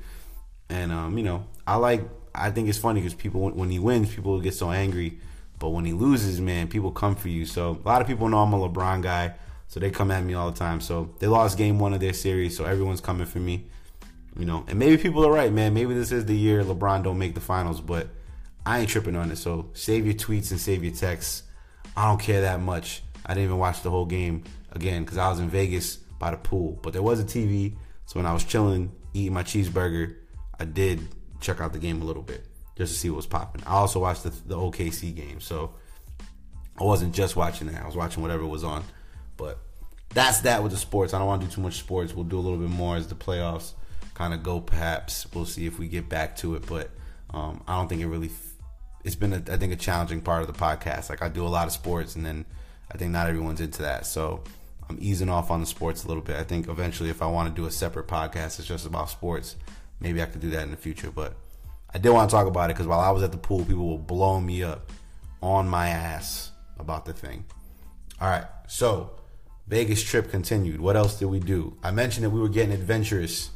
And 0.69 0.91
um, 0.91 1.17
you 1.17 1.23
know, 1.23 1.47
I 1.65 1.75
like. 1.78 2.01
I 2.34 2.51
think 2.51 2.67
it's 2.67 2.78
funny 2.78 2.99
because 2.99 3.13
people 3.13 3.49
when 3.49 3.69
he 3.69 3.80
wins, 3.80 4.13
people 4.13 4.39
get 4.41 4.54
so 4.54 4.69
angry, 4.69 5.19
but 5.58 5.69
when 5.69 5.86
he 5.86 5.93
loses, 5.93 6.41
man, 6.41 6.67
people 6.67 6.91
come 6.91 7.15
for 7.15 7.30
you. 7.30 7.45
So 7.45 7.80
a 7.84 7.88
lot 7.88 8.01
of 8.01 8.08
people 8.08 8.28
know 8.28 8.39
I'm 8.39 8.51
a 8.54 8.69
LeBron 8.69 9.01
guy. 9.01 9.36
So 9.67 9.80
they 9.80 9.89
come 9.89 10.12
at 10.12 10.23
me 10.23 10.34
all 10.34 10.51
the 10.51 10.58
time. 10.58 10.80
So 10.80 11.13
they 11.19 11.28
lost 11.28 11.58
game 11.58 11.80
one 11.80 11.93
of 11.93 11.99
their 11.99 12.13
series, 12.13 12.56
so 12.56 12.65
everyone's 12.65 13.01
coming 13.01 13.25
for 13.25 13.39
me. 13.39 13.65
You 14.38 14.45
know, 14.45 14.65
and 14.67 14.78
maybe 14.78 15.01
people 15.01 15.25
are 15.25 15.32
right, 15.32 15.51
man. 15.51 15.73
Maybe 15.73 15.93
this 15.93 16.12
is 16.12 16.25
the 16.25 16.36
year 16.36 16.63
LeBron 16.63 17.04
don't 17.04 17.17
make 17.17 17.36
the 17.36 17.41
finals, 17.41 17.80
but 17.80 18.10
I 18.65 18.80
ain't 18.80 18.89
tripping 18.89 19.15
on 19.15 19.32
it. 19.32 19.38
So 19.38 19.69
save 19.73 20.06
your 20.06 20.15
tweets 20.15 20.51
and 20.51 20.60
save 20.60 20.84
your 20.84 20.93
texts. 20.93 21.43
I 21.95 22.08
don't 22.08 22.19
care 22.19 22.41
that 22.41 22.60
much. 22.60 23.01
I 23.25 23.34
didn't 23.34 23.45
even 23.45 23.58
watch 23.58 23.82
the 23.82 23.89
whole 23.89 24.06
game 24.06 24.43
again 24.71 25.04
because 25.04 25.17
I 25.17 25.30
was 25.30 25.39
in 25.39 25.49
Vegas 25.49 25.95
by 26.19 26.32
the 26.32 26.38
pool, 26.38 26.78
but 26.82 26.93
there 26.93 27.01
was 27.01 27.19
a 27.19 27.23
TV. 27.23 27.75
So 28.06 28.19
when 28.19 28.25
I 28.25 28.34
was 28.34 28.43
chilling, 28.43 28.91
eating 29.13 29.34
my 29.34 29.43
cheeseburger, 29.43 30.15
I 30.60 30.65
did 30.65 31.08
check 31.41 31.62
out 31.62 31.74
the 31.74 31.80
game 31.80 32.02
a 32.02 32.06
little 32.06 32.24
bit 32.24 32.46
just 32.78 32.94
to 32.94 33.00
see 33.00 33.10
what 33.10 33.18
was 33.18 33.28
popping. 33.28 33.63
I 33.65 33.74
also 33.74 34.00
watched 34.00 34.24
the, 34.24 34.30
the 34.30 34.56
OKC 34.56 35.15
game, 35.15 35.39
so 35.39 35.76
I 36.80 36.84
wasn't 36.84 37.13
just 37.13 37.36
watching 37.36 37.68
that. 37.68 37.82
I 37.82 37.86
was 37.86 37.96
watching 37.96 38.22
whatever 38.22 38.46
was 38.46 38.63
on. 38.63 38.84
But 39.38 39.60
that's 40.10 40.41
that 40.41 40.63
with 40.63 40.72
the 40.72 40.78
sports. 40.78 41.13
I 41.13 41.20
don't 41.20 41.28
want 41.28 41.41
to 41.41 41.48
do 41.48 41.54
too 41.54 41.62
much 41.62 41.76
sports. 41.76 42.13
We'll 42.13 42.26
do 42.26 42.38
a 42.38 42.41
little 42.41 42.58
bit 42.58 42.70
more 42.70 42.96
as 42.98 43.08
the 43.08 43.15
playoffs 43.15 43.74
kind 44.13 44.34
of 44.34 44.44
go. 44.44 44.60
Perhaps 44.60 45.28
we'll 45.34 45.46
see 45.46 45.65
if 45.65 45.80
we 45.80 45.88
get 45.88 46.10
back 46.10 46.36
to 46.38 46.56
it. 46.56 46.65
But 46.68 46.91
um, 47.32 47.63
I 47.68 47.78
don't 47.78 47.88
think 47.88 48.02
it 48.02 48.08
really. 48.08 48.32
It's 49.04 49.15
been, 49.15 49.34
a, 49.34 49.44
I 49.52 49.58
think, 49.58 49.72
a 49.72 49.76
challenging 49.76 50.22
part 50.22 50.41
of 50.41 50.48
the 50.48 50.60
podcast. 50.60 51.10
Like 51.10 51.22
I 51.22 51.30
do 51.30 51.46
a 51.46 51.48
lot 51.48 51.68
of 51.68 51.74
sports, 51.74 52.15
and 52.15 52.26
then 52.26 52.46
I 52.91 52.98
think 52.98 53.12
not 53.12 53.28
everyone's 53.28 53.62
into 53.62 53.84
that. 53.84 54.06
So 54.06 54.44
I'm 54.89 54.98
easing 55.00 55.30
off 55.30 55.52
on 55.52 55.60
the 55.60 55.65
sports 55.65 56.04
a 56.04 56.08
little 56.08 56.24
bit. 56.24 56.38
I 56.38 56.44
think 56.44 56.68
eventually, 56.68 57.10
if 57.10 57.22
I 57.22 57.28
want 57.28 57.54
to 57.54 57.62
do 57.62 57.68
a 57.68 57.72
separate 57.72 58.08
podcast, 58.08 58.60
it's 58.60 58.68
just 58.68 58.86
about 58.86 59.10
sports. 59.10 59.56
Maybe 60.06 60.22
I 60.22 60.28
could 60.28 60.39
do 60.39 60.52
that 60.52 60.62
in 60.62 60.70
the 60.70 60.78
future. 60.78 61.10
But 61.10 61.34
I 61.91 61.98
did 61.98 62.12
want 62.12 62.30
to 62.30 62.36
talk 62.36 62.46
about 62.46 62.70
it 62.70 62.76
because 62.76 62.86
while 62.86 63.00
I 63.00 63.10
was 63.10 63.24
at 63.24 63.32
the 63.32 63.39
pool, 63.39 63.65
people 63.65 63.89
were 63.94 63.98
blowing 63.98 64.46
me 64.46 64.62
up 64.62 64.91
on 65.41 65.68
my 65.68 65.89
ass 65.89 66.52
about 66.78 67.06
the 67.06 67.13
thing. 67.13 67.44
All 68.22 68.30
right, 68.30 68.46
so 68.68 69.10
Vegas 69.68 70.04
trip 70.04 70.30
continued. 70.30 70.80
What 70.80 70.96
else 70.96 71.18
did 71.18 71.26
we 71.26 71.39
do? 71.39 71.76
I 71.82 71.89
mentioned 71.89 72.24
that 72.24 72.30
we 72.30 72.39
were 72.39 72.50
getting 72.50 72.72
adventurous. 72.72 73.50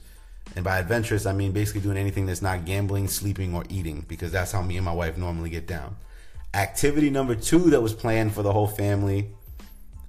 And 0.56 0.66
by 0.66 0.80
adventurous, 0.80 1.28
I 1.28 1.34
mean 1.34 1.52
basically 1.52 1.82
doing 1.82 1.98
anything 1.98 2.26
that's 2.26 2.42
not 2.42 2.66
gambling, 2.66 3.10
sleeping, 3.10 3.54
or 3.54 3.64
eating, 3.70 4.04
because 4.08 4.32
that's 4.32 4.52
how 4.52 4.64
me 4.64 4.76
and 4.76 4.86
my 4.86 4.92
wife 4.92 5.18
normally 5.18 5.52
get 5.52 5.68
down. 5.68 5.98
Activity 6.56 7.12
number 7.12 7.36
two 7.36 7.70
that 7.70 7.82
was 7.82 7.94
planned 7.94 8.34
for 8.34 8.42
the 8.42 8.52
whole 8.52 8.68
family 8.68 9.30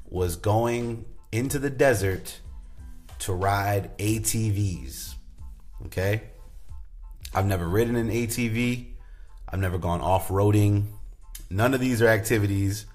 was 0.09 0.37
going 0.37 1.05
into 1.33 1.59
the 1.59 1.69
desert 1.69 2.41
to 3.19 3.35
ride 3.35 3.95
ATVs. 3.99 5.17
Okay? 5.87 6.23
I've 7.35 7.47
never 7.47 7.69
ridden 7.69 7.97
an 7.97 8.11
ATV, 8.11 8.87
I've 9.49 9.61
never 9.61 9.79
gone 9.79 10.01
off 10.01 10.29
roading. 10.29 10.87
None 11.49 11.75
of 11.75 11.81
these 11.81 12.01
are 12.01 12.09
activities 12.09 12.87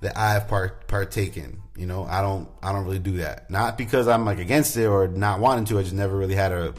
that 0.00 0.16
I've 0.16 0.48
part, 0.48 0.88
partaken. 0.88 1.62
You 1.76 1.86
know, 1.86 2.04
I 2.04 2.20
don't 2.20 2.48
I 2.62 2.72
don't 2.72 2.84
really 2.84 2.98
do 2.98 3.18
that. 3.18 3.50
Not 3.50 3.78
because 3.78 4.08
I'm 4.08 4.24
like 4.24 4.38
against 4.38 4.76
it 4.76 4.86
or 4.86 5.08
not 5.08 5.40
wanting 5.40 5.64
to. 5.66 5.78
I 5.78 5.82
just 5.82 5.94
never 5.94 6.16
really 6.16 6.34
had 6.34 6.52
a 6.52 6.74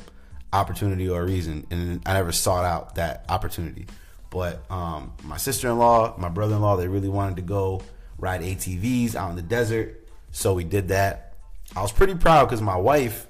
opportunity 0.51 1.09
or 1.09 1.21
a 1.21 1.25
reason, 1.25 1.65
and 1.71 2.01
I 2.05 2.13
never 2.13 2.31
sought 2.31 2.65
out 2.65 2.95
that 2.95 3.25
opportunity. 3.29 3.87
But 4.29 4.63
um, 4.69 5.13
my 5.23 5.37
sister 5.37 5.69
in 5.69 5.77
law, 5.77 6.15
my 6.17 6.29
brother 6.29 6.55
in 6.55 6.61
law, 6.61 6.75
they 6.75 6.87
really 6.87 7.09
wanted 7.09 7.37
to 7.37 7.41
go 7.41 7.81
ride 8.17 8.41
ATVs 8.41 9.15
out 9.15 9.29
in 9.29 9.35
the 9.35 9.41
desert, 9.41 10.07
so 10.31 10.53
we 10.53 10.63
did 10.63 10.89
that. 10.89 11.35
I 11.75 11.81
was 11.81 11.91
pretty 11.91 12.15
proud 12.15 12.45
because 12.45 12.61
my 12.61 12.77
wife 12.77 13.27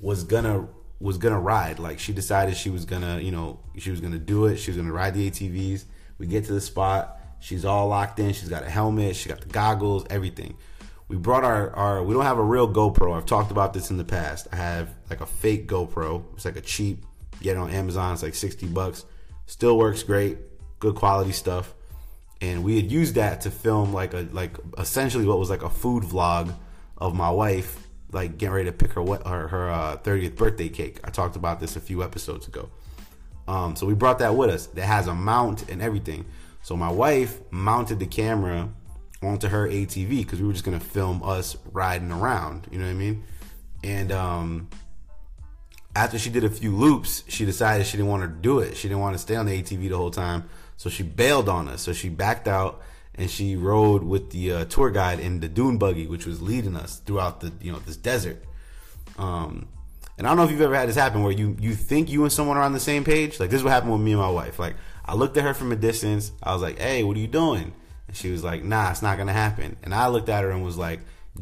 was 0.00 0.24
gonna 0.24 0.68
was 1.00 1.18
gonna 1.18 1.40
ride. 1.40 1.78
Like 1.78 1.98
she 1.98 2.12
decided 2.12 2.56
she 2.56 2.70
was 2.70 2.84
gonna, 2.84 3.20
you 3.20 3.30
know, 3.30 3.60
she 3.76 3.90
was 3.90 4.00
gonna 4.00 4.18
do 4.18 4.46
it. 4.46 4.56
She 4.56 4.70
was 4.70 4.76
gonna 4.76 4.92
ride 4.92 5.14
the 5.14 5.30
ATVs. 5.30 5.84
We 6.18 6.26
get 6.26 6.44
to 6.46 6.52
the 6.52 6.60
spot 6.60 7.18
She's 7.40 7.64
all 7.64 7.88
locked 7.88 8.18
in. 8.18 8.32
She's 8.32 8.48
got 8.48 8.64
a 8.64 8.70
helmet. 8.70 9.16
She 9.16 9.28
got 9.28 9.40
the 9.40 9.48
goggles, 9.48 10.04
everything. 10.10 10.56
We 11.06 11.16
brought 11.16 11.44
our, 11.44 11.70
our 11.70 12.02
we 12.02 12.12
don't 12.12 12.24
have 12.24 12.38
a 12.38 12.42
real 12.42 12.72
GoPro. 12.72 13.16
I've 13.16 13.26
talked 13.26 13.50
about 13.50 13.72
this 13.72 13.90
in 13.90 13.96
the 13.96 14.04
past. 14.04 14.48
I 14.52 14.56
have 14.56 14.90
like 15.08 15.20
a 15.20 15.26
fake 15.26 15.68
GoPro. 15.68 16.24
It's 16.34 16.44
like 16.44 16.56
a 16.56 16.60
cheap, 16.60 17.04
get 17.40 17.56
on 17.56 17.70
Amazon. 17.70 18.12
It's 18.12 18.22
like 18.22 18.34
60 18.34 18.66
bucks. 18.68 19.04
Still 19.46 19.78
works 19.78 20.02
great. 20.02 20.38
Good 20.80 20.96
quality 20.96 21.32
stuff. 21.32 21.74
And 22.40 22.62
we 22.62 22.76
had 22.76 22.90
used 22.90 23.14
that 23.14 23.42
to 23.42 23.50
film 23.50 23.92
like 23.92 24.14
a 24.14 24.28
like 24.32 24.56
essentially 24.76 25.26
what 25.26 25.38
was 25.38 25.50
like 25.50 25.62
a 25.62 25.70
food 25.70 26.04
vlog 26.04 26.54
of 26.98 27.14
my 27.14 27.30
wife 27.30 27.87
like 28.12 28.38
getting 28.38 28.54
ready 28.54 28.70
to 28.70 28.76
pick 28.76 28.92
her 28.92 29.02
what 29.02 29.26
her, 29.26 29.48
her 29.48 29.70
uh, 29.70 29.96
30th 29.98 30.36
birthday 30.36 30.68
cake. 30.68 30.98
I 31.04 31.10
talked 31.10 31.36
about 31.36 31.60
this 31.60 31.76
a 31.76 31.80
few 31.80 32.02
episodes 32.02 32.48
ago. 32.48 32.70
Um, 33.46 33.76
so 33.76 33.86
we 33.86 33.94
brought 33.94 34.18
that 34.20 34.34
with 34.34 34.50
us. 34.50 34.66
That 34.66 34.86
has 34.86 35.06
a 35.06 35.14
mount 35.14 35.70
and 35.70 35.80
everything. 35.80 36.26
So 36.62 36.76
my 36.76 36.90
wife 36.90 37.40
mounted 37.50 37.98
the 37.98 38.06
camera 38.06 38.68
onto 39.22 39.48
her 39.48 39.66
ATV 39.66 40.18
because 40.18 40.40
we 40.40 40.46
were 40.46 40.52
just 40.52 40.64
gonna 40.64 40.80
film 40.80 41.22
us 41.22 41.56
riding 41.72 42.12
around. 42.12 42.66
You 42.70 42.78
know 42.78 42.84
what 42.84 42.92
I 42.92 42.94
mean? 42.94 43.24
And 43.82 44.12
um, 44.12 44.68
after 45.96 46.18
she 46.18 46.30
did 46.30 46.44
a 46.44 46.50
few 46.50 46.74
loops, 46.74 47.24
she 47.28 47.44
decided 47.44 47.86
she 47.86 47.96
didn't 47.96 48.08
want 48.08 48.22
to 48.22 48.28
do 48.28 48.60
it. 48.60 48.76
She 48.76 48.88
didn't 48.88 49.00
want 49.00 49.14
to 49.14 49.18
stay 49.18 49.36
on 49.36 49.46
the 49.46 49.62
ATV 49.62 49.88
the 49.88 49.96
whole 49.96 50.10
time, 50.10 50.48
so 50.76 50.90
she 50.90 51.02
bailed 51.02 51.48
on 51.48 51.68
us. 51.68 51.82
So 51.82 51.92
she 51.92 52.08
backed 52.08 52.48
out 52.48 52.82
and 53.18 53.28
she 53.28 53.56
rode 53.56 54.04
with 54.04 54.30
the 54.30 54.52
uh, 54.52 54.64
tour 54.66 54.90
guide 54.90 55.18
in 55.18 55.40
the 55.40 55.48
dune 55.48 55.76
buggy, 55.76 56.06
which 56.06 56.24
was 56.24 56.40
leading 56.40 56.76
us 56.76 57.00
throughout 57.00 57.40
the 57.40 57.52
you 57.60 57.72
know 57.72 57.80
this 57.80 57.96
desert. 57.96 58.42
Um, 59.18 59.68
and 60.16 60.26
I 60.26 60.30
don't 60.30 60.36
know 60.36 60.44
if 60.44 60.50
you've 60.50 60.60
ever 60.60 60.74
had 60.74 60.88
this 60.88 60.96
happen 60.96 61.22
where 61.22 61.32
you 61.32 61.56
you 61.60 61.74
think 61.74 62.10
you 62.10 62.22
and 62.22 62.32
someone 62.32 62.56
are 62.56 62.62
on 62.62 62.72
the 62.72 62.80
same 62.80 63.04
page. 63.04 63.40
Like 63.40 63.50
this 63.50 63.58
is 63.58 63.64
what 63.64 63.72
happened 63.72 63.92
with 63.92 64.00
me 64.00 64.12
and 64.12 64.20
my 64.20 64.30
wife. 64.30 64.58
Like 64.58 64.76
I 65.04 65.14
looked 65.14 65.36
at 65.36 65.42
her 65.42 65.52
from 65.52 65.72
a 65.72 65.76
distance. 65.76 66.30
I 66.42 66.52
was 66.52 66.62
like, 66.62 66.78
"Hey, 66.78 67.02
what 67.02 67.16
are 67.16 67.20
you 67.20 67.26
doing?" 67.26 67.72
And 68.06 68.16
she 68.16 68.30
was 68.30 68.44
like, 68.44 68.62
"Nah, 68.62 68.90
it's 68.90 69.02
not 69.02 69.18
gonna 69.18 69.32
happen." 69.32 69.76
And 69.82 69.92
I 69.92 70.06
looked 70.06 70.28
at 70.28 70.44
her 70.44 70.50
and 70.50 70.64
was 70.64 70.78
like, 70.78 71.00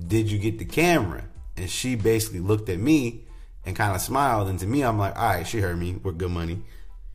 "Did 0.09 0.31
you 0.31 0.39
get 0.39 0.59
the 0.59 0.65
camera?" 0.65 1.25
And 1.59 1.69
she 1.69 1.95
basically 1.95 2.41
looked 2.41 2.71
at 2.71 2.79
me 2.79 3.27
and 3.67 3.77
kind 3.77 3.95
of 3.95 4.01
smiled. 4.01 4.49
And 4.49 4.59
to 4.61 4.67
me, 4.67 4.83
I'm 4.83 4.99
like, 4.99 5.15
"All 5.17 5.29
right, 5.29 5.47
she 5.47 5.61
heard 5.61 5.79
me. 5.79 6.01
We're 6.03 6.13
good 6.13 6.31
money." 6.31 6.63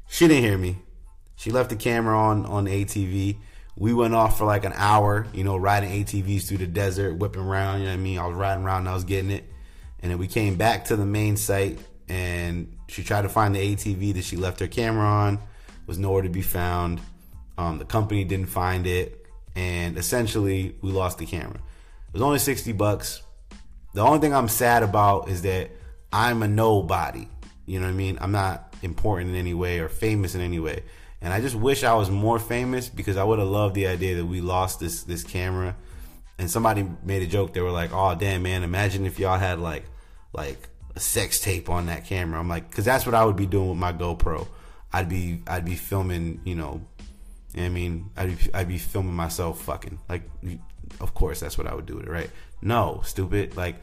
She 0.07 0.27
didn't 0.27 0.43
hear 0.43 0.57
me. 0.57 0.77
She 1.35 1.49
left 1.49 1.69
the 1.71 1.75
camera 1.75 2.15
on 2.15 2.45
on 2.45 2.67
ATV. 2.67 3.37
We 3.77 3.93
went 3.93 4.13
off 4.13 4.37
for 4.37 4.45
like 4.45 4.65
an 4.65 4.73
hour, 4.75 5.27
you 5.33 5.43
know, 5.43 5.57
riding 5.57 5.89
ATVs 5.91 6.47
through 6.47 6.57
the 6.57 6.67
desert, 6.67 7.15
whipping 7.15 7.41
around. 7.41 7.79
You 7.79 7.85
know 7.85 7.91
what 7.91 7.99
I 7.99 8.01
mean? 8.01 8.19
I 8.19 8.27
was 8.27 8.35
riding 8.35 8.63
around 8.63 8.79
and 8.79 8.89
I 8.89 8.93
was 8.93 9.05
getting 9.05 9.31
it. 9.31 9.45
And 10.01 10.11
then 10.11 10.17
we 10.17 10.27
came 10.27 10.55
back 10.55 10.85
to 10.85 10.95
the 10.95 11.05
main 11.05 11.37
site 11.37 11.79
and 12.09 12.77
she 12.87 13.03
tried 13.03 13.21
to 13.21 13.29
find 13.29 13.55
the 13.55 13.59
ATV 13.59 14.15
that 14.15 14.23
she 14.23 14.35
left 14.35 14.59
her 14.59 14.67
camera 14.67 15.05
on 15.05 15.39
was 15.87 15.97
nowhere 15.97 16.23
to 16.23 16.29
be 16.29 16.41
found. 16.41 16.99
Um, 17.57 17.77
the 17.77 17.85
company 17.85 18.23
didn't 18.23 18.47
find 18.47 18.87
it, 18.87 19.25
and 19.55 19.97
essentially 19.97 20.75
we 20.81 20.91
lost 20.91 21.17
the 21.17 21.25
camera. 21.25 21.55
It 21.55 22.13
was 22.13 22.21
only 22.21 22.39
sixty 22.39 22.71
bucks. 22.71 23.21
The 23.93 24.01
only 24.01 24.19
thing 24.19 24.33
I'm 24.33 24.47
sad 24.47 24.83
about 24.83 25.29
is 25.29 25.41
that 25.41 25.71
I'm 26.11 26.43
a 26.43 26.47
nobody. 26.47 27.27
You 27.65 27.79
know 27.79 27.85
what 27.85 27.93
I 27.93 27.95
mean? 27.95 28.17
I'm 28.21 28.31
not 28.31 28.73
important 28.81 29.31
in 29.31 29.35
any 29.35 29.53
way 29.53 29.79
or 29.79 29.89
famous 29.89 30.35
in 30.35 30.41
any 30.41 30.59
way. 30.59 30.83
And 31.21 31.31
I 31.33 31.39
just 31.39 31.55
wish 31.55 31.83
I 31.83 31.93
was 31.93 32.09
more 32.09 32.39
famous 32.39 32.89
because 32.89 33.15
I 33.15 33.23
would 33.23 33.39
have 33.39 33.47
loved 33.47 33.75
the 33.75 33.87
idea 33.87 34.15
that 34.15 34.25
we 34.25 34.41
lost 34.41 34.79
this 34.79 35.03
this 35.03 35.23
camera. 35.23 35.75
And 36.39 36.49
somebody 36.49 36.87
made 37.03 37.21
a 37.21 37.27
joke. 37.27 37.53
They 37.53 37.61
were 37.61 37.71
like, 37.71 37.91
"Oh 37.93 38.15
damn, 38.15 38.41
man! 38.43 38.63
Imagine 38.63 39.05
if 39.05 39.19
y'all 39.19 39.37
had 39.37 39.59
like 39.59 39.85
like 40.33 40.69
a 40.95 40.99
sex 40.99 41.39
tape 41.39 41.69
on 41.69 41.85
that 41.85 42.05
camera." 42.05 42.39
I'm 42.39 42.49
like, 42.49 42.69
because 42.69 42.85
that's 42.85 43.05
what 43.05 43.13
I 43.13 43.23
would 43.23 43.35
be 43.35 43.45
doing 43.45 43.69
with 43.69 43.77
my 43.77 43.93
GoPro. 43.93 44.47
I'd 44.91 45.07
be 45.07 45.41
I'd 45.45 45.65
be 45.65 45.75
filming, 45.75 46.41
you 46.43 46.55
know, 46.55 46.81
I 47.57 47.69
mean, 47.69 48.09
I'd 48.15 48.37
be, 48.37 48.53
I'd 48.53 48.67
be 48.67 48.77
filming 48.77 49.13
myself 49.13 49.61
fucking. 49.61 49.99
Like, 50.09 50.23
of 50.99 51.13
course, 51.13 51.39
that's 51.39 51.57
what 51.57 51.67
I 51.67 51.75
would 51.75 51.85
do 51.85 51.99
it, 51.99 52.09
right? 52.09 52.29
No, 52.61 53.01
stupid. 53.03 53.57
Like, 53.57 53.75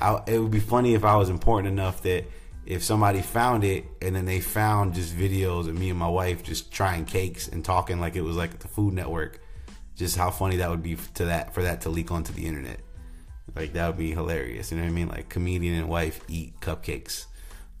I, 0.00 0.22
it 0.26 0.38
would 0.38 0.50
be 0.50 0.60
funny 0.60 0.94
if 0.94 1.04
I 1.04 1.16
was 1.16 1.30
important 1.30 1.68
enough 1.68 2.02
that 2.02 2.24
if 2.66 2.82
somebody 2.82 3.20
found 3.20 3.64
it 3.64 3.84
and 4.00 4.16
then 4.16 4.24
they 4.24 4.40
found 4.40 4.94
just 4.94 5.14
videos 5.14 5.68
of 5.68 5.78
me 5.78 5.90
and 5.90 5.98
my 5.98 6.08
wife 6.08 6.42
just 6.42 6.72
trying 6.72 7.04
cakes 7.04 7.48
and 7.48 7.64
talking 7.64 8.00
like 8.00 8.16
it 8.16 8.22
was 8.22 8.36
like 8.36 8.58
the 8.60 8.68
Food 8.68 8.94
Network, 8.94 9.40
just 9.96 10.16
how 10.16 10.30
funny 10.30 10.56
that 10.56 10.70
would 10.70 10.82
be 10.82 10.96
to 11.14 11.26
that 11.26 11.54
for 11.54 11.62
that 11.62 11.82
to 11.82 11.90
leak 11.90 12.10
onto 12.10 12.32
the 12.32 12.46
internet. 12.46 12.80
Like 13.54 13.74
that 13.74 13.86
would 13.88 13.98
be 13.98 14.12
hilarious. 14.12 14.70
You 14.70 14.78
know 14.78 14.84
what 14.84 14.90
I 14.90 14.92
mean? 14.92 15.08
Like 15.08 15.28
comedian 15.28 15.74
and 15.74 15.88
wife 15.88 16.20
eat 16.28 16.58
cupcakes. 16.60 17.26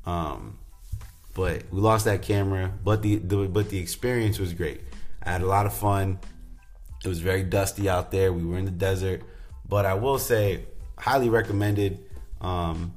Um, 0.04 0.58
but 1.32 1.64
we 1.72 1.80
lost 1.80 2.04
that 2.04 2.22
camera, 2.22 2.72
but 2.84 3.02
the, 3.02 3.16
the 3.16 3.48
but 3.48 3.70
the 3.70 3.78
experience 3.78 4.38
was 4.38 4.52
great. 4.52 4.82
I 5.22 5.32
had 5.32 5.42
a 5.42 5.46
lot 5.46 5.66
of 5.66 5.74
fun. 5.74 6.20
It 7.02 7.08
was 7.08 7.20
very 7.20 7.42
dusty 7.42 7.88
out 7.88 8.10
there. 8.10 8.32
We 8.32 8.44
were 8.44 8.58
in 8.58 8.66
the 8.66 8.70
desert, 8.70 9.22
but 9.68 9.84
I 9.84 9.94
will 9.94 10.18
say, 10.18 10.66
highly 10.96 11.28
recommended. 11.28 12.04
Um, 12.40 12.94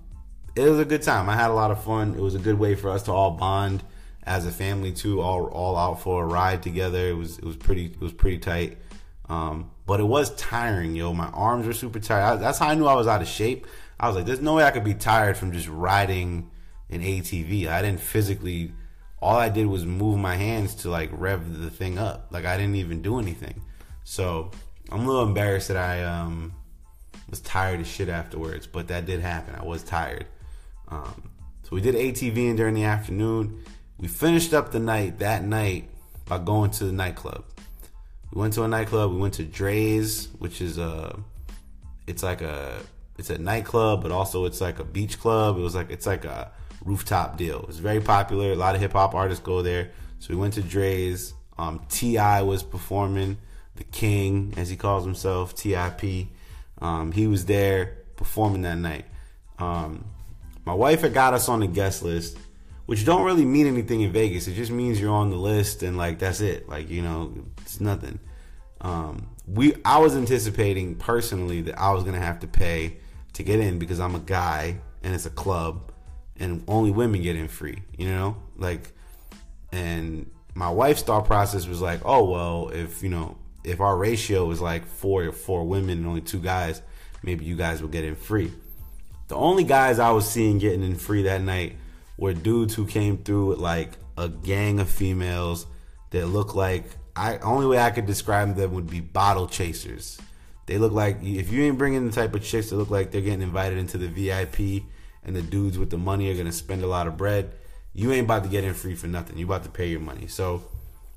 it 0.58 0.70
was 0.70 0.80
a 0.80 0.86
good 0.86 1.04
time. 1.04 1.30
I 1.30 1.36
had 1.36 1.52
a 1.52 1.54
lot 1.54 1.72
of 1.72 1.84
fun. 1.84 2.16
It 2.16 2.22
was 2.22 2.36
a 2.36 2.40
good 2.40 2.58
way 2.58 2.76
for 2.76 2.90
us 2.90 3.04
to 3.04 3.12
all 3.12 3.32
bond 3.32 3.84
as 4.24 4.46
a 4.46 4.52
family 4.52 4.92
too, 4.92 5.22
all 5.22 5.46
all 5.46 5.78
out 5.78 6.02
for 6.02 6.24
a 6.24 6.26
ride 6.26 6.64
together. 6.64 7.10
It 7.10 7.16
was 7.16 7.38
it 7.38 7.46
was 7.46 7.56
pretty 7.56 7.86
it 7.86 8.02
was 8.02 8.14
pretty 8.14 8.40
tight. 8.40 8.78
Um, 9.30 9.72
but 9.86 10.00
it 10.00 10.06
was 10.06 10.34
tiring, 10.36 10.96
yo. 10.96 11.14
My 11.14 11.28
arms 11.28 11.68
were 11.68 11.74
super 11.74 12.00
tired. 12.00 12.24
I, 12.24 12.36
that's 12.38 12.60
how 12.60 12.70
I 12.70 12.76
knew 12.76 12.86
I 12.86 12.96
was 12.96 13.08
out 13.08 13.22
of 13.22 13.28
shape. 13.28 13.68
I 14.00 14.08
was 14.08 14.16
like, 14.16 14.26
there's 14.26 14.42
no 14.42 14.56
way 14.56 14.64
I 14.64 14.72
could 14.72 14.84
be 14.84 14.94
tired 14.94 15.38
from 15.38 15.52
just 15.52 15.68
riding 15.68 16.50
an 16.90 17.02
ATV. 17.02 17.68
I 17.68 17.82
didn't 17.82 18.00
physically. 18.00 18.74
All 19.20 19.36
I 19.36 19.50
did 19.50 19.66
was 19.66 19.86
move 19.86 20.20
my 20.20 20.36
hands 20.36 20.76
to 20.76 20.90
like 20.90 21.10
rev 21.12 21.62
the 21.62 21.70
thing 21.70 21.98
up. 21.98 22.28
Like 22.32 22.46
I 22.46 22.58
didn't 22.58 22.76
even 22.76 23.02
do 23.02 23.20
anything. 23.20 23.62
So 24.04 24.52
I'm 24.90 25.02
a 25.02 25.08
little 25.08 25.24
embarrassed 25.24 25.68
that 25.70 25.78
I 25.78 26.04
um, 26.04 26.54
was 27.30 27.40
tired 27.42 27.80
as 27.82 27.88
shit 27.88 28.10
afterwards. 28.10 28.68
But 28.68 28.88
that 28.90 29.06
did 29.06 29.22
happen. 29.22 29.56
I 29.56 29.64
was 29.64 29.84
tired. 29.84 30.28
Um, 30.90 31.30
so 31.64 31.70
we 31.72 31.82
did 31.82 31.96
ATVing 31.96 32.58
during 32.58 32.76
the 32.76 32.86
afternoon. 32.86 33.64
We 33.98 34.08
finished 34.08 34.54
up 34.54 34.72
the 34.72 34.80
night 34.80 35.20
that 35.20 35.44
night 35.44 35.90
by 36.26 36.38
going 36.40 36.72
to 36.72 36.86
the 36.86 36.92
nightclub. 36.92 37.44
We 38.32 38.42
went 38.42 38.54
to 38.54 38.64
a 38.64 38.68
nightclub. 38.68 39.12
We 39.12 39.18
went 39.18 39.34
to 39.36 39.44
Drai's, 39.44 40.30
which 40.40 40.62
is 40.62 40.78
a, 40.78 41.18
it's 42.06 42.24
like 42.24 42.42
a, 42.42 42.80
it's 43.18 43.30
a 43.30 43.38
nightclub, 43.38 44.04
but 44.04 44.12
also 44.12 44.46
it's 44.46 44.62
like 44.62 44.80
a 44.80 44.84
beach 44.84 45.20
club. 45.20 45.58
It 45.58 45.62
was 45.62 45.76
like 45.76 45.90
it's 45.90 46.06
like 46.06 46.26
a 46.26 46.52
rooftop 46.86 47.38
deal. 47.38 47.66
It's 47.68 47.80
very 47.80 48.00
popular. 48.00 48.52
A 48.52 48.56
lot 48.56 48.76
of 48.76 48.82
hip 48.82 48.94
hop 48.94 49.16
artists 49.16 49.44
go 49.44 49.62
there. 49.62 49.92
So 50.20 50.34
we 50.34 50.40
went 50.40 50.54
to 50.54 50.62
Drai's. 50.62 51.34
Um, 51.58 51.82
T.I. 51.90 52.44
was 52.44 52.62
performing, 52.62 53.38
the 53.76 53.84
King, 53.84 54.54
as 54.58 54.70
he 54.70 54.76
calls 54.76 55.04
himself, 55.04 55.56
T.I.P. 55.56 56.30
Um, 56.80 57.12
he 57.12 57.26
was 57.26 57.46
there 57.46 57.98
performing 58.16 58.62
that 58.62 58.78
night. 58.78 59.06
Um, 59.58 60.06
my 60.68 60.74
wife 60.74 61.00
had 61.00 61.14
got 61.14 61.34
us 61.34 61.48
on 61.48 61.62
the 61.62 61.68
guest 61.68 62.04
list, 62.04 62.38
which 62.88 63.06
don't 63.06 63.24
really 63.24 63.46
mean 63.46 63.68
anything 63.68 64.02
in 64.02 64.12
Vegas. 64.12 64.50
It 64.50 64.56
just 64.56 64.70
means 64.70 65.00
you're 65.00 65.14
on 65.14 65.30
the 65.30 65.38
list 65.38 65.82
and 65.82 65.96
like 65.96 66.20
that's 66.20 66.42
it. 66.42 66.68
Like 66.68 66.90
you 66.90 67.02
know, 67.02 67.34
it's 67.62 67.80
nothing. 67.80 68.20
Um, 68.82 69.30
we 69.48 69.76
I 69.86 70.00
was 70.00 70.18
anticipating 70.18 70.96
personally 70.96 71.62
that 71.62 71.80
I 71.80 71.94
was 71.94 72.04
gonna 72.04 72.20
have 72.20 72.42
to 72.42 72.48
pay 72.48 72.98
to 73.34 73.44
get 73.44 73.62
in 73.62 73.80
because 73.80 74.02
I'm 74.02 74.14
a 74.14 74.20
guy 74.20 74.82
and 75.04 75.16
it's 75.16 75.26
a 75.26 75.30
club 75.30 75.94
and 76.36 76.66
only 76.68 76.92
women 76.92 77.22
get 77.22 77.38
in 77.38 77.48
free. 77.48 77.82
You 77.98 78.10
know, 78.10 78.38
like 78.58 78.92
and 79.72 80.30
my 80.54 80.70
wife's 80.70 81.02
thought 81.02 81.24
process 81.24 81.66
was 81.66 81.80
like, 81.80 82.02
oh 82.04 82.30
well, 82.30 82.70
if 82.74 83.02
you 83.02 83.08
know 83.08 83.38
if 83.64 83.80
our 83.80 83.96
ratio 83.96 84.52
is 84.52 84.60
like 84.60 84.86
four 84.86 85.24
or 85.24 85.32
four 85.32 85.64
women 85.64 86.00
and 86.00 86.08
only 86.08 86.20
two 86.20 86.42
guys, 86.42 86.82
maybe 87.24 87.46
you 87.46 87.56
guys 87.56 87.82
will 87.82 87.88
get 87.88 88.04
in 88.04 88.16
free. 88.18 88.52
The 89.28 89.36
only 89.36 89.64
guys 89.64 90.00
I 90.00 90.12
was 90.12 90.30
seeing 90.30 90.58
getting 90.58 90.84
in 90.84 90.96
free 90.96 91.24
that 91.24 91.42
night 91.42 91.78
were 92.18 92.34
dudes 92.34 92.74
who 92.74 92.86
came 92.86 93.18
through 93.18 93.48
with 93.48 93.60
like 93.60 93.98
a 94.18 94.30
gang 94.30 94.80
of 94.80 94.90
females 94.90 95.68
that 96.12 96.28
look 96.28 96.56
like 96.56 96.86
I 97.16 97.38
only 97.40 97.66
way 97.66 97.80
I 97.80 97.90
could 97.90 98.06
describe 98.06 98.56
them 98.56 98.74
would 98.74 98.90
be 98.90 99.00
bottle 99.00 99.48
chasers. 99.48 100.20
They 100.68 100.78
look 100.78 100.92
like 100.92 101.18
if 101.24 101.52
you 101.52 101.64
ain't 101.64 101.78
bringing 101.78 102.06
the 102.06 102.12
type 102.12 102.36
of 102.36 102.44
chicks 102.44 102.70
that 102.70 102.76
look 102.76 102.90
like 102.90 103.12
they're 103.12 103.22
getting 103.22 103.42
invited 103.42 103.78
into 103.78 103.98
the 103.98 104.08
VIP 104.08 104.84
and 105.24 105.36
the 105.36 105.42
dudes 105.42 105.78
with 105.78 105.90
the 105.90 105.98
money 105.98 106.30
are 106.30 106.38
gonna 106.38 106.52
spend 106.52 106.84
a 106.84 106.88
lot 106.88 107.08
of 107.08 107.18
bread, 107.18 107.54
you 107.94 108.12
ain't 108.12 108.26
about 108.26 108.44
to 108.44 108.50
get 108.50 108.64
in 108.64 108.74
free 108.74 108.96
for 108.96 109.08
nothing. 109.08 109.38
You 109.38 109.46
about 109.46 109.64
to 109.64 109.70
pay 109.70 109.88
your 109.88 110.00
money. 110.00 110.28
So 110.28 110.64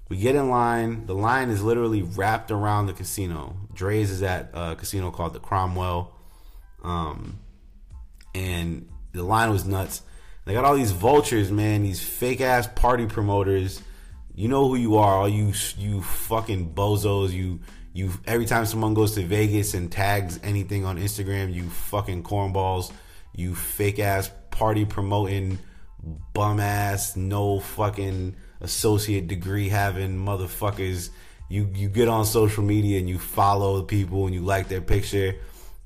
we 0.08 0.16
get 0.16 0.34
in 0.34 0.48
line. 0.48 1.06
The 1.06 1.14
line 1.14 1.50
is 1.50 1.62
literally 1.62 2.02
wrapped 2.02 2.50
around 2.50 2.86
the 2.86 2.92
casino. 2.94 3.56
Drai's 3.74 4.10
is 4.10 4.22
at 4.22 4.50
a 4.54 4.74
casino 4.76 5.10
called 5.10 5.34
the 5.34 5.40
Cromwell. 5.40 6.16
Um, 6.82 7.39
and 8.34 8.88
the 9.12 9.22
line 9.22 9.50
was 9.50 9.64
nuts. 9.64 10.02
They 10.44 10.54
got 10.54 10.64
all 10.64 10.76
these 10.76 10.92
vultures, 10.92 11.50
man. 11.50 11.82
These 11.82 12.00
fake 12.00 12.40
ass 12.40 12.66
party 12.66 13.06
promoters. 13.06 13.82
You 14.34 14.48
know 14.48 14.68
who 14.68 14.76
you 14.76 14.96
are, 14.96 15.18
all 15.18 15.28
you 15.28 15.52
you 15.78 16.02
fucking 16.02 16.74
bozos. 16.74 17.32
You 17.32 17.60
you 17.92 18.12
every 18.26 18.46
time 18.46 18.66
someone 18.66 18.94
goes 18.94 19.14
to 19.14 19.24
Vegas 19.24 19.74
and 19.74 19.90
tags 19.90 20.40
anything 20.42 20.84
on 20.84 20.98
Instagram, 20.98 21.52
you 21.52 21.68
fucking 21.68 22.22
cornballs. 22.22 22.92
You 23.34 23.54
fake 23.54 23.98
ass 23.98 24.30
party 24.50 24.84
promoting 24.84 25.58
bum 26.32 26.60
ass 26.60 27.16
no 27.16 27.60
fucking 27.60 28.36
associate 28.60 29.28
degree 29.28 29.68
having 29.68 30.16
motherfuckers. 30.16 31.10
You 31.48 31.68
you 31.74 31.88
get 31.88 32.08
on 32.08 32.24
social 32.24 32.62
media 32.62 32.98
and 32.98 33.08
you 33.08 33.18
follow 33.18 33.82
people 33.82 34.26
and 34.26 34.34
you 34.34 34.40
like 34.40 34.68
their 34.68 34.80
picture 34.80 35.34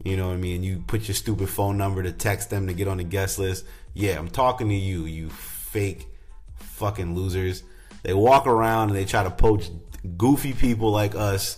you 0.05 0.19
know 0.19 0.29
what 0.29 0.35
I 0.35 0.37
mean? 0.37 0.63
You 0.63 0.85
put 0.87 1.09
your 1.09 1.15
stupid 1.15 1.49
phone 1.49 1.79
number 1.79 2.03
to 2.03 2.13
text 2.13 2.51
them 2.51 2.67
to 2.67 2.75
get 2.75 2.87
on 2.89 2.99
the 2.99 3.05
guest 3.05 3.39
list. 3.39 3.65
Yeah, 3.95 4.19
I'm 4.19 4.29
talking 4.29 4.69
to 4.69 4.75
you, 4.75 5.07
you 5.07 5.31
fake 5.31 6.07
fucking 6.59 7.15
losers. 7.15 7.63
They 8.03 8.13
walk 8.13 8.47
around 8.47 8.91
and 8.91 8.99
they 8.99 9.07
try 9.07 9.23
to 9.23 9.31
poach 9.31 9.71
goofy 10.19 10.53
people 10.53 10.91
like 10.91 11.15
us, 11.15 11.57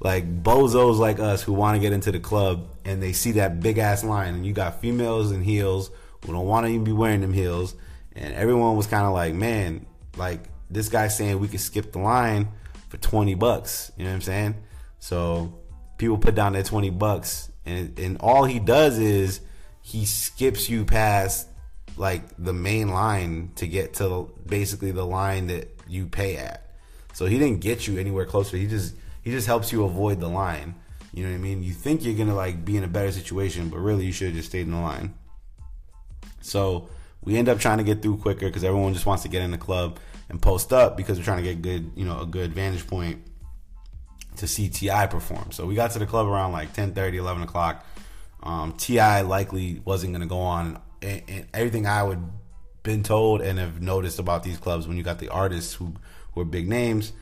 like 0.00 0.42
bozos 0.42 0.98
like 0.98 1.20
us 1.20 1.42
who 1.42 1.52
want 1.52 1.76
to 1.76 1.80
get 1.80 1.92
into 1.92 2.10
the 2.10 2.18
club 2.18 2.70
and 2.86 3.02
they 3.02 3.12
see 3.12 3.32
that 3.32 3.60
big 3.60 3.76
ass 3.76 4.02
line 4.02 4.34
and 4.34 4.46
you 4.46 4.54
got 4.54 4.80
females 4.80 5.30
in 5.30 5.42
heels 5.42 5.90
who 6.24 6.32
don't 6.32 6.46
want 6.46 6.66
to 6.66 6.72
even 6.72 6.84
be 6.84 6.92
wearing 6.92 7.20
them 7.20 7.34
heels 7.34 7.74
and 8.16 8.32
everyone 8.34 8.76
was 8.76 8.86
kind 8.86 9.06
of 9.06 9.12
like, 9.12 9.34
"Man, 9.34 9.84
like 10.16 10.40
this 10.70 10.88
guy 10.88 11.08
saying 11.08 11.38
we 11.38 11.48
could 11.48 11.60
skip 11.60 11.92
the 11.92 11.98
line 11.98 12.48
for 12.88 12.96
20 12.96 13.34
bucks." 13.34 13.92
You 13.98 14.04
know 14.04 14.10
what 14.10 14.16
I'm 14.16 14.22
saying? 14.22 14.54
So 14.98 15.58
people 15.98 16.16
put 16.16 16.34
down 16.34 16.54
their 16.54 16.62
20 16.62 16.90
bucks 16.90 17.51
and 17.64 17.98
and 17.98 18.18
all 18.20 18.44
he 18.44 18.58
does 18.58 18.98
is 18.98 19.40
he 19.82 20.04
skips 20.04 20.68
you 20.68 20.84
past 20.84 21.48
like 21.96 22.22
the 22.38 22.52
main 22.52 22.88
line 22.88 23.50
to 23.56 23.66
get 23.66 23.94
to 23.94 24.32
basically 24.46 24.92
the 24.92 25.04
line 25.04 25.48
that 25.48 25.68
you 25.86 26.06
pay 26.06 26.36
at. 26.36 26.70
So 27.12 27.26
he 27.26 27.38
didn't 27.38 27.60
get 27.60 27.86
you 27.86 27.98
anywhere 27.98 28.24
closer. 28.24 28.56
He 28.56 28.66
just 28.66 28.94
he 29.22 29.30
just 29.30 29.46
helps 29.46 29.72
you 29.72 29.84
avoid 29.84 30.20
the 30.20 30.28
line. 30.28 30.74
You 31.12 31.24
know 31.24 31.30
what 31.30 31.36
I 31.36 31.40
mean? 31.40 31.62
You 31.62 31.72
think 31.72 32.04
you're 32.04 32.14
gonna 32.14 32.34
like 32.34 32.64
be 32.64 32.76
in 32.76 32.84
a 32.84 32.88
better 32.88 33.12
situation, 33.12 33.68
but 33.68 33.78
really 33.78 34.06
you 34.06 34.12
should 34.12 34.28
have 34.28 34.36
just 34.36 34.48
stayed 34.48 34.62
in 34.62 34.72
the 34.72 34.78
line. 34.78 35.14
So 36.40 36.88
we 37.22 37.36
end 37.36 37.48
up 37.48 37.60
trying 37.60 37.78
to 37.78 37.84
get 37.84 38.02
through 38.02 38.16
quicker 38.18 38.46
because 38.46 38.64
everyone 38.64 38.94
just 38.94 39.06
wants 39.06 39.22
to 39.22 39.28
get 39.28 39.42
in 39.42 39.50
the 39.50 39.58
club 39.58 39.98
and 40.28 40.40
post 40.40 40.72
up 40.72 40.96
because 40.96 41.18
we're 41.18 41.24
trying 41.24 41.44
to 41.44 41.54
get 41.54 41.62
good, 41.62 41.92
you 41.94 42.04
know, 42.04 42.20
a 42.20 42.26
good 42.26 42.52
vantage 42.52 42.86
point 42.86 43.22
to 44.36 44.46
see 44.46 44.68
T.I. 44.68 45.06
perform. 45.06 45.52
So 45.52 45.66
we 45.66 45.74
got 45.74 45.92
to 45.92 45.98
the 45.98 46.06
club 46.06 46.26
around 46.26 46.52
like 46.52 46.72
10 46.72 46.94
30, 46.94 47.18
11 47.18 47.42
o'clock. 47.42 47.86
Um, 48.42 48.72
T.I. 48.74 49.22
likely 49.22 49.80
wasn't 49.84 50.12
going 50.12 50.22
to 50.22 50.28
go 50.28 50.40
on. 50.40 50.80
And, 51.00 51.22
and, 51.28 51.46
everything 51.54 51.86
I 51.86 52.02
would 52.02 52.22
been 52.82 53.02
told 53.02 53.40
and 53.40 53.58
have 53.58 53.80
noticed 53.80 54.18
about 54.18 54.42
these 54.42 54.58
clubs 54.58 54.88
when 54.88 54.96
you 54.96 55.02
got 55.02 55.18
the 55.18 55.28
artists 55.28 55.74
who, 55.74 55.94
who 56.32 56.40
are 56.40 56.44
big 56.44 56.68
names, 56.68 57.12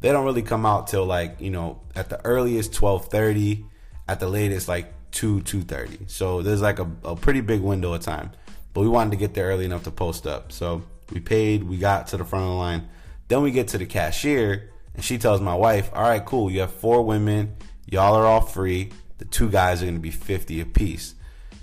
they 0.00 0.12
don't 0.12 0.24
really 0.24 0.42
come 0.42 0.64
out 0.64 0.86
till 0.86 1.04
like, 1.04 1.40
you 1.40 1.50
know, 1.50 1.80
at 1.94 2.08
the 2.08 2.24
earliest 2.24 2.80
1230, 2.80 3.64
at 4.08 4.20
the 4.20 4.28
latest 4.28 4.68
like 4.68 4.92
2, 5.12 5.42
230. 5.42 6.06
So 6.06 6.42
there's 6.42 6.62
like 6.62 6.78
a, 6.78 6.88
a 7.04 7.16
pretty 7.16 7.40
big 7.40 7.60
window 7.60 7.92
of 7.92 8.02
time. 8.02 8.30
But 8.72 8.82
we 8.82 8.88
wanted 8.88 9.10
to 9.10 9.16
get 9.16 9.34
there 9.34 9.46
early 9.46 9.64
enough 9.64 9.82
to 9.84 9.90
post 9.90 10.26
up. 10.26 10.52
So 10.52 10.82
we 11.12 11.20
paid, 11.20 11.64
we 11.64 11.76
got 11.76 12.06
to 12.08 12.16
the 12.16 12.24
front 12.24 12.44
of 12.44 12.50
the 12.50 12.56
line. 12.56 12.88
Then 13.28 13.42
we 13.42 13.50
get 13.50 13.68
to 13.68 13.78
the 13.78 13.86
cashier 13.86 14.70
and 15.00 15.04
she 15.04 15.16
tells 15.16 15.40
my 15.40 15.54
wife, 15.54 15.90
all 15.94 16.02
right, 16.02 16.22
cool. 16.22 16.50
You 16.50 16.60
have 16.60 16.74
four 16.74 17.02
women. 17.02 17.56
Y'all 17.86 18.14
are 18.14 18.26
all 18.26 18.42
free. 18.42 18.90
The 19.16 19.24
two 19.24 19.48
guys 19.48 19.80
are 19.80 19.86
going 19.86 19.94
to 19.94 20.00
be 20.00 20.10
50 20.10 20.60
apiece. 20.60 21.14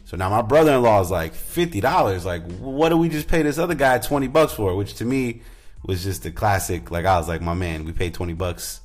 So 0.05 0.17
now 0.17 0.31
my 0.31 0.41
brother-in-law 0.41 1.01
is 1.01 1.11
like 1.11 1.35
$50. 1.35 2.25
Like, 2.25 2.49
what 2.57 2.89
do 2.89 2.97
we 2.97 3.09
just 3.09 3.27
pay 3.27 3.43
this 3.43 3.59
other 3.59 3.75
guy 3.75 3.99
20 3.99 4.27
bucks 4.27 4.53
for? 4.53 4.75
Which 4.75 4.95
to 4.95 5.05
me 5.05 5.43
was 5.85 6.03
just 6.03 6.25
a 6.25 6.31
classic. 6.31 6.91
Like 6.91 7.05
I 7.05 7.17
was 7.17 7.27
like, 7.27 7.41
my 7.41 7.53
man, 7.53 7.85
we 7.85 7.91
paid 7.91 8.13
twenty 8.13 8.33
bucks 8.33 8.81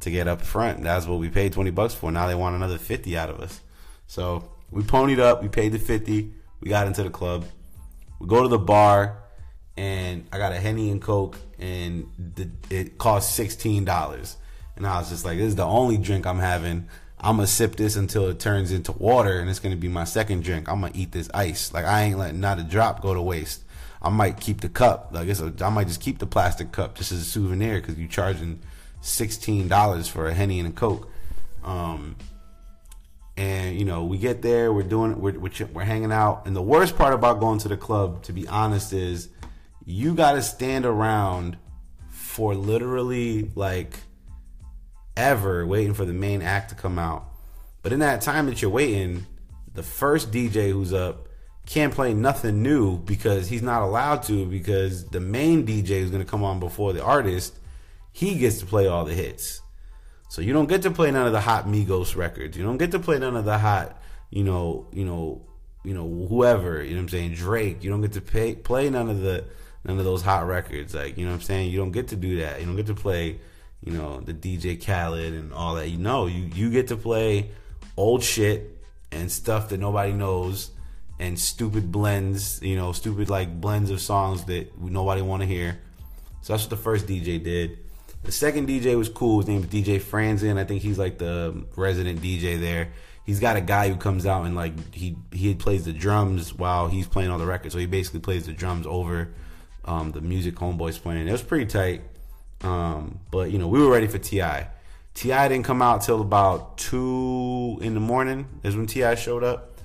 to 0.00 0.10
get 0.10 0.28
up 0.28 0.42
front. 0.42 0.82
That's 0.82 1.06
what 1.06 1.18
we 1.18 1.28
paid 1.28 1.52
twenty 1.52 1.70
bucks 1.70 1.94
for. 1.94 2.10
Now 2.10 2.26
they 2.26 2.34
want 2.34 2.56
another 2.56 2.78
fifty 2.78 3.16
out 3.16 3.30
of 3.30 3.40
us. 3.40 3.60
So 4.06 4.50
we 4.70 4.82
ponied 4.82 5.20
up. 5.20 5.42
We 5.42 5.48
paid 5.48 5.72
the 5.72 5.78
fifty. 5.78 6.32
We 6.60 6.68
got 6.68 6.86
into 6.86 7.02
the 7.02 7.10
club. 7.10 7.46
We 8.20 8.26
go 8.26 8.42
to 8.42 8.48
the 8.48 8.58
bar, 8.58 9.23
and 9.76 10.26
I 10.32 10.38
got 10.38 10.52
a 10.52 10.60
henny 10.60 10.90
and 10.90 11.00
coke, 11.02 11.38
and 11.58 12.10
the, 12.18 12.48
it 12.70 12.98
cost 12.98 13.34
sixteen 13.34 13.84
dollars. 13.84 14.36
And 14.76 14.86
I 14.86 14.98
was 14.98 15.10
just 15.10 15.24
like, 15.24 15.38
this 15.38 15.48
is 15.48 15.56
the 15.56 15.64
only 15.64 15.96
drink 15.96 16.26
I'm 16.26 16.40
having. 16.40 16.88
I'm 17.20 17.36
gonna 17.36 17.46
sip 17.46 17.76
this 17.76 17.96
until 17.96 18.28
it 18.28 18.38
turns 18.38 18.72
into 18.72 18.92
water, 18.92 19.38
and 19.38 19.48
it's 19.48 19.60
gonna 19.60 19.76
be 19.76 19.88
my 19.88 20.04
second 20.04 20.44
drink. 20.44 20.68
I'm 20.68 20.80
gonna 20.80 20.92
eat 20.94 21.12
this 21.12 21.30
ice. 21.32 21.72
Like 21.72 21.84
I 21.84 22.02
ain't 22.02 22.18
letting 22.18 22.40
not 22.40 22.58
a 22.58 22.62
drop 22.62 23.02
go 23.02 23.14
to 23.14 23.22
waste. 23.22 23.62
I 24.02 24.10
might 24.10 24.38
keep 24.38 24.60
the 24.60 24.68
cup. 24.68 25.10
Like 25.12 25.28
it's 25.28 25.40
a, 25.40 25.52
I 25.60 25.70
might 25.70 25.86
just 25.86 26.00
keep 26.00 26.18
the 26.18 26.26
plastic 26.26 26.72
cup 26.72 26.96
just 26.96 27.12
as 27.12 27.20
a 27.20 27.24
souvenir 27.24 27.80
because 27.80 27.98
you're 27.98 28.08
charging 28.08 28.60
sixteen 29.00 29.68
dollars 29.68 30.08
for 30.08 30.26
a 30.26 30.34
henny 30.34 30.58
and 30.58 30.68
a 30.68 30.72
coke. 30.72 31.10
Um, 31.62 32.16
and 33.36 33.78
you 33.78 33.84
know 33.84 34.04
we 34.04 34.18
get 34.18 34.42
there, 34.42 34.72
we're 34.72 34.82
doing, 34.82 35.20
we're, 35.20 35.38
we're 35.38 35.50
we're 35.72 35.84
hanging 35.84 36.12
out, 36.12 36.46
and 36.46 36.54
the 36.54 36.62
worst 36.62 36.96
part 36.96 37.14
about 37.14 37.40
going 37.40 37.58
to 37.60 37.68
the 37.68 37.76
club, 37.76 38.22
to 38.24 38.32
be 38.32 38.46
honest, 38.46 38.92
is 38.92 39.28
you 39.84 40.14
got 40.14 40.32
to 40.32 40.42
stand 40.42 40.86
around 40.86 41.58
for 42.08 42.54
literally 42.54 43.50
like 43.54 43.98
ever 45.16 45.66
waiting 45.66 45.94
for 45.94 46.04
the 46.04 46.12
main 46.12 46.42
act 46.42 46.70
to 46.70 46.74
come 46.74 46.98
out. 46.98 47.28
But 47.82 47.92
in 47.92 48.00
that 48.00 48.22
time 48.22 48.46
that 48.46 48.62
you're 48.62 48.70
waiting, 48.70 49.26
the 49.74 49.82
first 49.82 50.30
DJ 50.30 50.70
who's 50.70 50.92
up 50.92 51.28
can't 51.66 51.94
play 51.94 52.12
nothing 52.12 52.62
new 52.62 52.98
because 52.98 53.48
he's 53.48 53.62
not 53.62 53.82
allowed 53.82 54.22
to 54.24 54.46
because 54.46 55.06
the 55.06 55.20
main 55.20 55.66
DJ 55.66 55.90
is 55.90 56.10
going 56.10 56.22
to 56.22 56.30
come 56.30 56.44
on 56.44 56.60
before 56.60 56.92
the 56.92 57.02
artist, 57.02 57.58
he 58.12 58.38
gets 58.38 58.58
to 58.58 58.66
play 58.66 58.86
all 58.86 59.04
the 59.04 59.14
hits. 59.14 59.60
So 60.28 60.42
you 60.42 60.52
don't 60.52 60.68
get 60.68 60.82
to 60.82 60.90
play 60.90 61.10
none 61.10 61.26
of 61.26 61.32
the 61.32 61.40
hot 61.40 61.66
Migos 61.66 62.16
records. 62.16 62.56
You 62.56 62.64
don't 62.64 62.76
get 62.76 62.90
to 62.90 62.98
play 62.98 63.18
none 63.18 63.36
of 63.36 63.44
the 63.44 63.58
hot, 63.58 64.00
you 64.30 64.44
know, 64.44 64.88
you 64.92 65.04
know, 65.04 65.42
you 65.84 65.94
know, 65.94 66.26
whoever, 66.28 66.82
you 66.82 66.90
know 66.90 66.96
what 66.96 67.02
I'm 67.02 67.08
saying, 67.10 67.34
Drake. 67.34 67.84
You 67.84 67.90
don't 67.90 68.00
get 68.00 68.12
to 68.12 68.20
pay, 68.20 68.54
play 68.54 68.88
none 68.90 69.10
of 69.10 69.20
the 69.20 69.44
none 69.84 69.98
of 69.98 70.04
those 70.04 70.22
hot 70.22 70.46
records. 70.46 70.94
Like, 70.94 71.16
you 71.16 71.24
know 71.24 71.32
what 71.32 71.36
I'm 71.36 71.42
saying? 71.42 71.70
You 71.70 71.78
don't 71.78 71.92
get 71.92 72.08
to 72.08 72.16
do 72.16 72.38
that. 72.38 72.60
You 72.60 72.66
don't 72.66 72.76
get 72.76 72.86
to 72.86 72.94
play 72.94 73.38
you 73.84 73.92
know, 73.92 74.20
the 74.20 74.32
DJ 74.32 74.82
Khaled 74.82 75.34
and 75.34 75.52
all 75.52 75.74
that. 75.74 75.88
You 75.88 75.98
know, 75.98 76.26
you 76.26 76.50
you 76.54 76.70
get 76.70 76.88
to 76.88 76.96
play 76.96 77.50
old 77.96 78.22
shit 78.22 78.82
and 79.12 79.30
stuff 79.30 79.68
that 79.68 79.78
nobody 79.78 80.12
knows 80.12 80.70
and 81.20 81.38
stupid 81.38 81.92
blends, 81.92 82.60
you 82.62 82.76
know, 82.76 82.92
stupid 82.92 83.28
like 83.28 83.60
blends 83.60 83.90
of 83.90 84.00
songs 84.00 84.44
that 84.46 84.76
nobody 84.80 85.22
want 85.22 85.42
to 85.42 85.46
hear. 85.46 85.78
So 86.40 86.54
that's 86.54 86.64
what 86.64 86.70
the 86.70 86.76
first 86.76 87.06
DJ 87.06 87.42
did. 87.42 87.78
The 88.24 88.32
second 88.32 88.68
DJ 88.68 88.96
was 88.96 89.10
cool. 89.10 89.38
His 89.38 89.48
name 89.48 89.60
is 89.60 89.66
DJ 89.66 90.00
Franzen. 90.00 90.58
I 90.58 90.64
think 90.64 90.80
he's 90.80 90.98
like 90.98 91.18
the 91.18 91.64
resident 91.76 92.20
DJ 92.20 92.58
there. 92.58 92.88
He's 93.26 93.40
got 93.40 93.56
a 93.56 93.60
guy 93.60 93.88
who 93.88 93.96
comes 93.96 94.24
out 94.24 94.46
and 94.46 94.56
like 94.56 94.94
he 94.94 95.16
he 95.30 95.54
plays 95.54 95.84
the 95.84 95.92
drums 95.92 96.54
while 96.54 96.88
he's 96.88 97.06
playing 97.06 97.30
all 97.30 97.38
the 97.38 97.46
records. 97.46 97.74
So 97.74 97.78
he 97.78 97.86
basically 97.86 98.20
plays 98.20 98.46
the 98.46 98.52
drums 98.52 98.86
over 98.86 99.28
um, 99.84 100.12
the 100.12 100.20
music 100.20 100.54
Homeboy's 100.56 100.98
playing. 100.98 101.28
It 101.28 101.32
was 101.32 101.42
pretty 101.42 101.66
tight. 101.66 102.02
Um, 102.62 103.20
but 103.30 103.50
you 103.50 103.58
know, 103.58 103.68
we 103.68 103.80
were 103.80 103.90
ready 103.90 104.06
for 104.06 104.18
Ti. 104.18 104.66
T.I. 105.14 105.48
didn't 105.48 105.64
come 105.64 105.80
out 105.80 106.02
till 106.02 106.20
about 106.20 106.76
two 106.78 107.78
in 107.80 107.94
the 107.94 108.00
morning. 108.00 108.48
Is 108.62 108.76
when 108.76 108.86
T.I. 108.86 109.14
showed 109.14 109.44
up. 109.44 109.78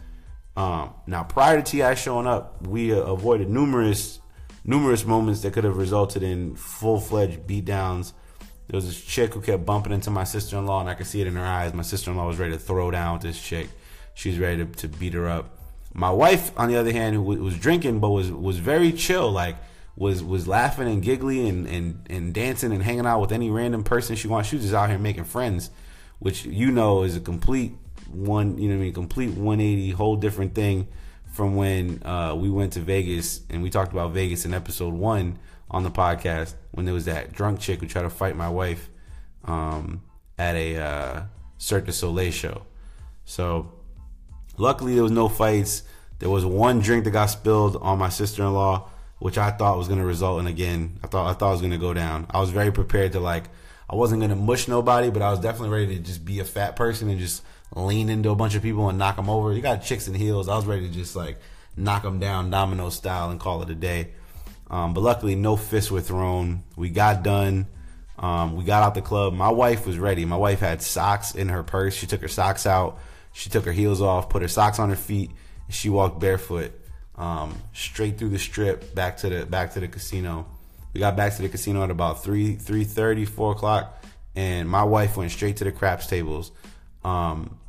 Um, 0.58 0.94
now, 1.06 1.24
prior 1.24 1.62
to 1.62 1.64
T.I. 1.64 1.94
showing 1.96 2.28
up, 2.28 2.66
we 2.66 2.94
uh, 2.94 2.98
avoided 2.98 3.50
numerous 3.50 4.20
numerous 4.66 5.06
moments 5.06 5.42
that 5.42 5.54
could 5.54 5.64
have 5.64 5.78
resulted 5.78 6.22
in 6.24 6.56
full 6.56 7.00
fledged 7.00 7.42
beatdowns. 7.48 8.14
There 8.68 8.78
was 8.78 8.86
this 8.86 9.04
chick 9.04 9.34
who 9.34 9.42
kept 9.42 9.66
bumping 9.66 9.94
into 9.94 10.12
my 10.12 10.24
sister 10.24 10.58
in 10.58 10.66
law, 10.66 10.80
and 10.80 10.90
I 10.90 10.94
could 10.94 11.08
see 11.08 11.22
it 11.22 11.28
in 11.28 11.36
her 11.36 11.46
eyes. 11.46 11.74
My 11.74 11.84
sister 11.84 12.12
in 12.12 12.18
law 12.18 12.28
was 12.28 12.38
ready 12.38 12.54
to 12.54 12.60
throw 12.60 12.92
down 12.92 13.14
with 13.14 13.24
this 13.24 13.42
chick. 13.42 13.68
She 14.14 14.30
was 14.30 14.38
ready 14.38 14.66
to, 14.66 14.72
to 14.72 14.88
beat 14.88 15.14
her 15.14 15.28
up. 15.28 15.58
My 15.94 16.12
wife, 16.12 16.52
on 16.58 16.70
the 16.70 16.76
other 16.76 16.92
hand, 16.92 17.16
who 17.16 17.24
was 17.24 17.58
drinking 17.58 18.00
but 18.00 18.10
was 18.10 18.32
was 18.32 18.60
very 18.60 18.92
chill, 18.92 19.32
like 19.32 19.56
was 19.96 20.24
was 20.24 20.48
laughing 20.48 20.88
and 20.88 21.02
giggling 21.02 21.48
and, 21.48 21.68
and, 21.68 22.08
and 22.10 22.34
dancing 22.34 22.72
and 22.72 22.84
hanging 22.84 23.06
out 23.06 23.20
with 23.20 23.32
any 23.32 23.50
random 23.50 23.84
person 23.84 24.16
she 24.16 24.28
wants. 24.28 24.50
She 24.50 24.56
was 24.56 24.66
just 24.66 24.76
out 24.76 24.90
here 24.90 24.98
making 24.98 25.26
friends, 25.26 25.70
which 26.20 26.46
you 26.46 26.72
know 26.72 27.04
is 27.04 27.16
a 27.16 27.20
complete 27.20 27.74
one, 28.12 28.58
you 28.58 28.70
know 28.70 28.76
I 28.76 28.78
mean, 28.78 28.94
complete 28.94 29.30
180, 29.32 29.92
whole 29.92 30.16
different 30.16 30.56
thing 30.56 30.88
from 31.32 31.56
when 31.56 32.02
uh, 32.04 32.36
we 32.36 32.50
went 32.50 32.74
to 32.74 32.80
Vegas 32.80 33.42
and 33.50 33.62
we 33.62 33.70
talked 33.70 33.92
about 33.92 34.12
Vegas 34.12 34.46
in 34.46 34.54
episode 34.54 34.94
one 34.94 35.38
on 35.70 35.84
the 35.84 35.92
podcast 35.92 36.56
when 36.72 36.86
there 36.86 36.94
was 36.94 37.06
that 37.06 37.32
drunk 37.32 37.60
chick 37.60 37.80
who 37.80 37.88
tried 37.88 38.02
to 38.02 38.10
fight 38.10 38.36
my 38.36 38.50
wife 38.50 38.90
um, 39.46 40.02
at 40.38 40.56
a 40.56 40.78
uh, 40.78 41.24
Cirque 41.58 41.86
du 41.86 41.92
Soleil 41.92 42.32
show. 42.32 42.64
So 43.26 43.72
luckily 44.58 44.96
there 44.96 45.04
was 45.04 45.12
no 45.12 45.30
fights. 45.30 45.84
There 46.18 46.30
was 46.30 46.46
one 46.46 46.80
drink 46.80 47.04
that 47.06 47.12
got 47.12 47.28
spilled 47.28 47.78
on 47.78 48.00
my 48.00 48.10
sister 48.10 48.44
in 48.44 48.54
law 48.54 48.90
which 49.20 49.38
I 49.38 49.52
thought 49.52 49.78
was 49.78 49.88
going 49.88 50.00
to 50.00 50.06
result 50.06 50.40
in 50.40 50.48
again. 50.48 51.00
I 51.04 51.08
thought 51.08 51.30
I 51.30 51.34
thought 51.34 51.50
it 51.50 51.54
was 51.54 51.62
going 51.62 51.72
to 51.72 51.78
go 51.78 51.94
down. 51.94 52.26
I 52.30 52.40
was 52.40 52.50
very 52.50 52.72
prepared 52.72 53.12
to 53.14 53.20
like. 53.20 53.46
I 53.90 53.96
wasn't 53.96 54.22
going 54.22 54.30
to 54.30 54.36
mush 54.36 54.68
nobody, 54.68 55.10
but 55.10 55.22
I 55.22 55.32
was 55.32 55.40
definitely 55.40 55.70
ready 55.70 55.98
to 55.98 56.04
just 56.04 56.24
be 56.24 56.40
a 56.40 56.46
fat 56.46 56.76
person 56.76 57.10
and 57.10 57.20
just 57.20 57.44
lean 57.76 58.10
into 58.10 58.30
a 58.30 58.36
bunch 58.36 58.56
of 58.56 58.62
people 58.62 58.88
and 58.88 59.00
knock 59.00 59.16
them 59.16 59.30
over. 59.30 59.52
You 59.52 59.62
got 59.62 59.84
chicks 59.84 60.08
in 60.08 60.14
heels. 60.14 60.48
I 60.48 60.56
was 60.56 60.66
ready 60.66 60.88
to 60.88 60.94
just 60.94 61.16
like 61.16 61.40
knock 61.76 62.04
them 62.04 62.20
down 62.20 62.50
domino 62.50 62.90
style 62.90 63.32
and 63.32 63.40
call 63.40 63.62
it 63.64 63.70
a 63.70 63.76
day. 63.76 64.12
Um, 64.70 64.94
but 64.94 65.02
luckily, 65.02 65.36
no 65.36 65.56
fists 65.56 65.90
were 65.90 66.02
thrown. 66.02 66.64
We 66.76 66.90
got 66.90 67.24
done. 67.24 67.68
Um, 68.20 68.56
we 68.56 68.64
got 68.64 68.84
out 68.84 68.94
the 68.94 69.02
club. 69.02 69.34
My 69.34 69.50
wife 69.50 69.88
was 69.88 69.98
ready. 69.98 70.24
My 70.26 70.36
wife 70.38 70.60
had 70.60 70.82
socks 70.82 71.34
in 71.34 71.50
her 71.50 71.64
purse. 71.64 71.96
She 71.96 72.06
took 72.06 72.22
her 72.22 72.28
socks 72.28 72.68
out. 72.68 73.00
She 73.34 73.50
took 73.50 73.66
her 73.66 73.72
heels 73.72 74.02
off, 74.02 74.30
put 74.30 74.42
her 74.42 74.48
socks 74.48 74.78
on 74.80 74.90
her 74.90 74.96
feet, 74.96 75.32
and 75.66 75.74
she 75.74 75.90
walked 75.90 76.20
barefoot 76.20 76.79
um, 77.20 77.56
straight 77.74 78.18
through 78.18 78.30
the 78.30 78.40
strip 78.40 78.96
back 78.96 79.18
to 79.18 79.30
the 79.30 79.46
back 79.46 79.74
to 79.74 79.80
the 79.80 79.88
casino. 79.88 80.48
We 80.94 81.00
got 81.00 81.16
back 81.16 81.36
to 81.36 81.42
the 81.42 81.50
casino 81.50 81.84
at 81.84 81.92
about 81.92 82.24
three 82.24 82.56
three 82.56 82.86
thirty 82.86 83.26
four 83.26 83.52
o'clock, 83.52 84.04
and 84.36 84.68
my 84.68 84.84
wife 84.84 85.18
went 85.18 85.32
straight 85.32 85.58
to 85.58 85.66
the 85.66 85.72
craps 85.72 86.08
tables. 86.08 86.52
Um, 87.04 87.60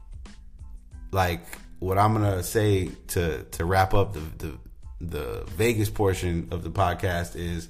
like 1.10 1.42
what 1.80 1.98
I'm 1.98 2.14
gonna 2.14 2.42
say 2.42 2.90
to 3.08 3.42
to 3.42 3.64
wrap 3.64 3.92
up 3.92 4.14
the 4.14 4.20
the, 4.38 4.58
the 5.00 5.44
Vegas 5.50 5.90
portion 5.90 6.48
of 6.52 6.62
the 6.62 6.70
podcast 6.70 7.34
is 7.34 7.68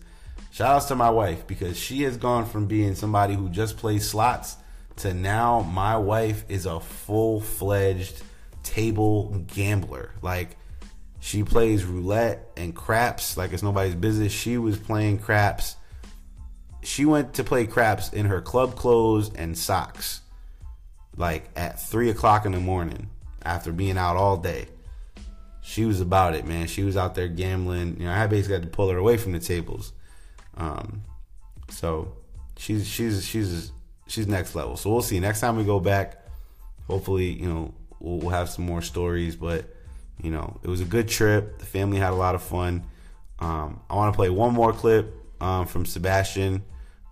shout 0.53 0.77
outs 0.77 0.87
to 0.87 0.95
my 0.95 1.11
wife 1.11 1.47
because 1.47 1.79
she 1.79 2.03
has 2.03 2.19
gone 2.19 2.45
from 2.45 2.67
being 2.67 2.95
somebody 2.95 3.35
who 3.35 3.49
just 3.49 3.79
plays 3.79 4.09
slots 4.09 4.57
to 4.97 5.15
now 5.15 5.61
my 5.61 5.97
wife 5.97 6.45
is 6.51 6.67
a 6.67 6.79
full 6.79 7.41
fledged 7.41 8.23
table 8.63 9.45
gambler. 9.47 10.11
Like 10.21 10.57
she 11.21 11.45
plays 11.45 11.85
roulette 11.85 12.51
and 12.57 12.75
craps 12.75 13.37
like 13.37 13.53
it's 13.53 13.63
nobody's 13.63 13.95
business. 13.95 14.33
She 14.33 14.57
was 14.57 14.79
playing 14.79 15.19
craps. 15.19 15.77
She 16.83 17.05
went 17.05 17.35
to 17.35 17.45
play 17.45 17.67
craps 17.67 18.11
in 18.13 18.27
her 18.27 18.41
club 18.41 18.75
clothes 18.75 19.31
and 19.35 19.57
socks, 19.57 20.23
like 21.17 21.51
at 21.55 21.79
three 21.79 22.09
o'clock 22.09 22.47
in 22.47 22.53
the 22.53 22.61
morning 22.61 23.11
after 23.43 23.71
being 23.71 23.99
out 23.99 24.17
all 24.17 24.39
day. 24.39 24.69
She 25.61 25.85
was 25.85 26.01
about 26.01 26.35
it, 26.35 26.47
man. 26.47 26.67
She 26.67 26.83
was 26.83 26.97
out 26.97 27.15
there 27.15 27.29
gambling. 27.29 27.99
You 28.01 28.07
know, 28.07 28.13
I 28.13 28.27
basically 28.27 28.55
had 28.55 28.63
to 28.63 28.69
pull 28.69 28.89
her 28.89 28.97
away 28.97 29.19
from 29.19 29.33
the 29.33 29.39
tables. 29.39 29.93
Um, 30.57 31.03
so 31.69 32.17
she's 32.57 32.89
she's 32.89 33.27
she's 33.27 33.73
she's 34.07 34.27
next 34.27 34.55
level. 34.55 34.79
So 34.79 34.91
we'll 34.91 35.03
see. 35.03 35.21
Next 35.21 35.41
time 35.41 35.57
we 35.57 35.65
go 35.65 35.81
back, 35.81 36.25
hopefully, 36.87 37.31
you 37.31 37.47
know, 37.47 37.75
we'll, 37.99 38.19
we'll 38.19 38.31
have 38.31 38.49
some 38.49 38.65
more 38.65 38.81
stories, 38.81 39.37
but 39.37 39.67
you 40.23 40.31
know, 40.31 40.59
it 40.63 40.69
was 40.69 40.81
a 40.81 40.85
good 40.85 41.09
trip. 41.09 41.59
The 41.59 41.67
family 41.67 41.99
had 41.99 42.13
a 42.13 42.17
lot 42.17 42.35
of 42.35 42.43
fun. 42.43 42.85
Um, 43.39 43.81
I 43.89 43.97
want 43.97 44.13
to 44.13 44.17
play 44.17 44.31
one 44.31 44.53
more 44.53 44.73
clip 44.73 45.15
um, 45.41 45.67
from 45.67 45.87
Sebastian, 45.87 46.63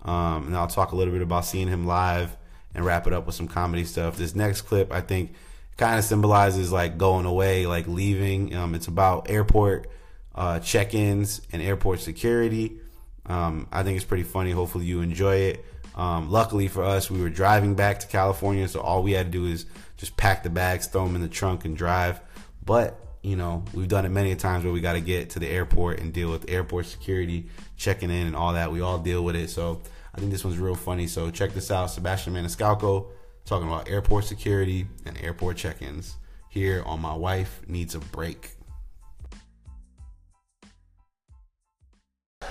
um, 0.03 0.47
and 0.47 0.57
I'll 0.57 0.67
talk 0.67 0.93
a 0.93 0.97
little 0.97 1.13
bit 1.13 1.23
about 1.23 1.45
seeing 1.45 1.69
him 1.69 1.87
live 1.87 2.37
and 2.75 2.85
wrap 2.85 3.07
it 3.07 3.13
up 3.13 3.27
with 3.27 3.35
some 3.35 3.49
comedy 3.49 3.85
stuff. 3.85 4.17
This 4.17 4.35
next 4.35 4.63
clip, 4.63 4.93
I 4.93 5.01
think, 5.01 5.35
kind 5.77 5.99
of 5.99 6.05
symbolizes 6.05 6.71
like 6.71 6.99
going 6.99 7.25
away, 7.25 7.67
like 7.67 7.87
leaving. 7.87 8.55
Um, 8.55 8.75
it's 8.75 8.89
about 8.89 9.31
airport 9.31 9.89
uh, 10.35 10.61
check-ins 10.61 11.41
and 11.53 11.63
airport 11.63 12.01
security. 12.01 12.79
Um, 13.27 13.69
I 13.73 13.83
think 13.83 13.97
it's 13.97 14.05
pretty 14.05 14.23
funny. 14.25 14.51
Hopefully, 14.51 14.85
you 14.85 15.01
enjoy 15.01 15.37
it. 15.37 15.65
Um, 15.95 16.31
luckily 16.31 16.69
for 16.69 16.85
us, 16.85 17.11
we 17.11 17.21
were 17.21 17.29
driving 17.31 17.75
back 17.75 17.99
to 18.01 18.07
California, 18.07 18.69
so 18.69 18.81
all 18.81 19.03
we 19.03 19.13
had 19.13 19.27
to 19.27 19.33
do 19.33 19.47
is 19.47 19.67
just 19.97 20.17
pack 20.17 20.45
the 20.45 20.51
bags, 20.51 20.87
throw 20.87 21.05
them 21.05 21.17
in 21.17 21.23
the 21.23 21.29
trunk, 21.29 21.65
and 21.65 21.77
drive. 21.77 22.21
But 22.69 23.01
you 23.23 23.35
know, 23.35 23.64
we've 23.73 23.89
done 23.89 24.05
it 24.05 24.11
many 24.11 24.37
times 24.37 24.62
where 24.62 24.73
we 24.73 24.83
got 24.83 24.93
to 24.93 25.01
get 25.01 25.31
to 25.31 25.39
the 25.39 25.49
airport 25.49 26.01
and 26.01 26.12
deal 26.12 26.31
with 26.31 26.51
airport 26.51 26.85
security, 26.85 27.47
checking 27.79 28.11
in 28.11 28.27
and 28.27 28.37
all 28.37 28.53
that. 28.53 28.71
We 28.71 28.83
all 28.83 28.99
deal 28.99 29.25
with 29.25 29.37
it. 29.37 29.49
So 29.49 29.81
I 30.14 30.19
think 30.19 30.31
this 30.31 30.45
one's 30.45 30.59
real 30.59 30.75
funny. 30.75 31.07
So 31.07 31.31
check 31.31 31.55
this 31.55 31.71
out. 31.71 31.87
Sebastian 31.87 32.35
Maniscalco 32.35 33.07
talking 33.47 33.66
about 33.66 33.89
airport 33.89 34.27
security 34.27 34.87
and 35.07 35.16
airport 35.19 35.57
check-ins 35.57 36.16
here 36.51 36.83
on 36.85 37.01
My 37.01 37.14
Wife 37.14 37.62
Needs 37.66 37.95
a 37.95 38.01
Break. 38.01 38.51
It 42.43 42.49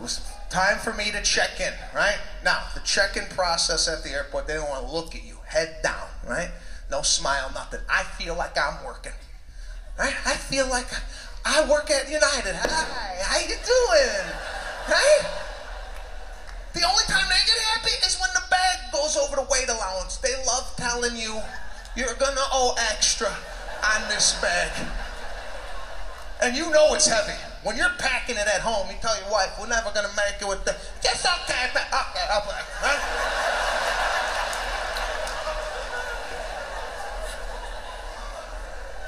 was 0.00 0.24
time 0.48 0.78
for 0.78 0.94
me 0.94 1.10
to 1.10 1.20
check 1.22 1.60
in, 1.60 1.72
right? 1.92 2.18
Now, 2.44 2.62
the 2.74 2.80
check 2.80 3.16
in 3.16 3.24
process 3.26 3.88
at 3.88 4.04
the 4.04 4.10
airport, 4.10 4.46
they 4.46 4.54
don't 4.54 4.70
want 4.70 4.86
to 4.86 4.92
look 4.92 5.16
at 5.16 5.24
you, 5.24 5.38
head 5.46 5.78
down, 5.82 6.06
right? 6.26 6.50
No 6.92 7.00
smile, 7.00 7.50
nothing. 7.54 7.80
I 7.88 8.02
feel 8.20 8.36
like 8.36 8.52
I'm 8.52 8.84
working, 8.84 9.16
right? 9.98 10.12
I 10.26 10.36
feel 10.36 10.68
like 10.68 10.84
I 11.42 11.64
work 11.64 11.90
at 11.90 12.04
United. 12.04 12.52
Hi, 12.52 13.16
how 13.24 13.40
you 13.40 13.56
doing? 13.56 14.24
Right? 14.92 15.24
The 16.76 16.84
only 16.84 17.04
time 17.08 17.24
they 17.32 17.40
get 17.48 17.56
happy 17.72 17.96
is 18.04 18.20
when 18.20 18.28
the 18.36 18.44
bag 18.50 18.92
goes 18.92 19.16
over 19.16 19.36
the 19.36 19.48
weight 19.48 19.70
allowance. 19.72 20.18
They 20.18 20.36
love 20.44 20.68
telling 20.76 21.16
you 21.16 21.40
you're 21.96 22.12
gonna 22.20 22.44
owe 22.52 22.76
extra 22.92 23.32
on 23.96 24.08
this 24.12 24.38
bag. 24.42 24.70
And 26.42 26.54
you 26.54 26.70
know 26.72 26.92
it's 26.92 27.08
heavy. 27.08 27.40
When 27.62 27.78
you're 27.78 27.96
packing 27.96 28.36
it 28.36 28.46
at 28.46 28.60
home, 28.60 28.88
you 28.92 28.96
tell 29.00 29.16
your 29.16 29.32
wife, 29.32 29.56
we're 29.58 29.66
never 29.66 29.88
gonna 29.94 30.12
make 30.12 30.42
it 30.42 30.46
with 30.46 30.66
the 30.66 30.76
just 31.02 31.24
okay, 31.24 31.72
okay, 31.72 31.88
okay, 31.88 32.60
right? 32.84 33.41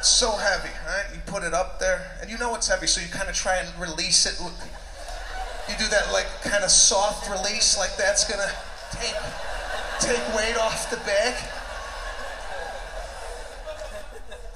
So 0.08 0.32
heavy, 0.32 0.72
right? 0.86 1.06
You 1.14 1.20
put 1.26 1.42
it 1.44 1.54
up 1.54 1.78
there, 1.80 2.18
and 2.20 2.30
you 2.30 2.38
know 2.38 2.54
it's 2.54 2.68
heavy, 2.68 2.86
so 2.86 3.00
you 3.00 3.08
kind 3.08 3.28
of 3.28 3.34
try 3.34 3.56
and 3.56 3.68
release 3.80 4.26
it. 4.26 4.40
You 4.40 5.78
do 5.78 5.88
that 5.88 6.12
like 6.12 6.26
kind 6.42 6.62
of 6.62 6.70
soft 6.70 7.30
release, 7.30 7.78
like 7.78 7.96
that's 7.96 8.28
gonna 8.28 8.50
take 8.92 9.14
take 10.00 10.36
weight 10.36 10.58
off 10.58 10.90
the 10.90 10.96
bag. 10.98 11.34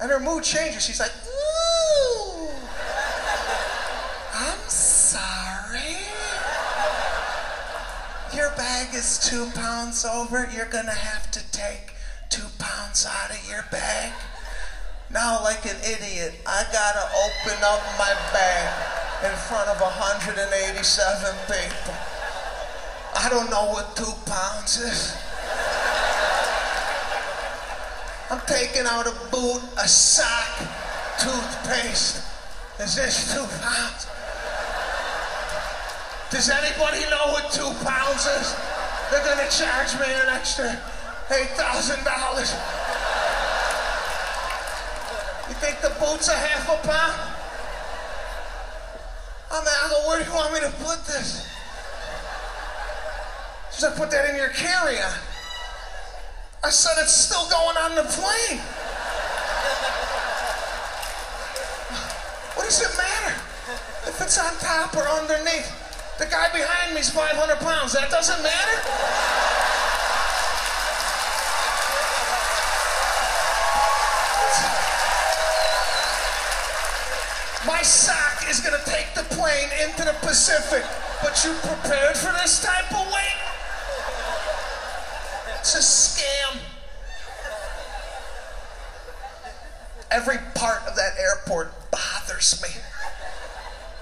And 0.01 0.11
her 0.11 0.19
mood 0.19 0.43
changes. 0.43 0.85
She's 0.85 0.99
like, 0.99 1.11
ooh, 1.27 2.49
I'm 4.33 4.59
sorry. 4.69 5.97
Your 8.33 8.51
bag 8.55 8.93
is 8.93 9.19
two 9.19 9.49
pounds 9.55 10.05
over. 10.05 10.49
You're 10.55 10.69
gonna 10.69 10.91
have 10.91 11.29
to 11.31 11.51
take 11.51 11.93
two 12.29 12.47
pounds 12.59 13.05
out 13.05 13.31
of 13.31 13.49
your 13.49 13.65
bag. 13.71 14.13
Now, 15.11 15.41
like 15.41 15.65
an 15.65 15.75
idiot, 15.81 16.35
I 16.45 16.65
gotta 16.71 17.01
open 17.25 17.57
up 17.65 17.81
my 17.97 18.13
bag 18.29 18.69
in 19.25 19.35
front 19.49 19.67
of 19.67 19.81
187 19.81 20.37
people. 21.49 21.95
I 23.17 23.27
don't 23.27 23.49
know 23.49 23.73
what 23.73 23.95
two 23.95 24.13
pounds 24.29 24.77
is. 24.77 25.17
I'm 28.29 28.39
taking 28.45 28.85
out 28.85 29.07
a 29.07 29.15
boot, 29.31 29.61
a 29.81 29.87
sock, 29.87 30.61
toothpaste. 31.17 32.21
Is 32.79 32.95
this 32.95 33.33
two 33.33 33.47
pounds? 33.65 34.05
Does 36.29 36.51
anybody 36.53 37.01
know 37.09 37.33
what 37.33 37.51
two 37.51 37.73
pounds 37.81 38.27
is? 38.27 38.55
They're 39.09 39.25
gonna 39.25 39.49
charge 39.49 39.97
me 39.99 40.05
an 40.05 40.29
extra 40.29 40.79
$8,000. 41.29 42.78
You 45.49 45.55
think 45.55 45.81
the 45.81 45.89
boot's 45.99 46.29
are 46.29 46.37
half 46.37 46.69
a 46.69 46.77
pound? 46.87 47.35
I'm 49.51 49.65
I 49.65 49.89
go, 49.89 50.07
where 50.07 50.19
do 50.21 50.29
you 50.29 50.35
want 50.35 50.53
me 50.53 50.59
to 50.61 50.69
put 50.85 51.03
this? 51.07 51.49
She 53.73 53.81
said, 53.81 53.95
put 53.95 54.11
that 54.11 54.29
in 54.29 54.35
your 54.35 54.49
carry-on. 54.49 55.17
I 56.63 56.69
said, 56.69 57.01
it's 57.01 57.15
still 57.15 57.49
going 57.49 57.77
on 57.77 57.95
the 57.95 58.03
plane. 58.03 58.61
What 62.53 62.65
does 62.65 62.81
it 62.81 62.93
matter 62.97 63.41
if 64.05 64.21
it's 64.21 64.37
on 64.37 64.53
top 64.59 64.95
or 64.95 65.07
underneath? 65.07 65.71
The 66.19 66.25
guy 66.25 66.51
behind 66.51 66.93
me's 66.93 67.09
500 67.09 67.57
pounds. 67.59 67.93
That 67.93 68.11
doesn't 68.11 68.43
matter? 68.43 68.77
My 77.65 77.81
sock 77.81 78.49
is 78.49 78.59
gonna 78.59 78.83
take 78.83 79.13
the 79.15 79.23
plane 79.35 79.68
into 79.81 80.03
the 80.03 80.15
Pacific, 80.21 80.83
but 81.21 81.43
you 81.43 81.53
prepared 81.61 82.17
for 82.17 82.31
this 82.33 82.63
type 82.63 82.91
of 82.91 83.05
weight? 83.07 83.39
It's 85.59 85.75
a 85.75 85.79
scam. 85.79 86.57
Every 90.11 90.37
part 90.55 90.81
of 90.87 90.95
that 90.95 91.11
airport 91.19 91.71
bothers 91.91 92.61
me. 92.61 92.69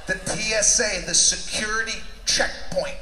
The 0.08 0.18
TSA, 0.26 1.06
the 1.06 1.14
security 1.14 2.00
checkpoint. 2.26 2.98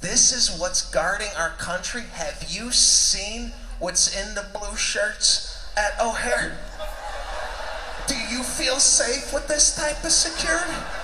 This 0.00 0.32
is 0.32 0.58
what's 0.58 0.88
guarding 0.90 1.30
our 1.36 1.50
country. 1.50 2.02
Have 2.12 2.44
you 2.48 2.72
seen 2.72 3.52
what's 3.78 4.14
in 4.16 4.34
the 4.34 4.46
blue 4.58 4.76
shirts 4.76 5.68
at 5.76 6.00
O'Hare? 6.00 6.56
Do 8.06 8.14
you 8.14 8.42
feel 8.42 8.78
safe 8.78 9.32
with 9.32 9.48
this 9.48 9.76
type 9.76 10.04
of 10.04 10.12
security? 10.12 11.01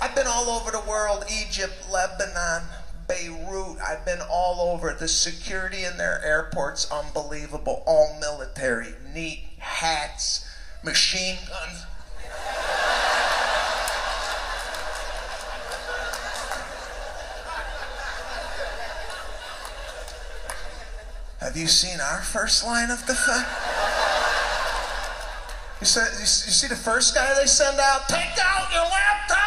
I've 0.00 0.14
been 0.14 0.26
all 0.26 0.50
over 0.50 0.70
the 0.70 0.82
world 0.88 1.24
Egypt, 1.30 1.72
Lebanon, 1.90 2.62
Beirut. 3.08 3.78
I've 3.80 4.04
been 4.04 4.20
all 4.30 4.72
over. 4.72 4.92
The 4.92 5.08
security 5.08 5.84
in 5.84 5.96
their 5.96 6.22
airports, 6.24 6.90
unbelievable. 6.90 7.82
All 7.86 8.18
military, 8.20 8.94
neat 9.14 9.44
hats, 9.58 10.48
machine 10.84 11.38
guns. 11.48 11.84
Have 21.40 21.56
you 21.56 21.68
seen 21.68 22.00
our 22.00 22.22
first 22.22 22.66
line 22.66 22.90
of 22.90 23.06
defense? 23.06 23.46
You, 25.80 25.86
you 26.20 26.26
see 26.26 26.66
the 26.66 26.74
first 26.74 27.14
guy 27.14 27.34
they 27.38 27.46
send 27.46 27.78
out? 27.78 28.08
Take 28.08 28.36
out 28.40 28.72
your 28.72 28.82
laptop! 28.82 29.45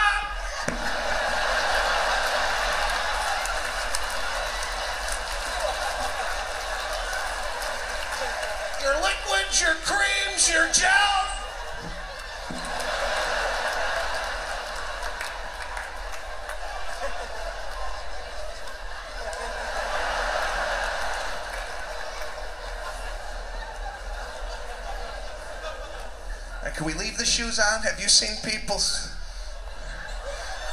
Shoes 27.40 27.58
on? 27.58 27.82
Have 27.84 27.98
you 28.02 28.10
seen 28.10 28.36
people's? 28.44 29.16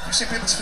Have 0.03 0.09
you 0.09 0.13
seen 0.13 0.27
people's? 0.27 0.59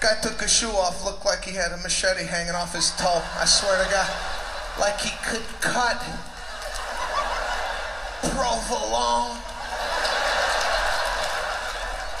Guy 0.00 0.16
took 0.22 0.40
his 0.40 0.50
shoe 0.50 0.72
off, 0.72 1.04
looked 1.04 1.26
like 1.26 1.44
he 1.44 1.52
had 1.52 1.72
a 1.72 1.76
machete 1.84 2.24
hanging 2.24 2.54
off 2.54 2.72
his 2.72 2.96
toe. 2.96 3.20
I 3.36 3.44
swear 3.44 3.76
to 3.84 3.90
God, 3.90 4.08
like 4.80 4.98
he 5.00 5.12
could 5.28 5.44
cut 5.60 6.00
provolone. 8.32 9.36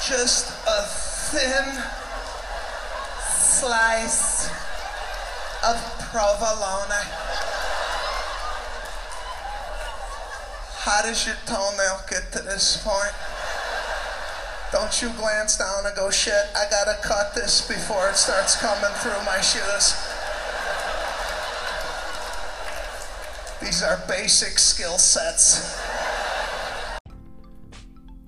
Just 0.04 0.52
a 0.68 0.84
thin 1.32 1.64
slice 3.32 4.50
of 5.64 5.80
provolone. 6.12 6.92
How 10.86 11.02
does 11.02 11.26
your 11.26 11.34
toenail 11.46 12.00
get 12.08 12.30
to 12.30 12.42
this 12.42 12.80
point? 12.84 13.12
Don't 14.70 15.02
you 15.02 15.10
glance 15.18 15.58
down 15.58 15.84
and 15.84 15.96
go, 15.96 16.12
shit, 16.12 16.32
I 16.54 16.70
gotta 16.70 16.96
cut 17.02 17.34
this 17.34 17.66
before 17.66 18.08
it 18.08 18.14
starts 18.14 18.54
coming 18.54 18.94
through 19.00 19.20
my 19.26 19.40
shoes. 19.40 19.96
These 23.60 23.82
are 23.82 24.00
basic 24.06 24.60
skill 24.60 24.96
sets. 24.96 25.76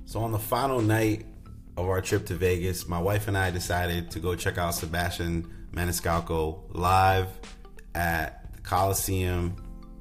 So 0.07 0.19
on 0.19 0.33
the 0.33 0.41
final 0.41 0.81
night 0.81 1.27
of 1.77 1.89
our 1.89 2.01
trip 2.01 2.27
to 2.27 2.35
Vegas, 2.35 2.89
my 2.89 3.01
wife 3.01 3.29
and 3.29 3.39
I 3.39 3.53
decided 3.53 4.11
to 4.11 4.19
go 4.19 4.35
check 4.35 4.59
out 4.59 4.75
Sebastian 4.75 5.49
Maniscalco 5.71 6.63
live 6.71 7.29
at 7.95 8.53
the 8.53 8.61
Coliseum 8.63 9.55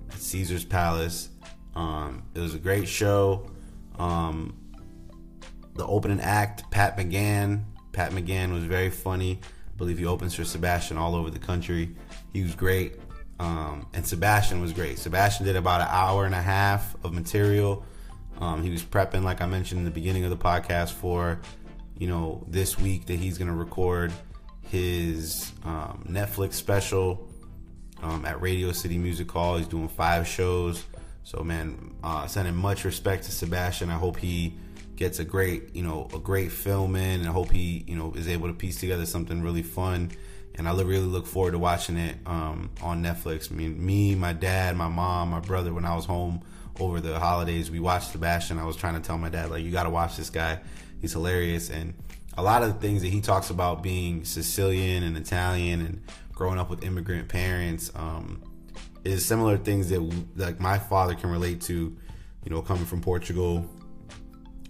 at 0.10 0.18
Caesars 0.18 0.66
Palace. 0.66 1.30
Um, 1.78 2.24
it 2.34 2.40
was 2.40 2.56
a 2.56 2.58
great 2.58 2.88
show. 2.88 3.52
Um, 4.00 4.58
the 5.76 5.86
opening 5.86 6.20
act, 6.20 6.70
Pat 6.72 6.98
McGann. 6.98 7.66
Pat 7.92 8.12
McGann 8.12 8.52
was 8.52 8.64
very 8.64 8.90
funny. 8.90 9.40
I 9.44 9.78
believe 9.78 10.00
he 10.00 10.06
opens 10.08 10.34
for 10.34 10.44
Sebastian 10.44 10.98
all 10.98 11.14
over 11.14 11.30
the 11.30 11.38
country. 11.38 11.96
He 12.34 12.42
was 12.42 12.56
great. 12.56 12.96
Um, 13.40 13.86
and 13.94 14.04
Sebastian 14.06 14.60
was 14.60 14.74
great. 14.74 14.98
Sebastian 14.98 15.46
did 15.46 15.56
about 15.56 15.82
an 15.82 15.88
hour 15.92 16.26
and 16.26 16.34
a 16.34 16.42
half 16.42 16.96
of 17.06 17.14
material. 17.14 17.86
Um, 18.40 18.64
he 18.64 18.72
was 18.72 18.82
prepping, 18.82 19.24
like 19.24 19.42
I 19.42 19.46
mentioned 19.46 19.78
in 19.78 19.86
the 19.86 19.92
beginning 19.92 20.24
of 20.24 20.32
the 20.32 20.38
podcast, 20.38 20.94
for 20.94 21.40
you 22.00 22.08
know 22.08 22.44
this 22.48 22.80
week 22.80 23.06
that 23.06 23.20
he's 23.20 23.38
going 23.38 23.50
to 23.50 23.56
record 23.56 24.12
his 24.64 25.52
um, 25.64 26.06
Netflix 26.10 26.54
special 26.54 27.28
um, 28.02 28.26
at 28.26 28.42
Radio 28.42 28.72
City 28.72 28.98
Music 28.98 29.30
Hall. 29.30 29.58
He's 29.58 29.68
doing 29.68 29.88
five 29.88 30.28
shows. 30.28 30.84
So 31.28 31.44
man, 31.44 31.94
uh, 32.06 32.26
sending 32.26 32.56
much 32.56 32.86
respect 32.86 33.26
to 33.26 33.34
Sebastian. 33.34 33.90
I 33.90 33.96
hope 33.96 34.16
he 34.16 34.54
gets 34.96 35.20
a 35.20 35.26
great, 35.26 35.76
you 35.76 35.84
know, 35.84 36.08
a 36.14 36.20
great 36.20 36.54
film 36.54 36.96
in, 36.96 37.20
and 37.20 37.28
I 37.28 37.34
hope 37.34 37.52
he, 37.52 37.84
you 37.86 37.98
know, 37.98 38.14
is 38.14 38.30
able 38.30 38.48
to 38.48 38.54
piece 38.54 38.80
together 38.80 39.06
something 39.06 39.42
really 39.42 39.62
fun. 39.62 40.12
And 40.56 40.70
I 40.70 40.72
really 40.72 41.00
look 41.00 41.28
forward 41.28 41.52
to 41.52 41.60
watching 41.60 41.98
it 41.98 42.16
um, 42.26 42.70
on 42.82 43.04
Netflix. 43.04 43.52
I 43.52 43.56
mean, 43.56 43.86
me, 43.86 44.16
my 44.16 44.32
dad, 44.32 44.78
my 44.78 44.88
mom, 44.88 45.32
my 45.32 45.42
brother, 45.42 45.74
when 45.74 45.84
I 45.84 45.98
was 45.98 46.06
home 46.06 46.44
over 46.80 47.02
the 47.02 47.20
holidays, 47.20 47.70
we 47.70 47.82
watched 47.82 48.14
Sebastian. 48.14 48.58
I 48.58 48.64
was 48.64 48.78
trying 48.78 48.94
to 48.94 49.02
tell 49.02 49.18
my 49.18 49.28
dad, 49.28 49.50
like, 49.50 49.66
you 49.66 49.72
got 49.72 49.84
to 49.84 49.90
watch 49.90 50.16
this 50.16 50.30
guy. 50.30 50.62
He's 51.02 51.12
hilarious. 51.12 51.70
And 51.70 51.94
a 52.38 52.42
lot 52.42 52.64
of 52.64 52.74
the 52.74 52.80
things 52.80 53.02
that 53.02 53.10
he 53.10 53.20
talks 53.20 53.50
about 53.50 53.84
being 53.84 54.24
Sicilian 54.24 55.04
and 55.04 55.18
Italian 55.18 55.82
and 55.82 56.02
growing 56.34 56.58
up 56.58 56.70
with 56.70 56.86
immigrant 56.86 57.28
parents 57.28 57.92
um, 57.96 58.42
is 59.08 59.26
similar 59.26 59.58
things 59.58 59.89
that 59.89 59.99
like 60.36 60.60
my 60.60 60.78
father 60.78 61.16
can 61.16 61.30
relate 61.30 61.62
to. 61.62 61.95
You 62.43 62.53
know, 62.53 62.62
coming 62.62 62.86
from 62.86 63.01
Portugal, 63.01 63.70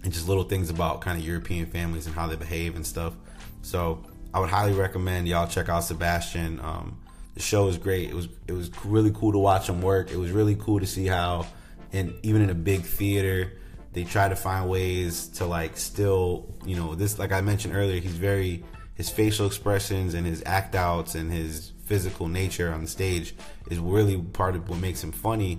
and 0.02 0.12
just 0.12 0.26
little 0.26 0.44
things 0.44 0.70
about 0.70 1.00
kind 1.00 1.18
of 1.18 1.24
European 1.24 1.66
families 1.66 2.06
and 2.06 2.14
how 2.14 2.26
they 2.26 2.34
behave 2.34 2.76
and 2.76 2.86
stuff. 2.86 3.14
So 3.62 4.04
I 4.32 4.40
would 4.40 4.48
highly 4.48 4.72
recommend 4.72 5.28
y'all 5.28 5.46
check 5.46 5.68
out 5.68 5.84
Sebastian. 5.84 6.60
Um, 6.60 6.98
the 7.34 7.40
show 7.40 7.68
is 7.68 7.78
great. 7.78 8.10
It 8.10 8.14
was 8.14 8.28
it 8.46 8.52
was 8.52 8.70
really 8.84 9.10
cool 9.12 9.32
to 9.32 9.38
watch 9.38 9.68
him 9.68 9.80
work. 9.80 10.10
It 10.10 10.16
was 10.16 10.30
really 10.30 10.56
cool 10.56 10.80
to 10.80 10.86
see 10.86 11.06
how, 11.06 11.46
and 11.92 12.14
even 12.22 12.42
in 12.42 12.50
a 12.50 12.54
big 12.54 12.82
theater, 12.82 13.52
they 13.92 14.04
try 14.04 14.28
to 14.28 14.36
find 14.36 14.68
ways 14.68 15.28
to 15.28 15.46
like 15.46 15.76
still, 15.76 16.52
you 16.64 16.76
know, 16.76 16.94
this 16.94 17.18
like 17.18 17.32
I 17.32 17.40
mentioned 17.40 17.74
earlier, 17.74 18.00
he's 18.00 18.16
very 18.16 18.64
his 18.94 19.08
facial 19.08 19.46
expressions 19.46 20.14
and 20.14 20.26
his 20.26 20.42
act 20.44 20.74
outs 20.74 21.14
and 21.14 21.32
his 21.32 21.72
physical 21.88 22.28
nature 22.28 22.72
on 22.72 22.82
the 22.82 22.86
stage 22.86 23.34
is 23.70 23.78
really 23.78 24.18
part 24.18 24.54
of 24.54 24.68
what 24.68 24.78
makes 24.78 25.02
him 25.02 25.10
funny. 25.10 25.58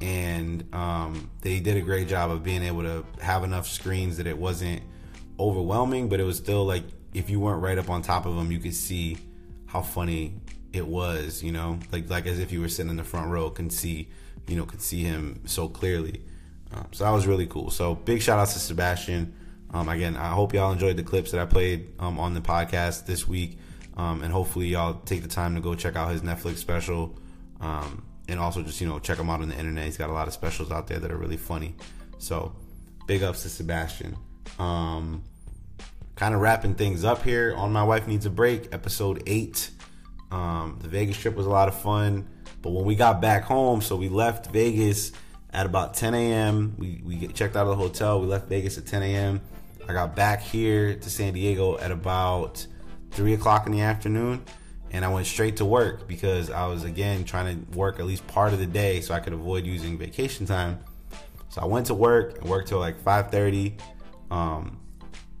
And 0.00 0.66
um, 0.74 1.30
they 1.40 1.60
did 1.60 1.76
a 1.76 1.80
great 1.80 2.08
job 2.08 2.30
of 2.30 2.42
being 2.42 2.62
able 2.62 2.82
to 2.82 3.04
have 3.20 3.44
enough 3.44 3.68
screens 3.68 4.16
that 4.16 4.26
it 4.26 4.36
wasn't 4.36 4.82
overwhelming, 5.38 6.08
but 6.08 6.20
it 6.20 6.24
was 6.24 6.36
still 6.36 6.64
like 6.64 6.82
if 7.14 7.30
you 7.30 7.38
weren't 7.40 7.62
right 7.62 7.78
up 7.78 7.88
on 7.88 8.02
top 8.02 8.26
of 8.26 8.36
him, 8.36 8.50
you 8.50 8.58
could 8.58 8.74
see 8.74 9.16
how 9.66 9.82
funny 9.82 10.34
it 10.72 10.86
was. 10.86 11.42
You 11.42 11.52
know, 11.52 11.78
like 11.92 12.10
like 12.10 12.26
as 12.26 12.40
if 12.40 12.52
you 12.52 12.60
were 12.60 12.68
sitting 12.68 12.90
in 12.90 12.96
the 12.96 13.04
front 13.04 13.30
row, 13.30 13.48
can 13.50 13.70
see 13.70 14.08
you 14.48 14.56
know 14.56 14.66
could 14.66 14.82
see 14.82 15.02
him 15.02 15.42
so 15.46 15.68
clearly. 15.68 16.22
Um, 16.74 16.86
so 16.92 17.04
that 17.04 17.10
was 17.10 17.26
really 17.26 17.46
cool. 17.46 17.70
So 17.70 17.94
big 17.94 18.22
shout 18.22 18.38
out 18.38 18.48
to 18.48 18.58
Sebastian. 18.58 19.34
Um, 19.72 19.88
again, 19.88 20.16
I 20.16 20.30
hope 20.30 20.52
y'all 20.52 20.72
enjoyed 20.72 20.96
the 20.96 21.02
clips 21.02 21.30
that 21.30 21.40
I 21.40 21.46
played 21.46 21.92
um, 21.98 22.18
on 22.18 22.34
the 22.34 22.40
podcast 22.40 23.06
this 23.06 23.26
week, 23.26 23.58
um, 23.96 24.22
and 24.22 24.32
hopefully 24.32 24.68
y'all 24.68 24.94
take 25.04 25.22
the 25.22 25.28
time 25.28 25.54
to 25.54 25.60
go 25.60 25.74
check 25.74 25.96
out 25.96 26.10
his 26.10 26.22
Netflix 26.22 26.56
special, 26.56 27.18
um, 27.60 28.04
and 28.28 28.40
also 28.40 28.62
just 28.62 28.80
you 28.80 28.88
know 28.88 28.98
check 28.98 29.18
him 29.18 29.28
out 29.28 29.40
on 29.40 29.48
the 29.48 29.58
internet. 29.58 29.84
He's 29.84 29.96
got 29.96 30.10
a 30.10 30.12
lot 30.12 30.28
of 30.28 30.34
specials 30.34 30.70
out 30.70 30.86
there 30.86 30.98
that 30.98 31.10
are 31.10 31.16
really 31.16 31.36
funny. 31.36 31.74
So, 32.18 32.54
big 33.06 33.22
ups 33.22 33.42
to 33.42 33.48
Sebastian. 33.48 34.16
Um, 34.58 35.24
kind 36.16 36.34
of 36.34 36.40
wrapping 36.40 36.74
things 36.74 37.04
up 37.04 37.22
here 37.22 37.54
on 37.56 37.72
My 37.72 37.82
Wife 37.82 38.06
Needs 38.06 38.26
a 38.26 38.30
Break, 38.30 38.72
episode 38.72 39.22
eight. 39.26 39.70
Um, 40.30 40.78
the 40.80 40.88
Vegas 40.88 41.18
trip 41.18 41.34
was 41.34 41.46
a 41.46 41.50
lot 41.50 41.68
of 41.68 41.78
fun, 41.80 42.28
but 42.62 42.70
when 42.70 42.84
we 42.84 42.94
got 42.94 43.20
back 43.20 43.44
home, 43.44 43.82
so 43.82 43.96
we 43.96 44.08
left 44.08 44.50
Vegas 44.50 45.12
at 45.52 45.66
about 45.66 45.94
10 45.94 46.14
a.m. 46.14 46.74
We, 46.78 47.02
we 47.04 47.26
checked 47.28 47.56
out 47.56 47.66
of 47.66 47.68
the 47.68 47.76
hotel. 47.76 48.20
We 48.20 48.26
left 48.26 48.48
Vegas 48.48 48.78
at 48.78 48.86
10 48.86 49.02
a.m. 49.02 49.40
I 49.86 49.92
got 49.92 50.16
back 50.16 50.40
here 50.40 50.94
to 50.94 51.10
San 51.10 51.34
Diego 51.34 51.76
at 51.78 51.90
about 51.90 52.66
three 53.12 53.34
o'clock 53.34 53.66
in 53.66 53.72
the 53.72 53.80
afternoon, 53.80 54.44
and 54.90 55.04
I 55.04 55.08
went 55.08 55.26
straight 55.26 55.58
to 55.58 55.64
work 55.64 56.08
because 56.08 56.50
I 56.50 56.66
was 56.66 56.84
again 56.84 57.24
trying 57.24 57.66
to 57.66 57.78
work 57.78 58.00
at 58.00 58.06
least 58.06 58.26
part 58.26 58.52
of 58.52 58.58
the 58.58 58.66
day 58.66 59.00
so 59.00 59.14
I 59.14 59.20
could 59.20 59.32
avoid 59.32 59.64
using 59.64 59.98
vacation 59.98 60.46
time. 60.46 60.80
So 61.48 61.60
I 61.60 61.66
went 61.66 61.86
to 61.86 61.94
work 61.94 62.40
and 62.40 62.48
worked 62.48 62.68
till 62.68 62.78
like 62.78 63.02
5:30, 63.02 63.74
um, 64.30 64.78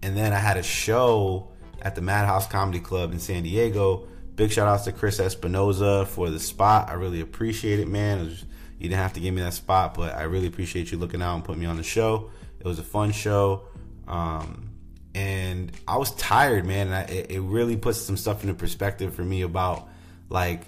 and 0.02 0.16
then 0.16 0.32
I 0.32 0.38
had 0.38 0.56
a 0.56 0.62
show 0.62 1.48
at 1.80 1.94
the 1.94 2.00
Madhouse 2.00 2.46
Comedy 2.46 2.80
Club 2.80 3.12
in 3.12 3.18
San 3.18 3.42
Diego. 3.42 4.06
Big 4.36 4.50
shout 4.50 4.68
outs 4.68 4.84
to 4.84 4.92
Chris 4.92 5.18
Espinoza 5.18 6.06
for 6.06 6.30
the 6.30 6.40
spot. 6.40 6.88
I 6.88 6.94
really 6.94 7.20
appreciate 7.20 7.80
it, 7.80 7.88
man. 7.88 8.18
It 8.18 8.24
was, 8.24 8.44
you 8.78 8.88
didn't 8.88 9.00
have 9.00 9.12
to 9.14 9.20
give 9.20 9.34
me 9.34 9.42
that 9.42 9.54
spot, 9.54 9.94
but 9.94 10.14
I 10.14 10.22
really 10.22 10.46
appreciate 10.46 10.90
you 10.90 10.98
looking 10.98 11.20
out 11.20 11.34
and 11.34 11.44
putting 11.44 11.60
me 11.60 11.66
on 11.66 11.76
the 11.76 11.82
show. 11.82 12.30
It 12.58 12.66
was 12.66 12.78
a 12.78 12.82
fun 12.82 13.12
show. 13.12 13.64
Um, 14.08 14.71
and 15.14 15.72
I 15.86 15.98
was 15.98 16.14
tired, 16.14 16.64
man. 16.64 16.88
And 16.88 16.96
I, 16.96 17.02
it, 17.02 17.40
really 17.40 17.76
puts 17.76 18.00
some 18.00 18.16
stuff 18.16 18.42
into 18.42 18.54
perspective 18.54 19.14
for 19.14 19.22
me 19.22 19.42
about 19.42 19.88
like 20.30 20.62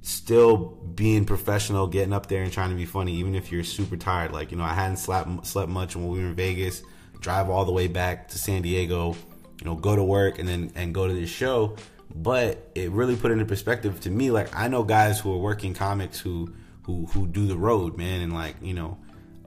still 0.00 0.56
being 0.94 1.24
professional, 1.24 1.86
getting 1.86 2.12
up 2.12 2.26
there 2.26 2.42
and 2.42 2.52
trying 2.52 2.70
to 2.70 2.76
be 2.76 2.86
funny, 2.86 3.16
even 3.16 3.34
if 3.34 3.52
you're 3.52 3.64
super 3.64 3.96
tired. 3.96 4.32
Like, 4.32 4.50
you 4.50 4.56
know, 4.56 4.64
I 4.64 4.72
hadn't 4.72 4.96
slept, 4.98 5.46
slept 5.46 5.68
much 5.68 5.96
when 5.96 6.08
we 6.08 6.20
were 6.20 6.26
in 6.26 6.34
Vegas, 6.34 6.82
drive 7.20 7.50
all 7.50 7.64
the 7.64 7.72
way 7.72 7.86
back 7.86 8.28
to 8.28 8.38
San 8.38 8.62
Diego, 8.62 9.16
you 9.60 9.64
know, 9.64 9.74
go 9.74 9.94
to 9.94 10.04
work 10.04 10.38
and 10.38 10.48
then, 10.48 10.72
and 10.74 10.94
go 10.94 11.06
to 11.06 11.12
this 11.12 11.30
show. 11.30 11.76
But 12.14 12.70
it 12.74 12.90
really 12.90 13.16
put 13.16 13.32
into 13.32 13.44
perspective 13.44 14.00
to 14.00 14.10
me. 14.10 14.30
Like, 14.30 14.54
I 14.54 14.68
know 14.68 14.84
guys 14.84 15.20
who 15.20 15.32
are 15.32 15.38
working 15.38 15.74
comics 15.74 16.18
who, 16.18 16.54
who, 16.84 17.06
who 17.06 17.26
do 17.26 17.46
the 17.46 17.56
road, 17.56 17.98
man. 17.98 18.20
And 18.20 18.32
like, 18.32 18.56
you 18.62 18.74
know, 18.74 18.98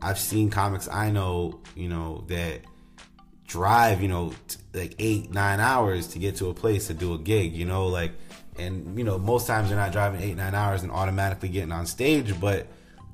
I've 0.01 0.19
seen 0.19 0.49
comics 0.51 0.87
I 0.87 1.09
know, 1.09 1.61
you 1.75 1.87
know, 1.87 2.23
that, 2.27 2.61
drive, 3.47 4.01
you 4.01 4.09
know, 4.09 4.33
t- 4.47 4.57
like 4.73 4.95
eight, 4.99 5.31
nine 5.31 5.59
hours 5.59 6.07
to 6.09 6.19
get 6.19 6.35
to 6.35 6.49
a 6.49 6.53
place 6.53 6.87
to 6.87 6.93
do 6.93 7.13
a 7.13 7.17
gig, 7.17 7.53
you 7.53 7.65
know, 7.65 7.87
like, 7.87 8.11
and, 8.57 8.97
you 8.97 9.03
know, 9.03 9.17
most 9.17 9.47
times 9.47 9.69
they're 9.69 9.77
not 9.77 9.91
driving 9.91 10.21
eight, 10.21 10.35
nine 10.35 10.53
hours 10.53 10.83
and 10.83 10.91
automatically 10.91 11.49
getting 11.49 11.71
on 11.71 11.85
stage, 11.85 12.39
but 12.39 12.67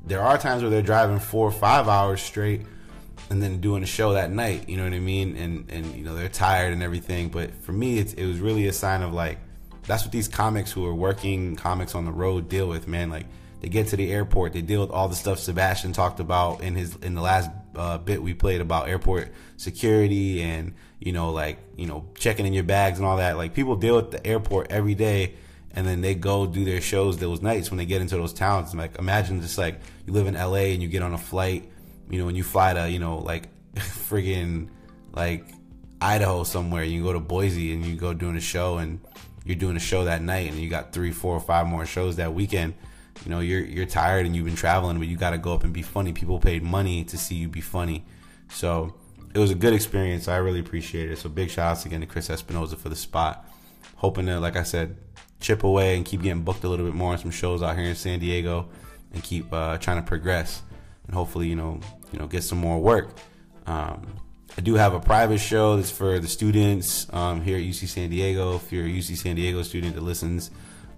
there 0.06 0.22
are 0.22 0.38
times 0.38 0.62
where 0.62 0.72
they're 0.72 0.82
driving 0.82 1.20
four 1.20 1.48
or 1.48 1.52
five 1.52 1.88
hours 1.88 2.22
straight 2.22 2.62
and 3.30 3.42
then 3.42 3.62
doing 3.62 3.84
a 3.84 3.86
show 3.86 4.14
that 4.14 4.32
night, 4.32 4.68
you 4.68 4.76
know 4.76 4.84
what 4.84 4.94
I 4.94 5.00
mean? 5.00 5.38
And, 5.38 5.70
and, 5.72 5.96
you 5.96 6.04
know, 6.04 6.16
they're 6.16 6.30
tired 6.30 6.74
and 6.74 6.84
everything. 6.84 7.30
But 7.30 7.54
for 7.64 7.72
me, 7.72 8.00
it's, 8.00 8.14
it 8.14 8.26
was 8.26 8.40
really 8.40 8.68
a 8.68 8.74
sign 8.74 9.02
of 9.02 9.14
like, 9.14 9.38
that's 9.86 10.04
what 10.04 10.12
these 10.12 10.28
comics 10.28 10.72
who 10.72 10.86
are 10.86 10.96
working 10.96 11.56
comics 11.56 11.94
on 11.96 12.06
the 12.06 12.12
road 12.12 12.50
deal 12.50 12.68
with, 12.68 12.88
man. 12.88 13.10
Like, 13.10 13.28
they 13.62 13.70
get 13.70 13.88
to 13.88 13.96
the 13.96 14.12
airport, 14.12 14.54
they 14.54 14.62
deal 14.62 14.82
with 14.82 14.90
all 14.90 15.08
the 15.08 15.16
stuff 15.16 15.40
Sebastian 15.40 15.94
talked 15.94 16.20
about 16.20 16.62
in 16.62 16.76
his 16.76 16.98
in 16.98 17.16
the 17.16 17.22
last 17.22 17.50
uh, 17.76 17.98
bit 17.98 18.22
we 18.22 18.34
played 18.34 18.62
about 18.62 18.88
airport 18.88 19.32
security 19.58 20.42
and 20.42 20.74
you 21.00 21.12
know 21.12 21.32
like 21.32 21.58
you 21.76 21.86
know 21.88 22.06
checking 22.16 22.46
in 22.46 22.54
your 22.54 22.64
bags 22.64 23.00
and 23.00 23.08
all 23.08 23.18
that. 23.18 23.38
Like 23.38 23.54
people 23.54 23.76
deal 23.76 23.96
with 23.96 24.12
the 24.12 24.26
airport 24.26 24.72
every 24.72 24.96
day, 24.96 25.36
and 25.72 25.86
then 25.86 26.02
they 26.02 26.16
go 26.16 26.46
do 26.46 26.66
their 26.66 26.82
shows 26.82 27.18
those 27.18 27.42
nights 27.42 27.72
when 27.72 27.78
they 27.78 27.86
get 27.86 28.02
into 28.02 28.16
those 28.16 28.34
towns. 28.34 28.74
Like 28.74 28.98
imagine 28.98 29.42
just 29.42 29.58
like 29.58 29.80
you 30.06 30.14
live 30.14 30.28
in 30.28 30.36
L.A. 30.36 30.74
and 30.74 30.82
you 30.82 30.90
get 30.90 31.02
on 31.02 31.14
a 31.14 31.18
flight, 31.18 31.70
you 32.10 32.20
know, 32.20 32.28
and 32.28 32.38
you 32.38 32.44
fly 32.44 32.74
to 32.74 32.90
you 32.90 33.00
know 33.00 33.18
like 33.20 33.50
friggin' 33.76 34.70
like 35.14 35.46
Idaho 36.02 36.44
somewhere. 36.44 36.84
You 36.84 37.04
go 37.04 37.14
to 37.14 37.20
Boise 37.20 37.74
and 37.74 37.86
you 37.86 37.96
go 37.96 38.14
doing 38.14 38.36
a 38.36 38.42
show 38.42 38.78
and 38.78 39.00
you're 39.46 39.56
doing 39.56 39.76
a 39.76 39.82
show 39.82 40.06
that 40.06 40.22
night 40.22 40.50
and 40.50 40.58
you 40.60 40.70
got 40.70 40.94
three, 40.94 41.12
four, 41.12 41.36
or 41.36 41.40
five 41.40 41.68
more 41.68 41.86
shows 41.86 42.16
that 42.16 42.34
weekend 42.34 42.76
you 43.24 43.32
know 43.32 43.40
you're 43.40 43.64
you're 43.64 43.86
tired 43.86 44.26
and 44.26 44.36
you've 44.36 44.46
been 44.46 44.56
traveling 44.56 44.98
but 45.00 45.08
you 45.08 45.18
got 45.18 45.32
to 45.32 45.38
go 45.38 45.54
up 45.54 45.64
and 45.64 45.74
be 45.74 45.82
funny. 45.82 46.14
People 46.14 46.40
paid 46.40 46.64
money 46.64 47.04
to 47.06 47.18
see 47.18 47.36
you 47.36 47.48
be 47.48 47.62
funny. 47.62 48.06
So 48.50 48.94
it 49.34 49.40
was 49.40 49.52
a 49.52 49.56
good 49.56 49.74
experience. 49.74 50.28
I 50.28 50.38
really 50.38 50.60
appreciate 50.60 51.12
it. 51.12 51.18
So 51.18 51.30
big 51.30 51.50
shout 51.50 51.72
outs 51.72 51.86
again 51.86 52.02
to 52.02 52.08
chris 52.08 52.30
espinoza 52.30 52.78
for 52.78 52.90
the 52.90 52.96
spot. 52.96 53.46
Hoping 53.96 54.26
to 54.26 54.40
like 54.40 54.56
i 54.56 54.64
said 54.64 54.98
chip 55.40 55.64
away 55.64 55.96
and 55.96 56.06
keep 56.06 56.22
getting 56.22 56.44
booked 56.44 56.64
a 56.64 56.70
little 56.70 56.86
bit 56.86 56.96
more 56.96 57.12
on 57.12 57.18
some 57.18 57.32
shows 57.32 57.62
out 57.62 57.78
here 57.78 57.86
in 57.86 57.96
san 57.96 58.18
diego 58.18 58.70
and 59.14 59.22
keep 59.24 59.52
uh, 59.52 59.78
trying 59.78 59.98
to 59.98 60.08
progress 60.08 60.62
and 61.06 61.16
hopefully 61.16 61.48
you 61.48 61.56
know 61.56 61.80
you 62.12 62.20
know 62.20 62.28
get 62.28 62.44
some 62.44 62.58
more 62.58 62.80
work. 62.80 63.18
Um, 63.66 64.20
I 64.58 64.62
do 64.62 64.76
have 64.76 64.94
a 64.94 65.00
private 65.00 65.40
show 65.40 65.78
that's 65.78 65.90
for 65.90 66.20
the 66.20 66.28
students 66.28 67.08
um, 67.12 67.42
here 67.42 67.58
at 67.58 67.64
UC 67.64 67.88
San 67.88 68.10
Diego. 68.10 68.56
If 68.56 68.72
you're 68.72 68.86
a 68.86 68.90
UC 68.90 69.18
San 69.18 69.36
Diego 69.36 69.64
student 69.64 69.96
that 69.96 70.04
listens, 70.04 70.52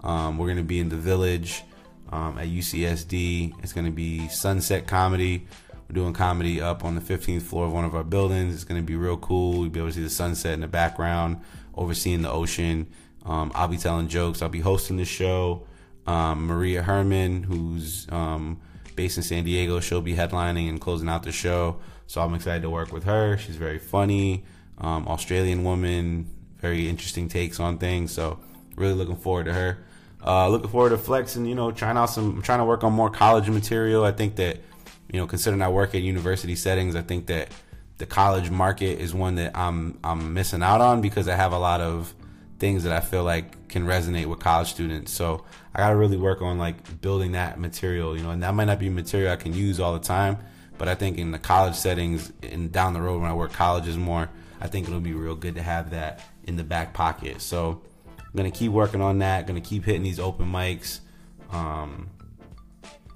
um, 0.04 0.38
we're 0.38 0.48
going 0.48 0.58
to 0.58 0.64
be 0.64 0.80
in 0.80 0.90
the 0.90 0.98
Village 0.98 1.64
um, 2.12 2.38
at 2.38 2.48
UCSD. 2.48 3.54
It's 3.64 3.74
going 3.74 3.86
to 3.86 3.92
be 3.92 4.28
Sunset 4.30 4.88
Comedy. 4.88 5.48
We're 5.88 5.94
doing 5.94 6.14
comedy 6.14 6.62
up 6.62 6.84
on 6.84 6.96
the 6.96 7.02
15th 7.02 7.44
floor 7.44 7.66
of 7.66 7.74
one 7.74 7.86
of 7.86 7.94
our 7.94 8.04
buildings. 8.04 8.56
It's 8.56 8.64
going 8.64 8.82
to 8.82 8.86
be 8.86 8.96
real 8.96 9.18
cool. 9.18 9.58
You'll 9.58 9.70
be 9.70 9.80
able 9.80 9.90
to 9.90 9.96
see 9.96 10.04
the 10.04 10.10
sunset 10.10 10.54
in 10.54 10.62
the 10.62 10.68
background, 10.68 11.42
overseeing 11.76 12.24
the 12.24 12.32
ocean. 12.32 12.88
Um, 13.26 13.52
I'll 13.54 13.68
be 13.68 13.78
telling 13.78 14.08
jokes. 14.08 14.42
I'll 14.42 14.50
be 14.50 14.62
hosting 14.62 14.98
the 14.98 15.06
show. 15.06 15.68
Um, 16.08 16.46
Maria 16.46 16.82
Herman, 16.84 17.44
who's 17.44 18.08
um, 18.12 18.60
based 18.96 19.18
in 19.18 19.24
San 19.24 19.44
Diego, 19.44 19.80
she'll 19.80 20.02
be 20.02 20.16
headlining 20.16 20.70
and 20.70 20.80
closing 20.80 21.10
out 21.10 21.24
the 21.24 21.32
show. 21.32 21.78
So 22.08 22.22
I'm 22.22 22.34
excited 22.34 22.62
to 22.64 22.70
work 22.70 22.92
with 22.92 23.04
her. 23.06 23.38
She's 23.38 23.56
very 23.56 23.80
funny, 23.80 24.44
um, 24.78 25.08
Australian 25.08 25.64
woman, 25.64 26.30
very 26.60 26.88
interesting 26.88 27.28
takes 27.28 27.60
on 27.60 27.78
things. 27.78 28.12
So 28.12 28.40
really 28.76 28.94
looking 28.94 29.16
forward 29.16 29.46
to 29.46 29.54
her. 29.54 29.80
Uh, 30.26 30.50
looking 30.50 30.70
forward 30.70 30.90
to 30.90 30.98
flexing, 30.98 31.46
you 31.46 31.54
know, 31.54 31.72
trying 31.72 31.98
out 31.98 32.08
some, 32.08 32.42
trying 32.42 32.60
to 32.60 32.66
work 32.66 32.84
on 32.84 32.92
more 32.92 33.12
college 33.12 33.48
material. 33.48 34.04
I 34.04 34.12
think 34.12 34.38
that 34.38 34.58
you 35.12 35.20
know, 35.20 35.28
considering 35.28 35.62
I 35.62 35.70
work 35.70 35.96
at 35.96 36.02
university 36.02 36.56
settings, 36.56 36.96
I 36.96 37.02
think 37.02 37.28
that 37.28 37.50
the 37.98 38.06
college 38.06 38.50
market 38.50 39.00
is 39.00 39.14
one 39.14 39.36
that 39.36 39.56
I'm 39.56 39.98
I'm 40.04 40.34
missing 40.34 40.64
out 40.64 40.82
on 40.82 41.02
because 41.02 41.28
I 41.28 41.36
have 41.36 41.54
a 41.54 41.60
lot 41.60 41.82
of 41.82 42.14
things 42.60 42.84
that 42.84 42.92
I 42.92 43.00
feel 43.00 43.24
like 43.24 43.68
can 43.68 43.86
resonate 43.86 44.26
with 44.26 44.40
college 44.40 44.70
students. 44.70 45.12
So 45.12 45.46
I 45.74 45.80
got 45.80 45.90
to 45.90 45.96
really 45.96 46.18
work 46.18 46.42
on 46.42 46.58
like 46.58 47.02
building 47.02 47.34
that 47.34 47.60
material, 47.60 48.18
you 48.18 48.24
know, 48.24 48.32
and 48.32 48.42
that 48.44 48.54
might 48.54 48.66
not 48.66 48.80
be 48.80 48.90
material 48.90 49.32
I 49.32 49.36
can 49.36 49.54
use 49.54 49.80
all 49.80 49.94
the 49.94 50.00
time, 50.00 50.38
but 50.78 50.88
I 50.88 50.96
think 50.96 51.18
in 51.18 51.32
the 51.32 51.40
college 51.40 51.76
settings 51.76 52.32
and 52.42 52.72
down 52.72 52.94
the 52.94 53.02
road 53.02 53.22
when 53.22 53.30
I 53.30 53.34
work 53.34 53.54
colleges 53.54 53.98
more, 53.98 54.30
I 54.60 54.68
think 54.68 54.88
it'll 54.88 55.00
be 55.00 55.14
real 55.14 55.36
good 55.36 55.56
to 55.56 55.62
have 55.62 55.92
that 55.92 56.22
in 56.46 56.56
the 56.56 56.64
back 56.64 56.94
pocket. 56.94 57.42
So 57.42 57.82
Gonna 58.36 58.52
keep 58.52 58.72
working 58.72 59.02
on 59.02 59.20
that. 59.20 59.48
Gonna 59.48 59.62
keep 59.62 59.86
hitting 59.86 60.04
these 60.04 60.20
open 60.20 60.52
mics. 60.52 61.00
Um, 61.52 62.10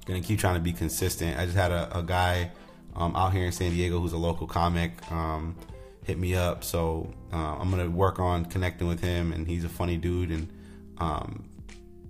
gonna 0.05 0.21
keep 0.21 0.39
trying 0.39 0.55
to 0.55 0.61
be 0.61 0.73
consistent. 0.73 1.37
I 1.37 1.45
just 1.45 1.57
had 1.57 1.71
a, 1.71 1.99
a 1.99 2.03
guy 2.03 2.51
um, 2.95 3.15
out 3.15 3.33
here 3.33 3.45
in 3.45 3.51
San 3.51 3.71
Diego 3.71 3.99
who's 3.99 4.13
a 4.13 4.17
local 4.17 4.47
comic 4.47 4.91
um, 5.11 5.55
hit 6.03 6.17
me 6.17 6.35
up, 6.35 6.63
so 6.63 7.13
uh, 7.31 7.57
I'm 7.59 7.69
gonna 7.69 7.89
work 7.89 8.19
on 8.19 8.45
connecting 8.45 8.87
with 8.87 9.01
him, 9.01 9.31
and 9.31 9.47
he's 9.47 9.63
a 9.63 9.69
funny 9.69 9.97
dude, 9.97 10.31
and 10.31 10.51
um, 10.97 11.49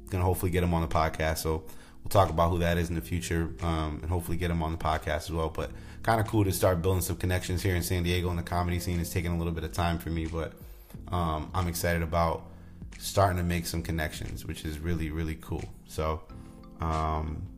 gonna 0.09 0.23
hopefully 0.23 0.51
get 0.51 0.63
him 0.63 0.73
on 0.73 0.81
the 0.81 0.87
podcast. 0.87 1.39
So 1.39 1.63
we'll 2.03 2.09
talk 2.09 2.29
about 2.29 2.49
who 2.51 2.59
that 2.59 2.77
is 2.77 2.89
in 2.89 2.95
the 2.95 3.01
future, 3.01 3.49
um, 3.61 3.99
and 4.01 4.09
hopefully 4.09 4.37
get 4.37 4.51
him 4.51 4.63
on 4.63 4.71
the 4.71 4.77
podcast 4.77 5.23
as 5.23 5.31
well. 5.31 5.49
But 5.49 5.71
kind 6.03 6.21
of 6.21 6.27
cool 6.27 6.45
to 6.45 6.51
start 6.51 6.81
building 6.81 7.01
some 7.01 7.17
connections 7.17 7.61
here 7.61 7.75
in 7.75 7.83
San 7.83 8.03
Diego, 8.03 8.29
and 8.29 8.39
the 8.39 8.43
comedy 8.43 8.79
scene 8.79 8.99
is 8.99 9.09
taking 9.09 9.31
a 9.31 9.37
little 9.37 9.53
bit 9.53 9.63
of 9.63 9.73
time 9.73 9.97
for 9.97 10.09
me, 10.09 10.27
but 10.27 10.53
um, 11.09 11.51
I'm 11.53 11.67
excited 11.67 12.01
about 12.01 12.43
starting 12.99 13.37
to 13.37 13.43
make 13.43 13.65
some 13.65 13.81
connections, 13.81 14.45
which 14.45 14.65
is 14.65 14.79
really 14.79 15.09
really 15.09 15.37
cool. 15.41 15.63
So. 15.87 16.21
Um, 16.81 17.49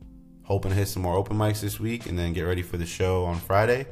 hoping 0.44 0.70
to 0.70 0.76
hit 0.76 0.88
some 0.88 1.02
more 1.02 1.16
open 1.16 1.36
mics 1.36 1.60
this 1.60 1.78
week 1.78 2.06
and 2.06 2.18
then 2.18 2.32
get 2.32 2.42
ready 2.42 2.62
for 2.62 2.76
the 2.76 2.86
show 2.86 3.24
on 3.24 3.38
Friday. 3.38 3.86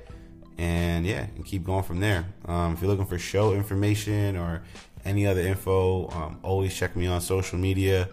And 0.59 1.07
yeah, 1.07 1.27
and 1.35 1.45
keep 1.45 1.65
going 1.65 1.85
from 1.85 2.01
there. 2.01 2.27
Um, 2.45 2.75
if 2.75 2.83
you're 2.83 2.91
looking 2.91 3.07
for 3.07 3.19
show 3.19 3.55
information 3.55 4.37
or 4.37 4.63
any 5.05 5.27
other 5.27 5.41
info, 5.41 6.11
um, 6.11 6.39
always 6.43 6.77
check 6.77 6.95
me 6.97 7.07
on 7.07 7.23
social 7.23 7.59
media. 7.59 8.09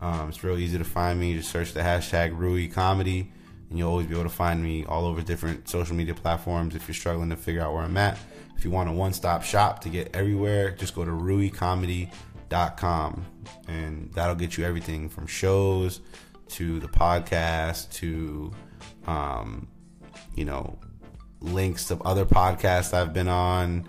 Um, 0.00 0.28
it's 0.28 0.44
real 0.44 0.58
easy 0.58 0.78
to 0.78 0.84
find 0.84 1.18
me. 1.18 1.34
Just 1.34 1.50
search 1.50 1.72
the 1.72 1.80
hashtag 1.80 2.38
Rui 2.38 2.68
Comedy, 2.68 3.32
and 3.68 3.76
you'll 3.76 3.90
always 3.90 4.06
be 4.06 4.14
able 4.14 4.22
to 4.22 4.28
find 4.28 4.62
me 4.62 4.84
all 4.84 5.06
over 5.06 5.20
different 5.22 5.68
social 5.68 5.96
media 5.96 6.14
platforms 6.14 6.76
if 6.76 6.86
you're 6.86 6.94
struggling 6.94 7.30
to 7.30 7.36
figure 7.36 7.62
out 7.62 7.74
where 7.74 7.82
I'm 7.82 7.96
at. 7.96 8.16
If 8.56 8.64
you 8.64 8.70
want 8.70 8.88
a 8.88 8.92
one 8.92 9.12
stop 9.12 9.42
shop 9.42 9.80
to 9.80 9.88
get 9.88 10.14
everywhere, 10.14 10.70
just 10.70 10.94
go 10.94 11.04
to 11.04 11.10
ruicomedy.com, 11.10 12.10
and 13.66 14.12
that'll 14.14 14.34
get 14.34 14.56
you 14.56 14.64
everything 14.64 15.08
from 15.08 15.26
shows 15.26 16.00
to 16.48 16.80
the 16.80 16.88
podcast 16.88 17.92
to 17.92 18.52
um, 19.06 19.68
you 20.34 20.44
know 20.44 20.78
links 21.40 21.86
to 21.86 21.98
other 22.04 22.24
podcasts 22.24 22.94
I've 22.94 23.12
been 23.12 23.28
on. 23.28 23.86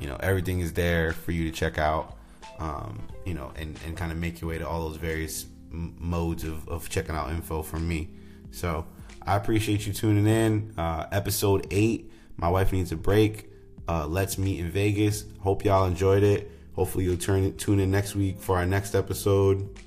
You 0.00 0.08
know 0.08 0.16
everything 0.20 0.60
is 0.60 0.72
there 0.72 1.12
for 1.12 1.32
you 1.32 1.50
to 1.50 1.56
check 1.56 1.78
out. 1.78 2.16
Um, 2.58 3.08
you 3.24 3.32
know 3.34 3.52
and, 3.56 3.78
and 3.86 3.96
kind 3.96 4.12
of 4.12 4.18
make 4.18 4.40
your 4.40 4.50
way 4.50 4.58
to 4.58 4.68
all 4.68 4.88
those 4.88 4.98
various 4.98 5.46
m- 5.72 5.94
modes 5.98 6.44
of, 6.44 6.68
of 6.68 6.88
checking 6.88 7.14
out 7.14 7.30
info 7.30 7.62
from 7.62 7.88
me. 7.88 8.10
So 8.50 8.86
I 9.22 9.36
appreciate 9.36 9.86
you 9.86 9.92
tuning 9.92 10.26
in. 10.26 10.74
Uh, 10.76 11.06
episode 11.12 11.66
eight. 11.70 12.10
My 12.36 12.48
wife 12.48 12.72
needs 12.72 12.92
a 12.92 12.96
break. 12.96 13.50
Uh, 13.88 14.06
let's 14.06 14.38
meet 14.38 14.60
in 14.60 14.70
Vegas. 14.70 15.24
Hope 15.40 15.64
y'all 15.64 15.84
enjoyed 15.84 16.22
it. 16.22 16.50
Hopefully 16.74 17.04
you'll 17.04 17.16
turn 17.16 17.56
tune 17.56 17.80
in 17.80 17.90
next 17.90 18.14
week 18.14 18.40
for 18.40 18.56
our 18.56 18.66
next 18.66 18.94
episode. 18.94 19.78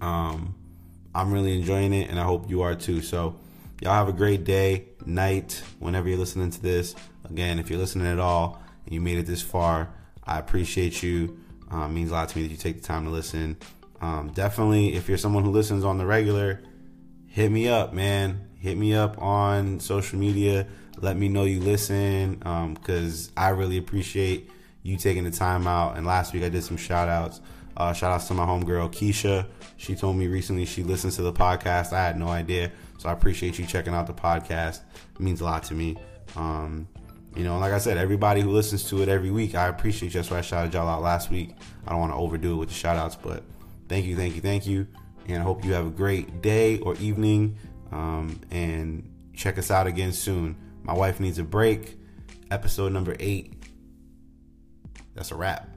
Um, 0.00 0.54
I'm 1.14 1.32
really 1.32 1.56
enjoying 1.56 1.92
it, 1.92 2.08
and 2.08 2.18
I 2.18 2.24
hope 2.24 2.48
you 2.48 2.62
are 2.62 2.74
too. 2.74 3.02
So, 3.02 3.38
y'all 3.80 3.92
have 3.92 4.08
a 4.08 4.12
great 4.12 4.44
day, 4.44 4.86
night, 5.04 5.62
whenever 5.78 6.08
you're 6.08 6.18
listening 6.18 6.50
to 6.50 6.62
this. 6.62 6.94
Again, 7.28 7.58
if 7.58 7.70
you're 7.70 7.78
listening 7.78 8.06
at 8.06 8.18
all 8.18 8.62
and 8.84 8.94
you 8.94 9.00
made 9.00 9.18
it 9.18 9.26
this 9.26 9.42
far, 9.42 9.92
I 10.24 10.38
appreciate 10.38 11.02
you. 11.02 11.38
Um, 11.70 11.94
means 11.94 12.10
a 12.10 12.14
lot 12.14 12.28
to 12.30 12.38
me 12.38 12.44
that 12.44 12.50
you 12.50 12.56
take 12.56 12.80
the 12.80 12.86
time 12.86 13.04
to 13.04 13.10
listen. 13.10 13.56
Um, 14.00 14.30
definitely, 14.30 14.94
if 14.94 15.08
you're 15.08 15.18
someone 15.18 15.44
who 15.44 15.50
listens 15.50 15.84
on 15.84 15.98
the 15.98 16.06
regular, 16.06 16.62
hit 17.26 17.50
me 17.50 17.68
up, 17.68 17.92
man. 17.92 18.48
Hit 18.58 18.76
me 18.76 18.94
up 18.94 19.20
on 19.20 19.80
social 19.80 20.18
media. 20.18 20.66
Let 20.98 21.16
me 21.16 21.28
know 21.28 21.44
you 21.44 21.60
listen 21.60 22.34
because 22.74 23.28
um, 23.28 23.32
I 23.36 23.48
really 23.50 23.78
appreciate 23.78 24.50
you 24.82 24.96
taking 24.96 25.24
the 25.24 25.30
time 25.30 25.66
out. 25.66 25.96
And 25.96 26.06
last 26.06 26.32
week 26.32 26.42
I 26.42 26.48
did 26.48 26.62
some 26.62 26.76
shout 26.76 27.08
outs. 27.08 27.40
Uh, 27.76 27.92
shout 27.92 28.12
outs 28.12 28.28
to 28.28 28.34
my 28.34 28.44
homegirl 28.44 28.92
Keisha. 28.92 29.46
She 29.76 29.94
told 29.94 30.16
me 30.16 30.26
recently 30.26 30.66
she 30.66 30.82
listens 30.82 31.16
to 31.16 31.22
the 31.22 31.32
podcast. 31.32 31.92
I 31.92 32.04
had 32.04 32.18
no 32.18 32.28
idea. 32.28 32.72
So 32.98 33.08
I 33.08 33.12
appreciate 33.12 33.58
you 33.58 33.66
checking 33.66 33.94
out 33.94 34.06
the 34.06 34.12
podcast. 34.12 34.80
It 35.14 35.20
means 35.20 35.40
a 35.40 35.44
lot 35.44 35.62
to 35.64 35.74
me. 35.74 35.96
Um, 36.36 36.86
you 37.34 37.44
know, 37.44 37.58
like 37.58 37.72
I 37.72 37.78
said, 37.78 37.96
everybody 37.96 38.40
who 38.40 38.50
listens 38.50 38.88
to 38.90 39.02
it 39.02 39.08
every 39.08 39.30
week, 39.30 39.54
I 39.54 39.68
appreciate 39.68 40.12
you. 40.12 40.20
That's 40.20 40.30
why 40.30 40.38
I 40.38 40.42
shouted 40.42 40.74
y'all 40.74 40.88
out 40.88 41.00
last 41.00 41.30
week. 41.30 41.54
I 41.86 41.90
don't 41.90 42.00
want 42.00 42.12
to 42.12 42.16
overdo 42.16 42.52
it 42.52 42.56
with 42.56 42.68
the 42.68 42.74
shout 42.74 42.96
outs, 42.96 43.16
but 43.16 43.44
thank 43.88 44.04
you, 44.04 44.16
thank 44.16 44.34
you, 44.34 44.40
thank 44.40 44.66
you. 44.66 44.86
And 45.28 45.38
I 45.38 45.44
hope 45.44 45.64
you 45.64 45.72
have 45.72 45.86
a 45.86 45.90
great 45.90 46.42
day 46.42 46.78
or 46.80 46.96
evening. 46.96 47.56
Um, 47.92 48.40
and 48.50 49.08
check 49.34 49.58
us 49.58 49.70
out 49.70 49.86
again 49.86 50.12
soon. 50.12 50.56
My 50.82 50.92
wife 50.92 51.20
needs 51.20 51.38
a 51.38 51.44
break. 51.44 51.96
Episode 52.50 52.92
number 52.92 53.16
eight. 53.20 53.59
That's 55.14 55.30
a 55.30 55.34
wrap. 55.34 55.69